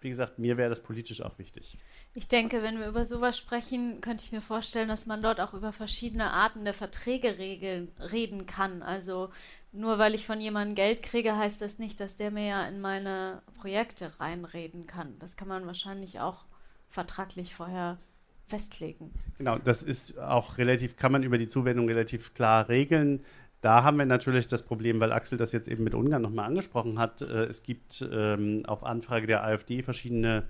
wie 0.00 0.10
gesagt, 0.10 0.38
mir 0.38 0.56
wäre 0.56 0.68
das 0.68 0.82
politisch 0.82 1.22
auch 1.22 1.38
wichtig. 1.38 1.78
Ich 2.14 2.28
denke, 2.28 2.62
wenn 2.62 2.78
wir 2.78 2.88
über 2.88 3.04
sowas 3.04 3.36
sprechen, 3.36 4.00
könnte 4.00 4.24
ich 4.24 4.32
mir 4.32 4.40
vorstellen, 4.40 4.88
dass 4.88 5.06
man 5.06 5.22
dort 5.22 5.40
auch 5.40 5.52
über 5.52 5.72
verschiedene 5.72 6.30
Arten 6.30 6.64
der 6.64 6.74
Verträge 6.74 7.38
regeln, 7.38 7.88
reden 8.12 8.46
kann. 8.46 8.82
Also 8.82 9.30
nur 9.72 9.98
weil 9.98 10.14
ich 10.14 10.24
von 10.24 10.40
jemandem 10.40 10.74
Geld 10.74 11.02
kriege, 11.02 11.36
heißt 11.36 11.60
das 11.60 11.78
nicht, 11.78 12.00
dass 12.00 12.16
der 12.16 12.30
mir 12.30 12.46
ja 12.46 12.68
in 12.68 12.80
meine 12.80 13.42
Projekte 13.58 14.12
reinreden 14.18 14.86
kann. 14.86 15.18
Das 15.18 15.36
kann 15.36 15.48
man 15.48 15.66
wahrscheinlich 15.66 16.20
auch 16.20 16.46
vertraglich 16.88 17.54
vorher 17.54 17.98
festlegen. 18.46 19.12
Genau, 19.38 19.58
das 19.58 19.82
ist 19.82 20.18
auch 20.18 20.56
relativ, 20.58 20.96
kann 20.96 21.12
man 21.12 21.22
über 21.22 21.36
die 21.36 21.48
Zuwendung 21.48 21.88
relativ 21.88 22.32
klar 22.32 22.68
regeln. 22.68 23.24
Da 23.60 23.82
haben 23.82 23.98
wir 23.98 24.06
natürlich 24.06 24.46
das 24.46 24.62
Problem, 24.62 25.00
weil 25.00 25.12
Axel 25.12 25.38
das 25.38 25.52
jetzt 25.52 25.68
eben 25.68 25.84
mit 25.84 25.94
Ungarn 25.94 26.22
nochmal 26.22 26.46
angesprochen 26.46 26.98
hat. 26.98 27.22
Äh, 27.22 27.44
es 27.44 27.62
gibt 27.62 28.06
ähm, 28.10 28.64
auf 28.66 28.84
Anfrage 28.84 29.26
der 29.26 29.44
AfD 29.44 29.82
verschiedene 29.82 30.44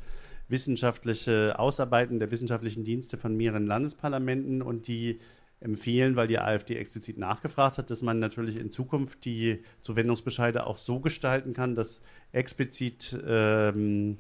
wissenschaftliche 0.49 1.59
Ausarbeiten 1.59 2.19
der 2.19 2.31
wissenschaftlichen 2.31 2.85
Dienste 2.85 3.17
von 3.17 3.37
mehreren 3.37 3.67
Landesparlamenten 3.67 4.63
und 4.63 4.87
die 4.87 5.19
empfehlen, 5.61 6.17
weil 6.17 6.29
die 6.29 6.39
AfD 6.39 6.77
explizit 6.77 7.19
nachgefragt 7.19 7.79
hat, 7.79 7.91
dass 7.91 8.03
man 8.03 8.19
natürlich 8.19 8.57
in 8.57 8.71
Zukunft 8.71 9.25
die 9.25 9.63
Zuwendungsbescheide 9.81 10.67
auch 10.67 10.77
so 10.77 11.01
gestalten 11.01 11.55
kann, 11.55 11.75
dass 11.75 12.03
explizit 12.33 13.19
ähm, 13.27 14.19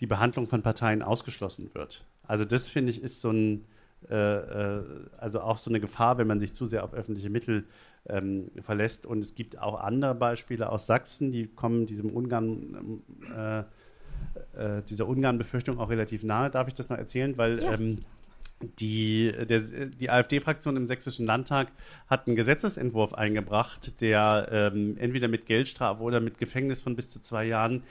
die 0.00 0.06
Behandlung 0.06 0.46
von 0.46 0.62
Parteien 0.62 1.02
ausgeschlossen 1.02 1.70
wird. 1.74 2.04
Also 2.22 2.44
das 2.44 2.68
finde 2.68 2.92
ich 2.92 3.02
ist 3.02 3.20
so 3.20 3.30
ein 3.30 3.64
also 4.08 5.40
auch 5.40 5.58
so 5.58 5.70
eine 5.70 5.80
Gefahr, 5.80 6.18
wenn 6.18 6.26
man 6.26 6.38
sich 6.38 6.54
zu 6.54 6.66
sehr 6.66 6.84
auf 6.84 6.94
öffentliche 6.94 7.30
Mittel 7.30 7.64
ähm, 8.08 8.50
verlässt. 8.60 9.06
Und 9.06 9.18
es 9.18 9.34
gibt 9.34 9.58
auch 9.58 9.80
andere 9.80 10.14
Beispiele 10.14 10.70
aus 10.70 10.86
Sachsen, 10.86 11.32
die 11.32 11.46
kommen 11.46 11.86
diesem 11.86 12.10
Ungarn 12.10 13.02
äh, 13.36 13.64
äh, 14.56 14.82
dieser 14.88 15.06
Ungarn-Befürchtung 15.08 15.78
auch 15.78 15.90
relativ 15.90 16.22
nahe. 16.22 16.50
Darf 16.50 16.68
ich 16.68 16.74
das 16.74 16.88
noch 16.88 16.98
erzählen? 16.98 17.36
Weil 17.36 17.62
ja. 17.62 17.74
ähm, 17.74 17.98
die, 18.78 19.32
der, 19.32 19.60
die 19.60 20.10
AfD-Fraktion 20.10 20.76
im 20.76 20.86
Sächsischen 20.86 21.26
Landtag 21.26 21.68
hat 22.08 22.26
einen 22.26 22.36
Gesetzesentwurf 22.36 23.12
eingebracht, 23.12 24.00
der 24.00 24.48
ähm, 24.50 24.96
entweder 24.98 25.28
mit 25.28 25.46
Geldstrafe 25.46 26.02
oder 26.02 26.20
mit 26.20 26.38
Gefängnis 26.38 26.80
von 26.80 26.96
bis 26.96 27.10
zu 27.10 27.20
zwei 27.20 27.44
Jahren 27.44 27.82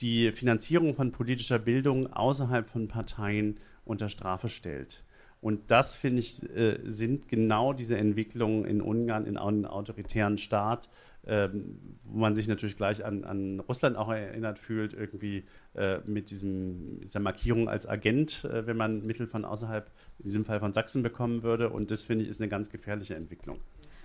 die 0.00 0.32
Finanzierung 0.32 0.94
von 0.94 1.12
politischer 1.12 1.58
Bildung 1.58 2.12
außerhalb 2.12 2.68
von 2.68 2.88
Parteien 2.88 3.56
unter 3.84 4.08
Strafe 4.08 4.48
stellt. 4.48 5.02
Und 5.42 5.72
das, 5.72 5.96
finde 5.96 6.20
ich, 6.20 6.48
äh, 6.56 6.78
sind 6.84 7.28
genau 7.28 7.72
diese 7.72 7.98
Entwicklungen 7.98 8.64
in 8.64 8.80
Ungarn, 8.80 9.26
in 9.26 9.36
einem 9.36 9.64
autoritären 9.64 10.38
Staat, 10.38 10.88
ähm, 11.26 11.78
wo 12.04 12.18
man 12.18 12.36
sich 12.36 12.46
natürlich 12.46 12.76
gleich 12.76 13.04
an, 13.04 13.24
an 13.24 13.58
Russland 13.58 13.96
auch 13.96 14.08
erinnert 14.08 14.60
fühlt, 14.60 14.94
irgendwie 14.94 15.42
äh, 15.74 15.98
mit 16.06 16.30
diesem, 16.30 17.00
dieser 17.00 17.18
Markierung 17.18 17.68
als 17.68 17.88
Agent, 17.88 18.44
äh, 18.44 18.68
wenn 18.68 18.76
man 18.76 19.02
Mittel 19.02 19.26
von 19.26 19.44
außerhalb, 19.44 19.90
in 20.20 20.24
diesem 20.26 20.44
Fall 20.44 20.60
von 20.60 20.72
Sachsen, 20.72 21.02
bekommen 21.02 21.42
würde. 21.42 21.70
Und 21.70 21.90
das 21.90 22.04
finde 22.04 22.22
ich 22.22 22.30
ist 22.30 22.40
eine 22.40 22.48
ganz 22.48 22.70
gefährliche 22.70 23.16
Entwicklung. 23.16 23.58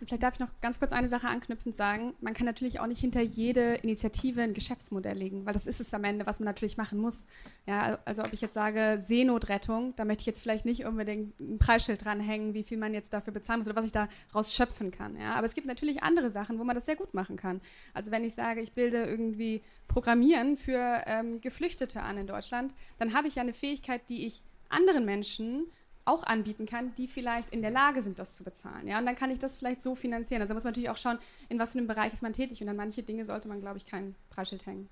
Vielleicht 0.05 0.23
darf 0.23 0.35
ich 0.35 0.39
noch 0.39 0.51
ganz 0.61 0.79
kurz 0.79 0.91
eine 0.91 1.09
Sache 1.09 1.27
anknüpfend 1.27 1.75
sagen. 1.75 2.13
Man 2.21 2.33
kann 2.33 2.45
natürlich 2.45 2.79
auch 2.79 2.87
nicht 2.87 2.99
hinter 2.99 3.21
jede 3.21 3.75
Initiative 3.75 4.41
ein 4.41 4.53
Geschäftsmodell 4.53 5.17
legen, 5.17 5.45
weil 5.45 5.53
das 5.53 5.65
ist 5.65 5.79
es 5.79 5.93
am 5.93 6.03
Ende, 6.03 6.25
was 6.25 6.39
man 6.39 6.45
natürlich 6.45 6.77
machen 6.77 6.99
muss. 6.99 7.25
Ja, 7.65 7.97
also 8.05 8.23
ob 8.23 8.31
ich 8.31 8.41
jetzt 8.41 8.53
sage 8.53 9.01
Seenotrettung, 9.05 9.95
da 9.95 10.05
möchte 10.05 10.21
ich 10.21 10.27
jetzt 10.27 10.41
vielleicht 10.41 10.65
nicht 10.65 10.85
unbedingt 10.85 11.39
ein 11.39 11.57
Preisschild 11.57 12.05
dranhängen, 12.05 12.53
wie 12.53 12.63
viel 12.63 12.77
man 12.77 12.93
jetzt 12.93 13.11
dafür 13.11 13.33
bezahlen 13.33 13.59
muss 13.59 13.67
oder 13.67 13.75
was 13.75 13.85
ich 13.85 13.91
da 13.91 14.07
rausschöpfen 14.35 14.91
kann. 14.91 15.19
Ja, 15.19 15.33
aber 15.33 15.47
es 15.47 15.55
gibt 15.55 15.67
natürlich 15.67 16.03
andere 16.03 16.29
Sachen, 16.29 16.59
wo 16.59 16.63
man 16.63 16.75
das 16.75 16.85
sehr 16.85 16.95
gut 16.95 17.13
machen 17.13 17.35
kann. 17.35 17.59
Also 17.93 18.11
wenn 18.11 18.23
ich 18.23 18.35
sage, 18.35 18.61
ich 18.61 18.73
bilde 18.73 19.03
irgendwie 19.03 19.61
Programmieren 19.87 20.57
für 20.57 21.03
ähm, 21.05 21.41
Geflüchtete 21.41 22.01
an 22.01 22.17
in 22.17 22.27
Deutschland, 22.27 22.73
dann 22.99 23.13
habe 23.13 23.27
ich 23.27 23.35
ja 23.35 23.41
eine 23.41 23.53
Fähigkeit, 23.53 24.01
die 24.09 24.25
ich 24.25 24.43
anderen 24.69 25.05
Menschen 25.05 25.65
auch 26.07 26.23
anbieten 26.23 26.65
kann, 26.65 26.93
die 26.95 27.07
vielleicht 27.07 27.49
in 27.49 27.61
der 27.61 27.71
Lage 27.71 28.01
sind, 28.01 28.19
das 28.19 28.35
zu 28.35 28.43
bezahlen. 28.43 28.87
Ja? 28.87 28.99
Und 28.99 29.05
dann 29.05 29.15
kann 29.15 29.31
ich 29.31 29.39
das 29.39 29.57
vielleicht 29.57 29.83
so 29.83 29.95
finanzieren. 29.95 30.41
Also 30.41 30.53
muss 30.53 30.63
man 30.63 30.71
natürlich 30.71 30.89
auch 30.89 30.97
schauen, 30.97 31.19
in 31.49 31.59
was 31.59 31.73
für 31.73 31.79
einem 31.79 31.87
Bereich 31.87 32.13
ist 32.13 32.23
man 32.23 32.33
tätig. 32.33 32.61
Und 32.61 32.69
an 32.69 32.75
manche 32.75 33.03
Dinge 33.03 33.25
sollte 33.25 33.47
man, 33.47 33.61
glaube 33.61 33.77
ich, 33.77 33.85
kein 33.85 34.15
Preisschild 34.29 34.65
hängen. 34.65 34.89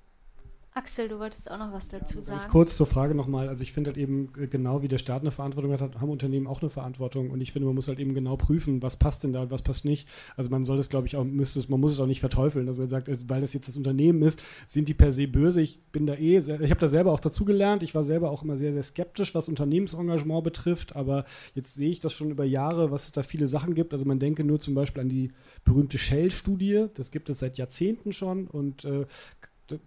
Axel, 0.78 1.08
du 1.08 1.20
wolltest 1.20 1.50
auch 1.50 1.58
noch 1.58 1.72
was 1.72 1.88
dazu 1.88 2.18
ja, 2.18 2.22
sagen. 2.22 2.38
Ganz 2.38 2.52
kurz 2.52 2.76
zur 2.76 2.86
Frage 2.86 3.16
nochmal. 3.16 3.48
Also 3.48 3.64
ich 3.64 3.72
finde 3.72 3.92
halt 3.92 3.98
eben 3.98 4.34
äh, 4.38 4.48
genau 4.48 4.82
wie 4.82 4.90
der 4.90 4.98
Staat 4.98 5.22
eine 5.22 5.32
Verantwortung 5.32 5.72
hat, 5.72 5.80
haben 6.02 6.10
Unternehmen 6.10 6.48
auch 6.48 6.62
eine 6.62 6.70
Verantwortung. 6.70 7.30
Und 7.32 7.40
ich 7.40 7.54
finde, 7.54 7.68
man 7.68 7.76
muss 7.76 7.88
halt 7.88 7.98
eben 7.98 8.14
genau 8.14 8.36
prüfen, 8.36 8.82
was 8.82 8.98
passt 8.98 9.24
denn 9.24 9.32
da 9.32 9.44
und 9.44 9.52
was 9.52 9.62
passt 9.62 9.86
nicht. 9.86 10.06
Also 10.36 10.50
man 10.50 10.66
soll 10.66 10.76
das, 10.76 10.90
glaube 10.90 11.08
ich, 11.08 11.16
auch, 11.16 11.24
müsste 11.24 11.60
es, 11.60 11.70
man 11.70 11.80
muss 11.80 11.94
es 11.94 12.00
auch 12.02 12.08
nicht 12.08 12.20
verteufeln. 12.20 12.66
dass 12.66 12.78
man 12.78 12.90
sagt, 12.90 13.08
äh, 13.08 13.18
weil 13.26 13.40
das 13.40 13.54
jetzt 13.54 13.70
das 13.70 13.78
Unternehmen 13.78 14.22
ist, 14.22 14.44
sind 14.68 14.90
die 14.90 14.94
per 14.94 15.14
se 15.14 15.30
böse. 15.30 15.62
Ich 15.62 15.82
bin 15.94 16.08
da 16.08 16.16
eh, 16.16 16.40
ich 16.40 16.50
habe 16.50 16.82
da 16.82 16.90
selber 16.90 17.14
auch 17.14 17.22
dazugelernt. 17.22 17.82
Ich 17.82 17.96
war 17.96 18.04
selber 18.04 18.30
auch 18.30 18.44
immer 18.44 18.58
sehr, 18.58 18.74
sehr 18.74 18.84
skeptisch, 18.84 19.34
was 19.34 19.48
Unternehmensengagement 19.48 20.44
betrifft. 20.44 20.94
Aber 20.98 21.24
jetzt 21.54 21.76
sehe 21.76 21.90
ich 21.90 22.02
das 22.02 22.12
schon 22.12 22.32
über 22.32 22.44
Jahre, 22.44 22.92
was 22.92 23.06
es 23.06 23.14
da 23.14 23.24
viele 23.24 23.48
Sachen 23.48 23.76
gibt. 23.76 23.94
Also 23.94 24.04
man 24.04 24.20
denke 24.20 24.44
nur 24.44 24.60
zum 24.60 24.76
Beispiel 24.76 25.04
an 25.04 25.10
die 25.10 25.32
berühmte 25.64 25.98
Shell-Studie. 25.98 26.88
Das 26.96 27.12
gibt 27.12 27.30
es 27.30 27.40
seit 27.40 27.58
Jahrzehnten 27.58 28.12
schon 28.12 28.48
und 28.48 28.84
äh, 28.84 29.06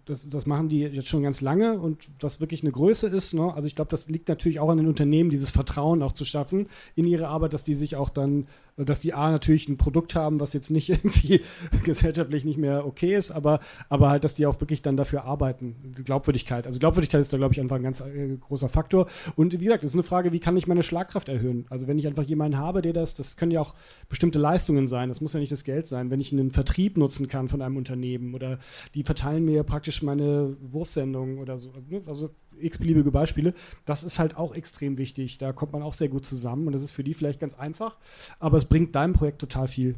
das, 0.05 0.27
das, 0.27 0.45
machen 0.45 0.67
die 0.67 0.81
jetzt 0.81 1.07
schon 1.07 1.23
ganz 1.23 1.39
lange 1.41 1.79
und 1.79 2.07
was 2.19 2.41
wirklich 2.41 2.63
eine 2.63 2.71
Größe 2.71 3.07
ist. 3.07 3.33
Ne? 3.33 3.53
Also 3.53 3.67
ich 3.67 3.75
glaube, 3.75 3.91
das 3.91 4.09
liegt 4.09 4.27
natürlich 4.27 4.59
auch 4.59 4.69
an 4.69 4.77
den 4.77 4.87
Unternehmen, 4.87 5.29
dieses 5.29 5.51
Vertrauen 5.51 6.03
auch 6.03 6.11
zu 6.11 6.25
schaffen 6.25 6.67
in 6.95 7.05
ihre 7.05 7.27
Arbeit, 7.27 7.53
dass 7.53 7.63
die 7.63 7.75
sich 7.75 7.95
auch 7.95 8.09
dann 8.09 8.47
dass 8.85 8.99
die 8.99 9.13
A 9.13 9.31
natürlich 9.31 9.67
ein 9.67 9.77
Produkt 9.77 10.15
haben, 10.15 10.39
was 10.39 10.53
jetzt 10.53 10.69
nicht 10.69 10.89
irgendwie 10.89 11.41
gesellschaftlich 11.83 12.45
nicht 12.45 12.57
mehr 12.57 12.85
okay 12.85 13.15
ist, 13.15 13.31
aber, 13.31 13.59
aber 13.89 14.09
halt, 14.09 14.23
dass 14.23 14.35
die 14.35 14.45
auch 14.45 14.59
wirklich 14.61 14.81
dann 14.81 14.97
dafür 14.97 15.25
arbeiten. 15.25 15.75
Glaubwürdigkeit. 16.03 16.65
Also 16.65 16.79
Glaubwürdigkeit 16.79 17.21
ist 17.21 17.33
da, 17.33 17.37
glaube 17.37 17.53
ich, 17.53 17.59
einfach 17.59 17.75
ein 17.75 17.83
ganz 17.83 18.01
äh, 18.01 18.37
großer 18.39 18.69
Faktor. 18.69 19.07
Und 19.35 19.59
wie 19.59 19.65
gesagt, 19.65 19.83
es 19.83 19.91
ist 19.91 19.95
eine 19.95 20.03
Frage, 20.03 20.31
wie 20.31 20.39
kann 20.39 20.57
ich 20.57 20.67
meine 20.67 20.83
Schlagkraft 20.83 21.29
erhöhen? 21.29 21.65
Also 21.69 21.87
wenn 21.87 21.99
ich 21.99 22.07
einfach 22.07 22.23
jemanden 22.23 22.57
habe, 22.57 22.81
der 22.81 22.93
das, 22.93 23.15
das 23.15 23.37
können 23.37 23.51
ja 23.51 23.61
auch 23.61 23.75
bestimmte 24.07 24.39
Leistungen 24.39 24.87
sein, 24.87 25.09
das 25.09 25.21
muss 25.21 25.33
ja 25.33 25.39
nicht 25.39 25.51
das 25.51 25.63
Geld 25.63 25.87
sein. 25.87 26.09
Wenn 26.09 26.19
ich 26.19 26.31
einen 26.31 26.51
Vertrieb 26.51 26.97
nutzen 26.97 27.27
kann 27.27 27.49
von 27.49 27.61
einem 27.61 27.77
Unternehmen 27.77 28.33
oder 28.33 28.59
die 28.93 29.03
verteilen 29.03 29.45
mir 29.45 29.63
praktisch 29.63 30.01
meine 30.01 30.55
Wurfsendungen 30.61 31.39
oder 31.39 31.57
so. 31.57 31.71
Ne? 31.89 32.01
Also 32.05 32.29
x-beliebige 32.61 33.11
Beispiele. 33.11 33.53
Das 33.85 34.03
ist 34.03 34.19
halt 34.19 34.37
auch 34.37 34.53
extrem 34.53 34.97
wichtig. 34.97 35.37
Da 35.37 35.53
kommt 35.53 35.73
man 35.73 35.83
auch 35.83 35.93
sehr 35.93 36.09
gut 36.09 36.25
zusammen 36.25 36.67
und 36.67 36.73
das 36.73 36.83
ist 36.83 36.91
für 36.91 37.03
die 37.03 37.13
vielleicht 37.13 37.39
ganz 37.39 37.57
einfach, 37.57 37.97
aber 38.39 38.57
es 38.57 38.65
bringt 38.65 38.95
deinem 38.95 39.13
Projekt 39.13 39.39
total 39.39 39.67
viel. 39.67 39.95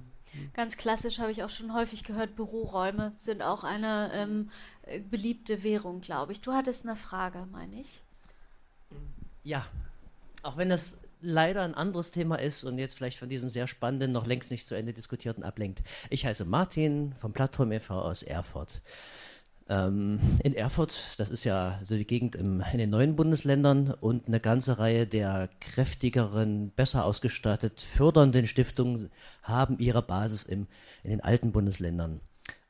Ganz 0.53 0.77
klassisch 0.77 1.19
habe 1.19 1.31
ich 1.31 1.43
auch 1.43 1.49
schon 1.49 1.73
häufig 1.73 2.03
gehört, 2.03 2.35
Büroräume 2.35 3.13
sind 3.19 3.41
auch 3.41 3.63
eine 3.63 4.11
ähm, 4.13 4.49
beliebte 5.09 5.63
Währung, 5.63 6.01
glaube 6.01 6.31
ich. 6.31 6.41
Du 6.41 6.53
hattest 6.53 6.85
eine 6.85 6.95
Frage, 6.95 7.47
meine 7.51 7.81
ich. 7.81 8.01
Ja, 9.43 9.65
auch 10.43 10.57
wenn 10.57 10.69
das 10.69 10.99
leider 11.21 11.61
ein 11.63 11.75
anderes 11.75 12.11
Thema 12.11 12.37
ist 12.37 12.63
und 12.63 12.77
jetzt 12.77 12.95
vielleicht 12.95 13.19
von 13.19 13.29
diesem 13.29 13.49
sehr 13.49 13.67
spannenden, 13.67 14.11
noch 14.11 14.25
längst 14.25 14.51
nicht 14.51 14.67
zu 14.67 14.75
Ende 14.75 14.93
diskutierten 14.93 15.43
ablenkt. 15.43 15.81
Ich 16.09 16.25
heiße 16.25 16.45
Martin 16.45 17.13
vom 17.13 17.33
Plattform 17.33 17.71
e.V. 17.71 18.01
aus 18.01 18.23
Erfurt. 18.23 18.81
Ähm, 19.71 20.19
in 20.43 20.53
Erfurt, 20.53 21.13
das 21.17 21.29
ist 21.29 21.45
ja 21.45 21.79
so 21.81 21.95
die 21.95 22.05
Gegend 22.05 22.35
im, 22.35 22.61
in 22.73 22.77
den 22.77 22.89
neuen 22.89 23.15
Bundesländern 23.15 23.91
und 24.01 24.27
eine 24.27 24.41
ganze 24.41 24.79
Reihe 24.79 25.07
der 25.07 25.49
kräftigeren, 25.61 26.71
besser 26.71 27.05
ausgestattet 27.05 27.81
fördernden 27.81 28.47
Stiftungen 28.47 29.09
haben 29.43 29.79
ihre 29.79 30.01
Basis 30.01 30.43
im, 30.43 30.67
in 31.03 31.11
den 31.11 31.21
alten 31.21 31.53
Bundesländern. 31.53 32.19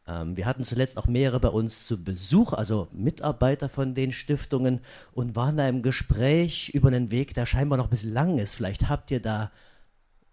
Ähm, 0.07 0.37
wir 0.37 0.45
hatten 0.45 0.63
zuletzt 0.63 0.99
auch 0.99 1.07
mehrere 1.07 1.39
bei 1.39 1.47
uns 1.49 1.87
zu 1.87 2.03
Besuch, 2.03 2.53
also 2.53 2.87
Mitarbeiter 2.91 3.67
von 3.67 3.95
den 3.95 4.11
Stiftungen 4.11 4.81
und 5.11 5.35
waren 5.35 5.57
da 5.57 5.67
im 5.67 5.81
Gespräch 5.81 6.69
über 6.69 6.89
einen 6.89 7.09
Weg, 7.09 7.33
der 7.33 7.47
scheinbar 7.47 7.77
noch 7.77 7.87
ein 7.87 7.89
bisschen 7.91 8.13
lang 8.13 8.37
ist. 8.37 8.53
Vielleicht 8.53 8.89
habt 8.89 9.09
ihr 9.09 9.23
da 9.23 9.49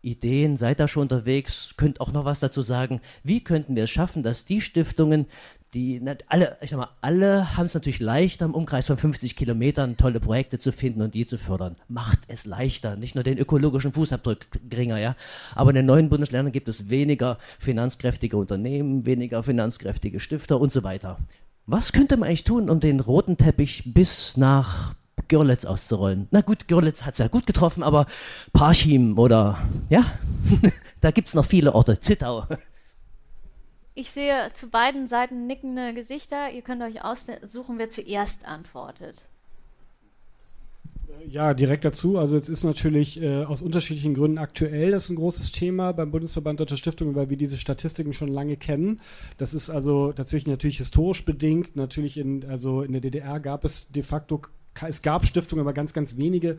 Ideen, 0.00 0.56
seid 0.56 0.78
da 0.80 0.86
schon 0.86 1.02
unterwegs, 1.02 1.74
könnt 1.76 2.00
auch 2.00 2.12
noch 2.12 2.24
was 2.24 2.40
dazu 2.40 2.62
sagen. 2.62 3.00
Wie 3.24 3.42
könnten 3.42 3.74
wir 3.74 3.84
es 3.84 3.90
schaffen, 3.90 4.22
dass 4.22 4.44
die 4.44 4.60
Stiftungen, 4.60 5.26
die 5.74 6.00
alle, 6.28 6.56
ich 6.60 6.70
sag 6.70 6.78
mal, 6.78 6.88
alle 7.00 7.56
haben 7.56 7.66
es 7.66 7.74
natürlich 7.74 8.00
leichter, 8.00 8.46
im 8.46 8.54
Umkreis 8.54 8.86
von 8.86 8.96
50 8.96 9.36
Kilometern 9.36 9.96
tolle 9.96 10.18
Projekte 10.18 10.58
zu 10.58 10.72
finden 10.72 11.02
und 11.02 11.14
die 11.14 11.26
zu 11.26 11.38
fördern. 11.38 11.76
Macht 11.88 12.20
es 12.28 12.46
leichter, 12.46 12.96
nicht 12.96 13.14
nur 13.14 13.24
den 13.24 13.38
ökologischen 13.38 13.92
Fußabdruck 13.92 14.38
geringer, 14.68 14.98
ja. 14.98 15.14
Aber 15.54 15.70
in 15.70 15.76
den 15.76 15.86
neuen 15.86 16.08
Bundesländern 16.08 16.52
gibt 16.52 16.68
es 16.68 16.88
weniger 16.88 17.38
finanzkräftige 17.58 18.36
Unternehmen, 18.36 19.04
weniger 19.04 19.42
finanzkräftige 19.42 20.20
Stifter 20.20 20.58
und 20.58 20.72
so 20.72 20.84
weiter. 20.84 21.18
Was 21.66 21.92
könnte 21.92 22.16
man 22.16 22.28
eigentlich 22.28 22.44
tun, 22.44 22.70
um 22.70 22.80
den 22.80 23.00
roten 23.00 23.36
Teppich 23.36 23.92
bis 23.92 24.38
nach 24.38 24.94
Görlitz 25.26 25.64
auszurollen. 25.64 26.28
Na 26.30 26.40
gut, 26.40 26.68
Görlitz 26.68 27.04
hat 27.04 27.12
es 27.12 27.18
ja 27.18 27.28
gut 27.28 27.46
getroffen, 27.46 27.82
aber 27.82 28.06
Parchim 28.52 29.18
oder, 29.18 29.58
ja, 29.90 30.04
da 31.00 31.10
gibt 31.10 31.28
es 31.28 31.34
noch 31.34 31.44
viele 31.44 31.74
Orte. 31.74 32.00
Zittau. 32.00 32.46
Ich 33.98 34.12
sehe 34.12 34.52
zu 34.54 34.68
beiden 34.68 35.08
Seiten 35.08 35.48
nickende 35.48 35.92
Gesichter. 35.92 36.52
Ihr 36.52 36.62
könnt 36.62 36.82
euch 36.82 37.02
aussuchen, 37.02 37.78
wer 37.78 37.90
zuerst 37.90 38.46
antwortet. 38.46 39.26
Ja, 41.26 41.52
direkt 41.52 41.84
dazu. 41.84 42.16
Also 42.16 42.36
es 42.36 42.48
ist 42.48 42.62
natürlich 42.62 43.20
äh, 43.20 43.42
aus 43.42 43.60
unterschiedlichen 43.60 44.14
Gründen 44.14 44.38
aktuell 44.38 44.92
das 44.92 45.06
ist 45.06 45.10
ein 45.10 45.16
großes 45.16 45.50
Thema 45.50 45.90
beim 45.90 46.12
Bundesverband 46.12 46.60
Deutscher 46.60 46.76
Stiftungen, 46.76 47.16
weil 47.16 47.28
wir 47.28 47.36
diese 47.36 47.58
Statistiken 47.58 48.12
schon 48.12 48.28
lange 48.28 48.56
kennen. 48.56 49.00
Das 49.36 49.52
ist 49.52 49.68
also 49.68 50.12
tatsächlich 50.12 50.46
natürlich 50.46 50.78
historisch 50.78 51.24
bedingt. 51.24 51.74
Natürlich 51.74 52.18
in, 52.18 52.44
also 52.48 52.82
in 52.82 52.92
der 52.92 53.00
DDR 53.00 53.40
gab 53.40 53.64
es 53.64 53.90
de 53.90 54.04
facto 54.04 54.42
es 54.86 55.02
gab 55.02 55.26
Stiftungen, 55.26 55.64
aber 55.64 55.72
ganz, 55.72 55.92
ganz 55.92 56.16
wenige. 56.16 56.56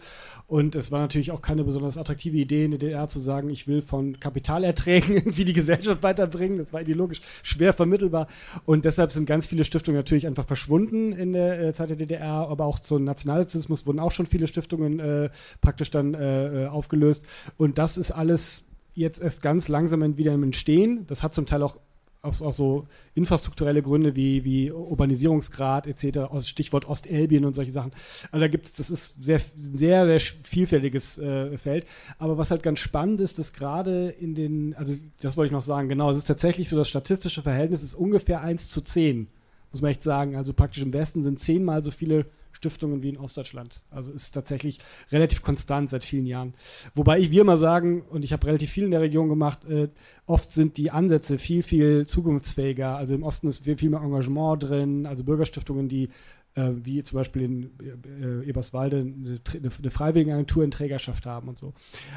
Und 0.48 0.76
es 0.76 0.92
war 0.92 1.00
natürlich 1.00 1.32
auch 1.32 1.42
keine 1.42 1.64
besonders 1.64 1.98
attraktive 1.98 2.38
Idee 2.38 2.66
in 2.66 2.72
der 2.72 2.80
DDR 2.80 3.08
zu 3.08 3.20
sagen, 3.20 3.50
ich 3.50 3.68
will 3.68 3.82
von 3.82 4.20
Kapitalerträgen 4.20 5.16
irgendwie 5.16 5.46
die 5.46 5.54
Gesellschaft 5.54 6.04
weiterbringen. 6.04 6.58
Das 6.58 6.74
war 6.74 6.82
ideologisch 6.82 7.22
schwer 7.44 7.74
vermittelbar. 7.74 8.28
Und 8.66 8.86
deshalb 8.86 9.12
sind 9.12 9.26
ganz 9.26 9.48
viele 9.48 9.66
Stiftungen 9.66 10.00
natürlich 10.00 10.28
einfach 10.28 10.46
verschwunden 10.46 11.14
in 11.14 11.34
der 11.34 11.62
äh, 11.62 11.74
Zeit 11.74 11.90
der 11.90 11.98
DDR. 11.98 12.50
Aber 12.50 12.66
auch 12.66 12.80
zum 12.80 13.04
Nationalsozialismus 13.04 13.86
wurden 13.86 14.00
auch 14.00 14.12
schon 14.12 14.26
viele 14.26 14.48
Stiftungen 14.48 15.00
äh, 15.00 15.30
praktisch 15.62 15.92
dann 15.92 16.14
äh, 16.14 16.66
äh 16.66 16.68
aufgelöst. 16.68 17.26
Und 17.58 17.78
das 17.78 17.98
ist 17.98 18.12
alles 18.12 18.66
jetzt 18.96 19.22
erst 19.22 19.42
ganz 19.42 19.68
langsam 19.68 20.18
wieder 20.18 20.34
im 20.34 20.44
Entstehen. 20.44 21.06
Das 21.08 21.24
hat 21.24 21.34
zum 21.34 21.46
Teil 21.46 21.64
auch 21.64 21.78
auch, 22.22 22.42
auch 22.42 22.54
so 22.54 22.88
infrastrukturelle 23.16 23.82
Gründe 23.82 24.16
wie, 24.16 24.44
wie 24.44 24.72
Urbanisierungsgrad 24.72 25.88
etc., 25.88 26.20
Stichwort 26.46 26.86
Ostelbien 26.86 27.46
und 27.46 27.54
solche 27.54 27.72
Sachen. 27.72 27.92
Also 28.32 28.42
da 28.42 28.48
gibt 28.48 28.66
es, 28.66 28.74
das 28.74 28.90
ist 28.90 29.24
sehr, 29.24 29.40
sehr, 29.56 30.06
sehr 30.06 30.20
vielfältiges 30.20 31.18
äh, 31.18 31.58
Feld. 31.58 31.86
Aber 32.18 32.38
was 32.38 32.52
halt 32.52 32.64
ganz 32.64 32.80
spannend 32.80 33.22
ist, 33.22 33.40
dass 33.40 33.54
gerade 33.54 34.10
in 34.10 34.36
den, 34.36 34.74
also 34.76 34.94
das 35.22 35.38
wollte 35.38 35.48
ich 35.48 35.54
noch 35.54 35.62
sagen, 35.62 35.88
genau, 35.88 36.12
es 36.12 36.18
ist 36.18 36.28
tatsächlich 36.28 36.68
so, 36.68 36.78
das 36.78 36.90
statistische 36.90 37.42
Verhältnis 37.42 37.84
ist 37.84 37.94
ungefähr 37.94 38.42
1 38.42 38.70
zu 38.70 38.82
10, 38.82 39.28
muss 39.72 39.82
man 39.82 39.92
echt 39.92 40.04
sagen. 40.04 40.36
Also 40.36 40.54
praktisch 40.54 40.84
im 40.84 40.94
Westen 40.94 41.22
sind 41.22 41.40
zehnmal 41.40 41.84
so 41.84 41.92
viele 41.92 42.26
Stiftungen 42.52 43.04
wie 43.04 43.10
in 43.10 43.18
Ostdeutschland. 43.18 43.82
Also 43.90 44.12
ist 44.12 44.32
tatsächlich 44.32 44.80
relativ 45.12 45.42
konstant 45.42 45.90
seit 45.90 46.04
vielen 46.04 46.26
Jahren. 46.26 46.54
Wobei 46.96 47.20
ich 47.20 47.32
wir 47.32 47.42
immer 47.42 47.58
sagen, 47.58 48.02
und 48.10 48.24
ich 48.24 48.34
habe 48.34 48.48
relativ 48.48 48.72
viel 48.72 48.84
in 48.84 48.92
der 48.92 49.02
Region 49.02 49.30
gemacht, 49.30 49.66
äh, 49.66 49.90
oft 50.26 50.52
sind 50.52 50.78
die 50.78 50.92
Ansätze 50.92 51.40
viel, 51.40 51.64
viel 51.64 52.06
zukunftsfähiger. 52.06 52.96
Also 52.96 53.14
im 53.14 53.24
Osten 53.24 53.48
ist 53.48 53.60
viel, 53.60 53.78
viel 53.78 53.90
mehr 53.90 54.02
Engagement 54.02 54.64
drin, 54.64 55.06
also 55.06 55.24
Bürgerstiftungen, 55.24 55.90
die 55.90 56.10
äh, 56.56 56.72
wie 56.84 57.04
zum 57.04 57.18
Beispiel 57.18 57.42
in 57.44 57.72
äh, 57.82 58.48
Eberswalde 58.48 58.98
eine, 58.98 59.40
eine 59.54 59.92
Freiwilligenagentur 59.92 60.64
in 60.64 60.72
Trägerschaft 60.72 61.26
haben 61.26 61.48
und 61.48 61.58
so. 61.58 61.74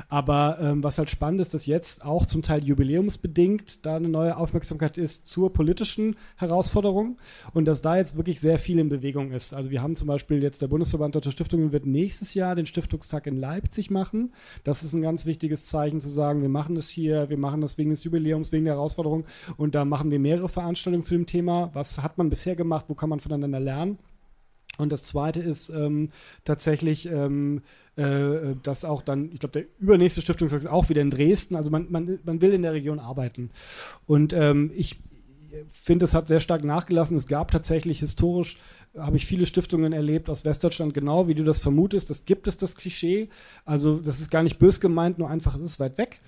Aber 0.08 0.58
ähm, 0.60 0.82
was 0.82 0.98
halt 0.98 1.10
spannend 1.10 1.40
ist, 1.40 1.54
dass 1.54 1.66
jetzt 1.66 2.04
auch 2.04 2.26
zum 2.26 2.42
Teil 2.42 2.64
jubiläumsbedingt 2.64 3.84
da 3.84 3.96
eine 3.96 4.08
neue 4.08 4.36
Aufmerksamkeit 4.36 4.98
ist 4.98 5.28
zur 5.28 5.52
politischen 5.52 6.16
Herausforderung 6.36 7.18
und 7.52 7.66
dass 7.66 7.82
da 7.82 7.96
jetzt 7.96 8.16
wirklich 8.16 8.40
sehr 8.40 8.58
viel 8.58 8.78
in 8.78 8.88
Bewegung 8.88 9.32
ist. 9.32 9.52
Also 9.52 9.70
wir 9.70 9.82
haben 9.82 9.96
zum 9.96 10.08
Beispiel 10.08 10.42
jetzt 10.42 10.62
der 10.62 10.68
Bundesverband 10.68 11.14
Deutscher 11.14 11.32
Stiftungen 11.32 11.72
wird 11.72 11.86
nächstes 11.86 12.34
Jahr 12.34 12.54
den 12.54 12.66
Stiftungstag 12.66 13.26
in 13.26 13.36
Leipzig 13.36 13.90
machen. 13.90 14.32
Das 14.64 14.82
ist 14.82 14.92
ein 14.92 15.02
ganz 15.02 15.26
wichtiges 15.26 15.66
Zeichen 15.66 16.00
zu 16.00 16.08
sagen, 16.08 16.42
wir 16.42 16.48
machen 16.48 16.74
das 16.74 16.88
hier, 16.88 17.28
wir 17.28 17.38
machen 17.38 17.60
das 17.60 17.78
wegen 17.78 17.90
des 17.90 18.04
Jubiläums, 18.04 18.52
wegen 18.52 18.64
der 18.64 18.74
Herausforderung 18.74 19.24
und 19.56 19.74
da 19.74 19.84
machen 19.84 20.10
wir 20.10 20.18
mehrere 20.18 20.48
Veranstaltungen 20.48 21.04
zu 21.04 21.14
dem 21.14 21.26
Thema. 21.26 21.70
Was 21.74 22.02
hat 22.02 22.18
man 22.18 22.28
bisher 22.28 22.56
gemacht? 22.56 22.86
Wo 22.88 22.94
kann 22.94 23.08
man 23.08 23.20
voneinander 23.20 23.60
lernen? 23.60 23.98
Und 24.78 24.90
das 24.90 25.04
zweite 25.04 25.40
ist 25.40 25.68
ähm, 25.68 26.10
tatsächlich, 26.44 27.06
ähm, 27.06 27.62
äh, 27.96 28.54
dass 28.62 28.84
auch 28.84 29.02
dann, 29.02 29.30
ich 29.32 29.40
glaube, 29.40 29.52
der 29.52 29.64
übernächste 29.78 30.22
Stiftungstag 30.22 30.60
ist 30.60 30.66
auch 30.66 30.88
wieder 30.88 31.02
in 31.02 31.10
Dresden. 31.10 31.56
Also 31.56 31.70
man, 31.70 31.86
man, 31.90 32.18
man 32.24 32.40
will 32.40 32.52
in 32.52 32.62
der 32.62 32.72
Region 32.72 32.98
arbeiten. 32.98 33.50
Und 34.06 34.32
ähm, 34.32 34.72
ich 34.74 34.98
finde, 35.68 36.04
es 36.04 36.14
hat 36.14 36.28
sehr 36.28 36.40
stark 36.40 36.64
nachgelassen. 36.64 37.16
Es 37.16 37.26
gab 37.26 37.50
tatsächlich 37.50 38.00
historisch, 38.00 38.56
habe 38.96 39.16
ich 39.16 39.26
viele 39.26 39.46
Stiftungen 39.46 39.92
erlebt 39.92 40.30
aus 40.30 40.44
Westdeutschland, 40.44 40.94
genau 40.94 41.28
wie 41.28 41.34
du 41.34 41.44
das 41.44 41.58
vermutest. 41.58 42.10
Das 42.10 42.24
gibt 42.24 42.48
es, 42.48 42.56
das 42.56 42.76
Klischee. 42.76 43.28
Also 43.64 43.98
das 43.98 44.20
ist 44.20 44.30
gar 44.30 44.42
nicht 44.42 44.58
bös 44.58 44.80
gemeint, 44.80 45.18
nur 45.18 45.28
einfach, 45.28 45.54
es 45.56 45.62
ist 45.62 45.80
weit 45.80 45.98
weg. 45.98 46.20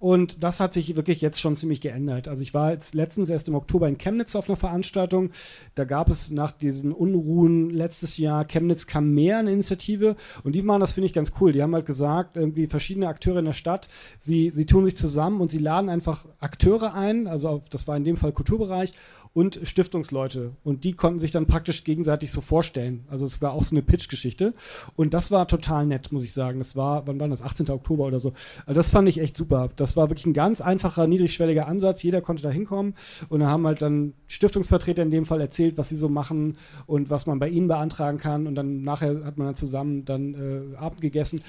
Und 0.00 0.42
das 0.42 0.60
hat 0.60 0.72
sich 0.72 0.96
wirklich 0.96 1.20
jetzt 1.20 1.42
schon 1.42 1.54
ziemlich 1.54 1.82
geändert. 1.82 2.26
Also 2.26 2.42
ich 2.42 2.54
war 2.54 2.72
jetzt 2.72 2.94
letztens 2.94 3.28
erst 3.28 3.48
im 3.48 3.54
Oktober 3.54 3.86
in 3.86 3.98
Chemnitz 3.98 4.34
auf 4.34 4.48
einer 4.48 4.56
Veranstaltung. 4.56 5.30
Da 5.74 5.84
gab 5.84 6.08
es 6.08 6.30
nach 6.30 6.52
diesen 6.52 6.92
Unruhen 6.92 7.68
letztes 7.68 8.16
Jahr 8.16 8.46
Chemnitz 8.46 8.86
kam 8.86 9.12
mehr 9.12 9.38
eine 9.38 9.52
Initiative 9.52 10.16
und 10.42 10.54
die 10.54 10.62
machen 10.62 10.80
das 10.80 10.92
finde 10.92 11.04
ich 11.04 11.12
ganz 11.12 11.34
cool. 11.38 11.52
Die 11.52 11.62
haben 11.62 11.74
halt 11.74 11.84
gesagt, 11.84 12.38
irgendwie 12.38 12.66
verschiedene 12.66 13.08
Akteure 13.08 13.40
in 13.40 13.44
der 13.44 13.52
Stadt, 13.52 13.88
sie, 14.18 14.50
sie 14.50 14.64
tun 14.64 14.86
sich 14.86 14.96
zusammen 14.96 15.42
und 15.42 15.50
sie 15.50 15.58
laden 15.58 15.90
einfach 15.90 16.24
Akteure 16.38 16.94
ein, 16.94 17.26
also 17.26 17.50
auf, 17.50 17.68
das 17.68 17.86
war 17.86 17.98
in 17.98 18.04
dem 18.04 18.16
Fall 18.16 18.32
Kulturbereich 18.32 18.94
und 19.32 19.60
Stiftungsleute. 19.62 20.52
Und 20.64 20.82
die 20.82 20.92
konnten 20.92 21.20
sich 21.20 21.30
dann 21.30 21.46
praktisch 21.46 21.84
gegenseitig 21.84 22.32
so 22.32 22.40
vorstellen. 22.40 23.04
Also 23.08 23.24
es 23.24 23.40
war 23.40 23.52
auch 23.52 23.62
so 23.62 23.74
eine 23.74 23.82
Pitch-Geschichte. 23.82 24.54
Und 24.96 25.14
das 25.14 25.30
war 25.30 25.46
total 25.46 25.86
nett, 25.86 26.10
muss 26.10 26.24
ich 26.24 26.32
sagen. 26.32 26.58
Das 26.58 26.74
war, 26.74 27.06
wann 27.06 27.20
war 27.20 27.28
das? 27.28 27.42
18. 27.42 27.70
Oktober 27.70 28.06
oder 28.06 28.18
so. 28.18 28.32
Also 28.66 28.74
das 28.74 28.90
fand 28.90 29.08
ich 29.08 29.20
echt 29.20 29.36
super. 29.36 29.68
Das 29.76 29.96
war 29.96 30.10
wirklich 30.10 30.26
ein 30.26 30.32
ganz 30.32 30.60
einfacher, 30.60 31.06
niedrigschwelliger 31.06 31.68
Ansatz. 31.68 32.02
Jeder 32.02 32.22
konnte 32.22 32.42
da 32.42 32.50
hinkommen. 32.50 32.94
Und 33.28 33.40
da 33.40 33.46
haben 33.46 33.66
halt 33.66 33.82
dann 33.82 34.14
Stiftungsvertreter 34.26 35.02
in 35.02 35.10
dem 35.10 35.26
Fall 35.26 35.40
erzählt, 35.40 35.78
was 35.78 35.88
sie 35.88 35.96
so 35.96 36.08
machen 36.08 36.56
und 36.86 37.08
was 37.08 37.26
man 37.26 37.38
bei 37.38 37.48
ihnen 37.48 37.68
beantragen 37.68 38.18
kann. 38.18 38.48
Und 38.48 38.56
dann 38.56 38.82
nachher 38.82 39.24
hat 39.24 39.38
man 39.38 39.46
dann 39.46 39.54
zusammen 39.54 40.04
dann 40.04 40.34
äh, 40.34 40.76
Abend 40.76 41.00
gegessen. 41.00 41.40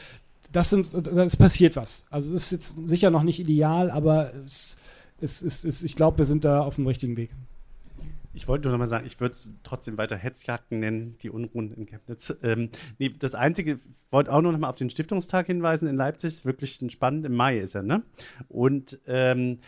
Das 0.51 0.69
sind, 0.69 0.93
es 1.07 1.38
passiert 1.38 1.75
was. 1.75 2.05
Also 2.11 2.36
es 2.36 2.43
ist 2.43 2.51
jetzt 2.51 2.88
sicher 2.88 3.09
noch 3.09 3.23
nicht 3.23 3.39
ideal, 3.39 3.89
aber 3.89 4.34
es, 4.45 4.77
es, 5.19 5.41
es, 5.41 5.63
es 5.63 5.82
ich 5.82 5.95
glaube, 5.95 6.19
wir 6.19 6.25
sind 6.25 6.43
da 6.43 6.61
auf 6.61 6.75
dem 6.75 6.86
richtigen 6.86 7.17
Weg. 7.17 7.32
Ich 8.34 8.47
wollte 8.47 8.67
nur 8.67 8.77
noch 8.77 8.79
mal 8.79 8.89
sagen, 8.89 9.05
ich 9.05 9.19
würde 9.19 9.34
es 9.34 9.49
trotzdem 9.63 9.97
weiter 9.97 10.15
Hetzjagden 10.15 10.79
nennen, 10.79 11.17
die 11.21 11.29
Unruhen 11.29 11.73
in 11.73 11.86
Chemnitz. 11.86 12.34
Ähm, 12.43 12.69
nee, 12.97 13.09
das 13.09 13.36
Einzige, 13.36 13.73
ich 13.73 14.11
wollte 14.11 14.32
auch 14.32 14.41
noch 14.41 14.57
mal 14.57 14.69
auf 14.69 14.77
den 14.77 14.89
Stiftungstag 14.89 15.47
hinweisen 15.47 15.88
in 15.88 15.97
Leipzig. 15.97 16.45
Wirklich 16.45 16.79
spannend, 16.89 17.25
im 17.25 17.36
Mai 17.36 17.59
ist 17.59 17.75
er, 17.75 17.84
ne? 17.84 18.03
Und 18.47 18.99
ähm, 19.05 19.59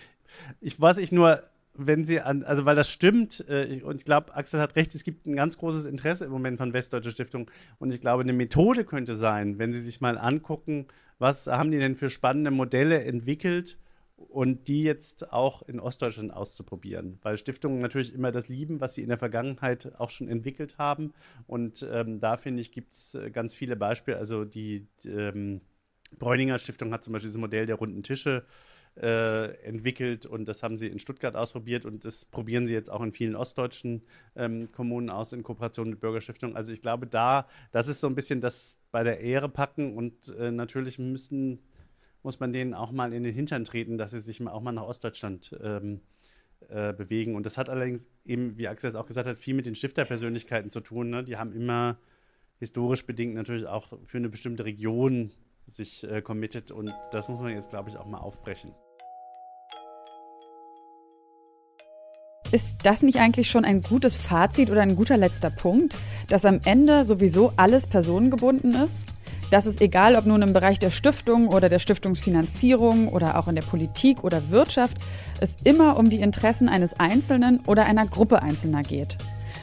ich 0.61 0.79
weiß 0.79 0.97
ich 0.97 1.11
nur, 1.11 1.43
wenn 1.75 2.05
Sie 2.05 2.21
an, 2.21 2.43
also 2.43 2.65
weil 2.65 2.75
das 2.75 2.89
stimmt, 2.89 3.45
äh, 3.49 3.65
ich, 3.65 3.83
und 3.83 3.97
ich 3.97 4.05
glaube, 4.05 4.35
Axel 4.35 4.59
hat 4.59 4.75
recht, 4.75 4.93
es 4.95 5.03
gibt 5.03 5.25
ein 5.25 5.35
ganz 5.35 5.57
großes 5.57 5.85
Interesse 5.85 6.25
im 6.25 6.31
Moment 6.31 6.57
von 6.57 6.71
Westdeutsche 6.73 7.11
Stiftung. 7.11 7.49
Und 7.79 7.91
ich 7.91 7.99
glaube, 7.99 8.23
eine 8.23 8.33
Methode 8.33 8.85
könnte 8.85 9.15
sein, 9.15 9.59
wenn 9.59 9.73
Sie 9.73 9.81
sich 9.81 9.99
mal 9.99 10.17
angucken, 10.17 10.87
was 11.19 11.47
haben 11.47 11.71
die 11.71 11.79
denn 11.79 11.95
für 11.95 12.09
spannende 12.09 12.51
Modelle 12.51 13.03
entwickelt, 13.03 13.77
und 14.33 14.67
die 14.67 14.83
jetzt 14.83 15.31
auch 15.31 15.61
in 15.61 15.79
Ostdeutschland 15.79 16.33
auszuprobieren, 16.33 17.19
weil 17.21 17.37
Stiftungen 17.37 17.79
natürlich 17.79 18.15
immer 18.15 18.31
das 18.31 18.47
lieben, 18.47 18.81
was 18.81 18.95
sie 18.95 19.03
in 19.03 19.09
der 19.09 19.19
Vergangenheit 19.19 19.93
auch 19.99 20.09
schon 20.09 20.27
entwickelt 20.27 20.79
haben. 20.79 21.13
Und 21.45 21.87
ähm, 21.91 22.19
da 22.19 22.35
finde 22.35 22.61
ich, 22.61 22.71
gibt 22.71 22.93
es 22.93 23.13
äh, 23.13 23.29
ganz 23.29 23.53
viele 23.53 23.75
Beispiele. 23.75 24.17
Also 24.17 24.43
die 24.43 24.87
ähm, 25.05 25.61
Bräuninger 26.17 26.57
Stiftung 26.57 26.91
hat 26.91 27.03
zum 27.03 27.13
Beispiel 27.13 27.29
dieses 27.29 27.39
Modell 27.39 27.67
der 27.67 27.75
runden 27.75 28.01
Tische 28.01 28.43
äh, 28.99 29.51
entwickelt 29.63 30.25
und 30.25 30.47
das 30.47 30.63
haben 30.63 30.77
sie 30.77 30.87
in 30.87 30.97
Stuttgart 30.97 31.35
ausprobiert 31.35 31.85
und 31.85 32.03
das 32.03 32.25
probieren 32.25 32.65
sie 32.65 32.73
jetzt 32.73 32.91
auch 32.91 33.01
in 33.01 33.11
vielen 33.11 33.35
ostdeutschen 33.35 34.01
ähm, 34.35 34.71
Kommunen 34.71 35.11
aus 35.11 35.33
in 35.33 35.43
Kooperation 35.43 35.91
mit 35.91 35.99
Bürgerstiftungen. 35.99 36.55
Also 36.55 36.71
ich 36.71 36.81
glaube, 36.81 37.05
da, 37.05 37.47
das 37.71 37.87
ist 37.87 37.99
so 37.99 38.07
ein 38.07 38.15
bisschen 38.15 38.41
das 38.41 38.77
bei 38.91 39.03
der 39.03 39.19
Ehre 39.19 39.49
packen 39.49 39.95
und 39.95 40.35
äh, 40.39 40.51
natürlich 40.51 40.97
müssen 40.97 41.59
muss 42.23 42.39
man 42.39 42.53
denen 42.53 42.73
auch 42.73 42.91
mal 42.91 43.13
in 43.13 43.23
den 43.23 43.33
Hintern 43.33 43.65
treten, 43.65 43.97
dass 43.97 44.11
sie 44.11 44.21
sich 44.21 44.45
auch 44.47 44.61
mal 44.61 44.71
nach 44.71 44.83
Ostdeutschland 44.83 45.55
ähm, 45.61 45.99
äh, 46.69 46.93
bewegen. 46.93 47.35
Und 47.35 47.45
das 47.45 47.57
hat 47.57 47.69
allerdings 47.69 48.07
eben, 48.25 48.57
wie 48.57 48.67
Axel 48.67 48.89
es 48.89 48.95
auch 48.95 49.05
gesagt 49.05 49.27
hat, 49.27 49.37
viel 49.37 49.53
mit 49.53 49.65
den 49.65 49.75
Stifterpersönlichkeiten 49.75 50.71
zu 50.71 50.81
tun. 50.81 51.09
Ne? 51.09 51.23
Die 51.23 51.37
haben 51.37 51.53
immer 51.53 51.97
historisch 52.59 53.05
bedingt 53.05 53.35
natürlich 53.35 53.67
auch 53.67 53.93
für 54.05 54.17
eine 54.17 54.29
bestimmte 54.29 54.63
Region 54.65 55.31
sich 55.65 56.03
äh, 56.09 56.21
committed 56.21 56.71
und 56.71 56.93
das 57.11 57.29
muss 57.29 57.39
man 57.39 57.51
jetzt, 57.51 57.69
glaube 57.69 57.89
ich, 57.89 57.97
auch 57.97 58.05
mal 58.05 58.19
aufbrechen. 58.19 58.73
Ist 62.51 62.77
das 62.83 63.01
nicht 63.01 63.19
eigentlich 63.19 63.49
schon 63.49 63.65
ein 63.65 63.81
gutes 63.81 64.15
Fazit 64.15 64.69
oder 64.69 64.81
ein 64.81 64.95
guter 64.95 65.17
letzter 65.17 65.49
Punkt, 65.49 65.95
dass 66.27 66.45
am 66.45 66.61
Ende 66.63 67.03
sowieso 67.03 67.51
alles 67.57 67.87
personengebunden 67.87 68.75
ist? 68.75 69.12
Dass 69.53 69.67
es 69.67 69.79
egal, 69.81 70.15
ob 70.15 70.25
nun 70.25 70.41
im 70.41 70.51
Bereich 70.51 70.79
der 70.79 70.89
Stiftung 70.89 71.47
oder 71.47 71.69
der 71.69 71.77
Stiftungsfinanzierung 71.77 73.07
oder 73.07 73.37
auch 73.37 73.47
in 73.47 73.53
der 73.53 73.61
Politik 73.61 74.23
oder 74.23 74.49
Wirtschaft, 74.49 74.97
es 75.41 75.57
immer 75.63 75.95
um 75.97 76.09
die 76.09 76.21
Interessen 76.21 76.67
eines 76.67 76.99
Einzelnen 76.99 77.59
oder 77.67 77.85
einer 77.85 78.07
Gruppe 78.07 78.41
Einzelner 78.41 78.81
geht. 78.81 79.19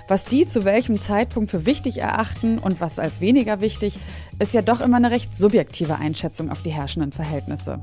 Was 0.07 0.25
die 0.25 0.47
zu 0.47 0.65
welchem 0.65 1.01
Zeitpunkt 1.01 1.51
für 1.51 1.67
wichtig 1.67 1.99
erachten 1.99 2.59
und 2.59 2.81
was 2.81 3.01
als 3.01 3.21
weniger 3.21 3.61
wichtig, 3.61 3.99
ist 4.39 4.55
ja 4.55 4.63
doch 4.63 4.81
immer 4.81 4.99
eine 4.99 5.11
recht 5.11 5.37
subjektive 5.37 5.97
Einschätzung 5.97 6.53
auf 6.53 6.63
die 6.63 6.71
herrschenden 6.71 7.11
Verhältnisse. 7.11 7.81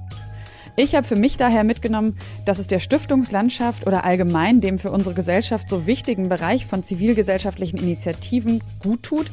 Ich 0.78 0.96
habe 0.96 1.06
für 1.06 1.16
mich 1.18 1.36
daher 1.36 1.66
mitgenommen, 1.66 2.18
dass 2.46 2.58
es 2.58 2.68
der 2.68 2.80
Stiftungslandschaft 2.80 3.86
oder 3.86 4.06
allgemein 4.06 4.62
dem 4.62 4.80
für 4.80 4.92
unsere 4.92 5.14
Gesellschaft 5.14 5.68
so 5.68 5.88
wichtigen 5.88 6.30
Bereich 6.30 6.68
von 6.68 6.86
zivilgesellschaftlichen 6.86 7.80
Initiativen 7.80 8.64
gut 8.80 9.04
tut, 9.04 9.26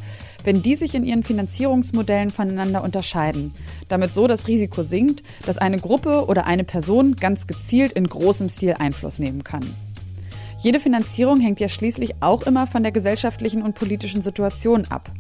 wenn 0.44 0.62
die 0.62 0.76
sich 0.76 0.94
in 0.94 1.04
ihren 1.04 1.24
Finanzierungsmodellen 1.24 2.30
voneinander 2.30 2.84
unterscheiden, 2.84 3.52
damit 3.88 4.14
so 4.14 4.26
das 4.26 4.46
Risiko 4.46 4.82
sinkt, 4.82 5.22
dass 5.44 5.58
eine 5.58 5.78
Gruppe 5.78 6.26
oder 6.26 6.46
eine 6.46 6.64
Person 6.64 7.16
ganz 7.16 7.46
gezielt 7.46 7.92
in 7.92 8.08
großem 8.08 8.48
Stil 8.48 8.76
Einfluss 8.78 9.18
nehmen 9.18 9.42
kann. 9.42 9.64
Jede 10.64 10.80
Finanzierung 10.80 11.40
hängt 11.40 11.60
ja 11.60 11.68
schließlich 11.68 12.14
auch 12.20 12.42
immer 12.44 12.66
von 12.66 12.82
der 12.82 12.92
gesellschaftlichen 12.92 13.62
und 13.62 13.74
politischen 13.74 14.22
Situation 14.22 14.86
ab. 14.88 15.10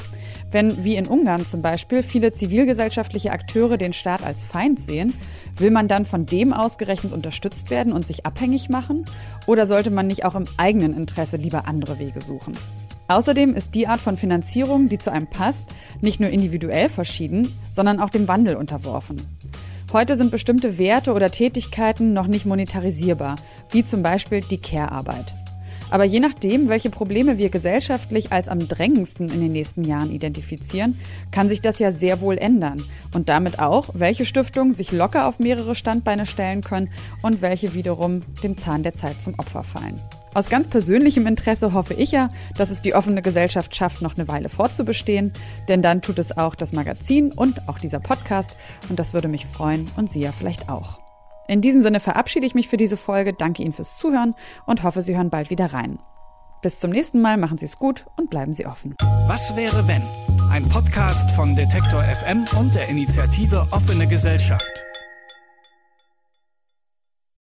Wenn, 0.50 0.84
wie 0.84 0.94
in 0.94 1.06
Ungarn 1.06 1.46
zum 1.46 1.62
Beispiel, 1.62 2.02
viele 2.02 2.32
zivilgesellschaftliche 2.32 3.32
Akteure 3.32 3.76
den 3.76 3.92
Staat 3.92 4.22
als 4.22 4.44
Feind 4.44 4.80
sehen, 4.80 5.12
will 5.58 5.70
man 5.70 5.88
dann 5.88 6.06
von 6.06 6.26
dem 6.26 6.52
ausgerechnet 6.52 7.12
unterstützt 7.12 7.70
werden 7.70 7.92
und 7.92 8.06
sich 8.06 8.24
abhängig 8.24 8.68
machen? 8.68 9.04
Oder 9.46 9.66
sollte 9.66 9.90
man 9.90 10.06
nicht 10.06 10.24
auch 10.24 10.34
im 10.34 10.46
eigenen 10.56 10.96
Interesse 10.96 11.36
lieber 11.36 11.66
andere 11.66 11.98
Wege 11.98 12.20
suchen? 12.20 12.54
Außerdem 13.08 13.54
ist 13.54 13.74
die 13.74 13.86
Art 13.86 14.00
von 14.00 14.16
Finanzierung, 14.16 14.88
die 14.88 14.98
zu 14.98 15.12
einem 15.12 15.26
passt, 15.26 15.68
nicht 16.00 16.20
nur 16.20 16.30
individuell 16.30 16.88
verschieden, 16.88 17.52
sondern 17.70 18.00
auch 18.00 18.10
dem 18.10 18.28
Wandel 18.28 18.56
unterworfen. 18.56 19.20
Heute 19.92 20.16
sind 20.16 20.30
bestimmte 20.30 20.78
Werte 20.78 21.12
oder 21.12 21.30
Tätigkeiten 21.30 22.12
noch 22.14 22.26
nicht 22.26 22.46
monetarisierbar, 22.46 23.36
wie 23.70 23.84
zum 23.84 24.02
Beispiel 24.02 24.40
die 24.40 24.58
Care-Arbeit. 24.58 25.34
Aber 25.90 26.04
je 26.04 26.18
nachdem, 26.18 26.68
welche 26.68 26.90
Probleme 26.90 27.38
wir 27.38 27.50
gesellschaftlich 27.50 28.32
als 28.32 28.48
am 28.48 28.66
drängendsten 28.66 29.28
in 29.28 29.40
den 29.40 29.52
nächsten 29.52 29.84
Jahren 29.84 30.10
identifizieren, 30.10 30.98
kann 31.30 31.48
sich 31.48 31.60
das 31.60 31.78
ja 31.78 31.92
sehr 31.92 32.20
wohl 32.20 32.38
ändern. 32.38 32.82
Und 33.12 33.28
damit 33.28 33.60
auch, 33.60 33.90
welche 33.92 34.24
Stiftungen 34.24 34.72
sich 34.72 34.90
locker 34.90 35.28
auf 35.28 35.38
mehrere 35.38 35.74
Standbeine 35.74 36.26
stellen 36.26 36.62
können 36.62 36.90
und 37.22 37.42
welche 37.42 37.74
wiederum 37.74 38.22
dem 38.42 38.58
Zahn 38.58 38.82
der 38.82 38.94
Zeit 38.94 39.22
zum 39.22 39.34
Opfer 39.38 39.62
fallen. 39.62 40.00
Aus 40.34 40.48
ganz 40.48 40.66
persönlichem 40.66 41.28
Interesse 41.28 41.72
hoffe 41.72 41.94
ich 41.94 42.10
ja, 42.10 42.28
dass 42.56 42.70
es 42.70 42.82
die 42.82 42.94
offene 42.94 43.22
Gesellschaft 43.22 43.74
schafft, 43.76 44.02
noch 44.02 44.16
eine 44.16 44.26
Weile 44.26 44.48
fortzubestehen, 44.48 45.32
denn 45.68 45.80
dann 45.80 46.02
tut 46.02 46.18
es 46.18 46.36
auch 46.36 46.56
das 46.56 46.72
Magazin 46.72 47.30
und 47.30 47.68
auch 47.68 47.78
dieser 47.78 48.00
Podcast 48.00 48.56
und 48.88 48.98
das 48.98 49.14
würde 49.14 49.28
mich 49.28 49.46
freuen 49.46 49.88
und 49.96 50.10
Sie 50.10 50.20
ja 50.20 50.32
vielleicht 50.32 50.68
auch. 50.68 50.98
In 51.46 51.60
diesem 51.60 51.82
Sinne 51.82 52.00
verabschiede 52.00 52.46
ich 52.46 52.54
mich 52.54 52.68
für 52.68 52.76
diese 52.76 52.96
Folge, 52.96 53.32
danke 53.32 53.62
Ihnen 53.62 53.72
fürs 53.72 53.96
Zuhören 53.96 54.34
und 54.66 54.82
hoffe, 54.82 55.02
Sie 55.02 55.16
hören 55.16 55.30
bald 55.30 55.50
wieder 55.50 55.72
rein. 55.72 56.00
Bis 56.62 56.80
zum 56.80 56.90
nächsten 56.90 57.20
Mal, 57.20 57.36
machen 57.36 57.58
Sie 57.58 57.66
es 57.66 57.76
gut 57.76 58.06
und 58.16 58.30
bleiben 58.30 58.54
Sie 58.54 58.66
offen. 58.66 58.96
Was 59.28 59.54
wäre 59.54 59.86
wenn? 59.86 60.02
Ein 60.50 60.68
Podcast 60.68 61.30
von 61.32 61.54
Detektor 61.54 62.02
FM 62.02 62.46
und 62.58 62.74
der 62.74 62.88
Initiative 62.88 63.68
Offene 63.70 64.08
Gesellschaft. 64.08 64.84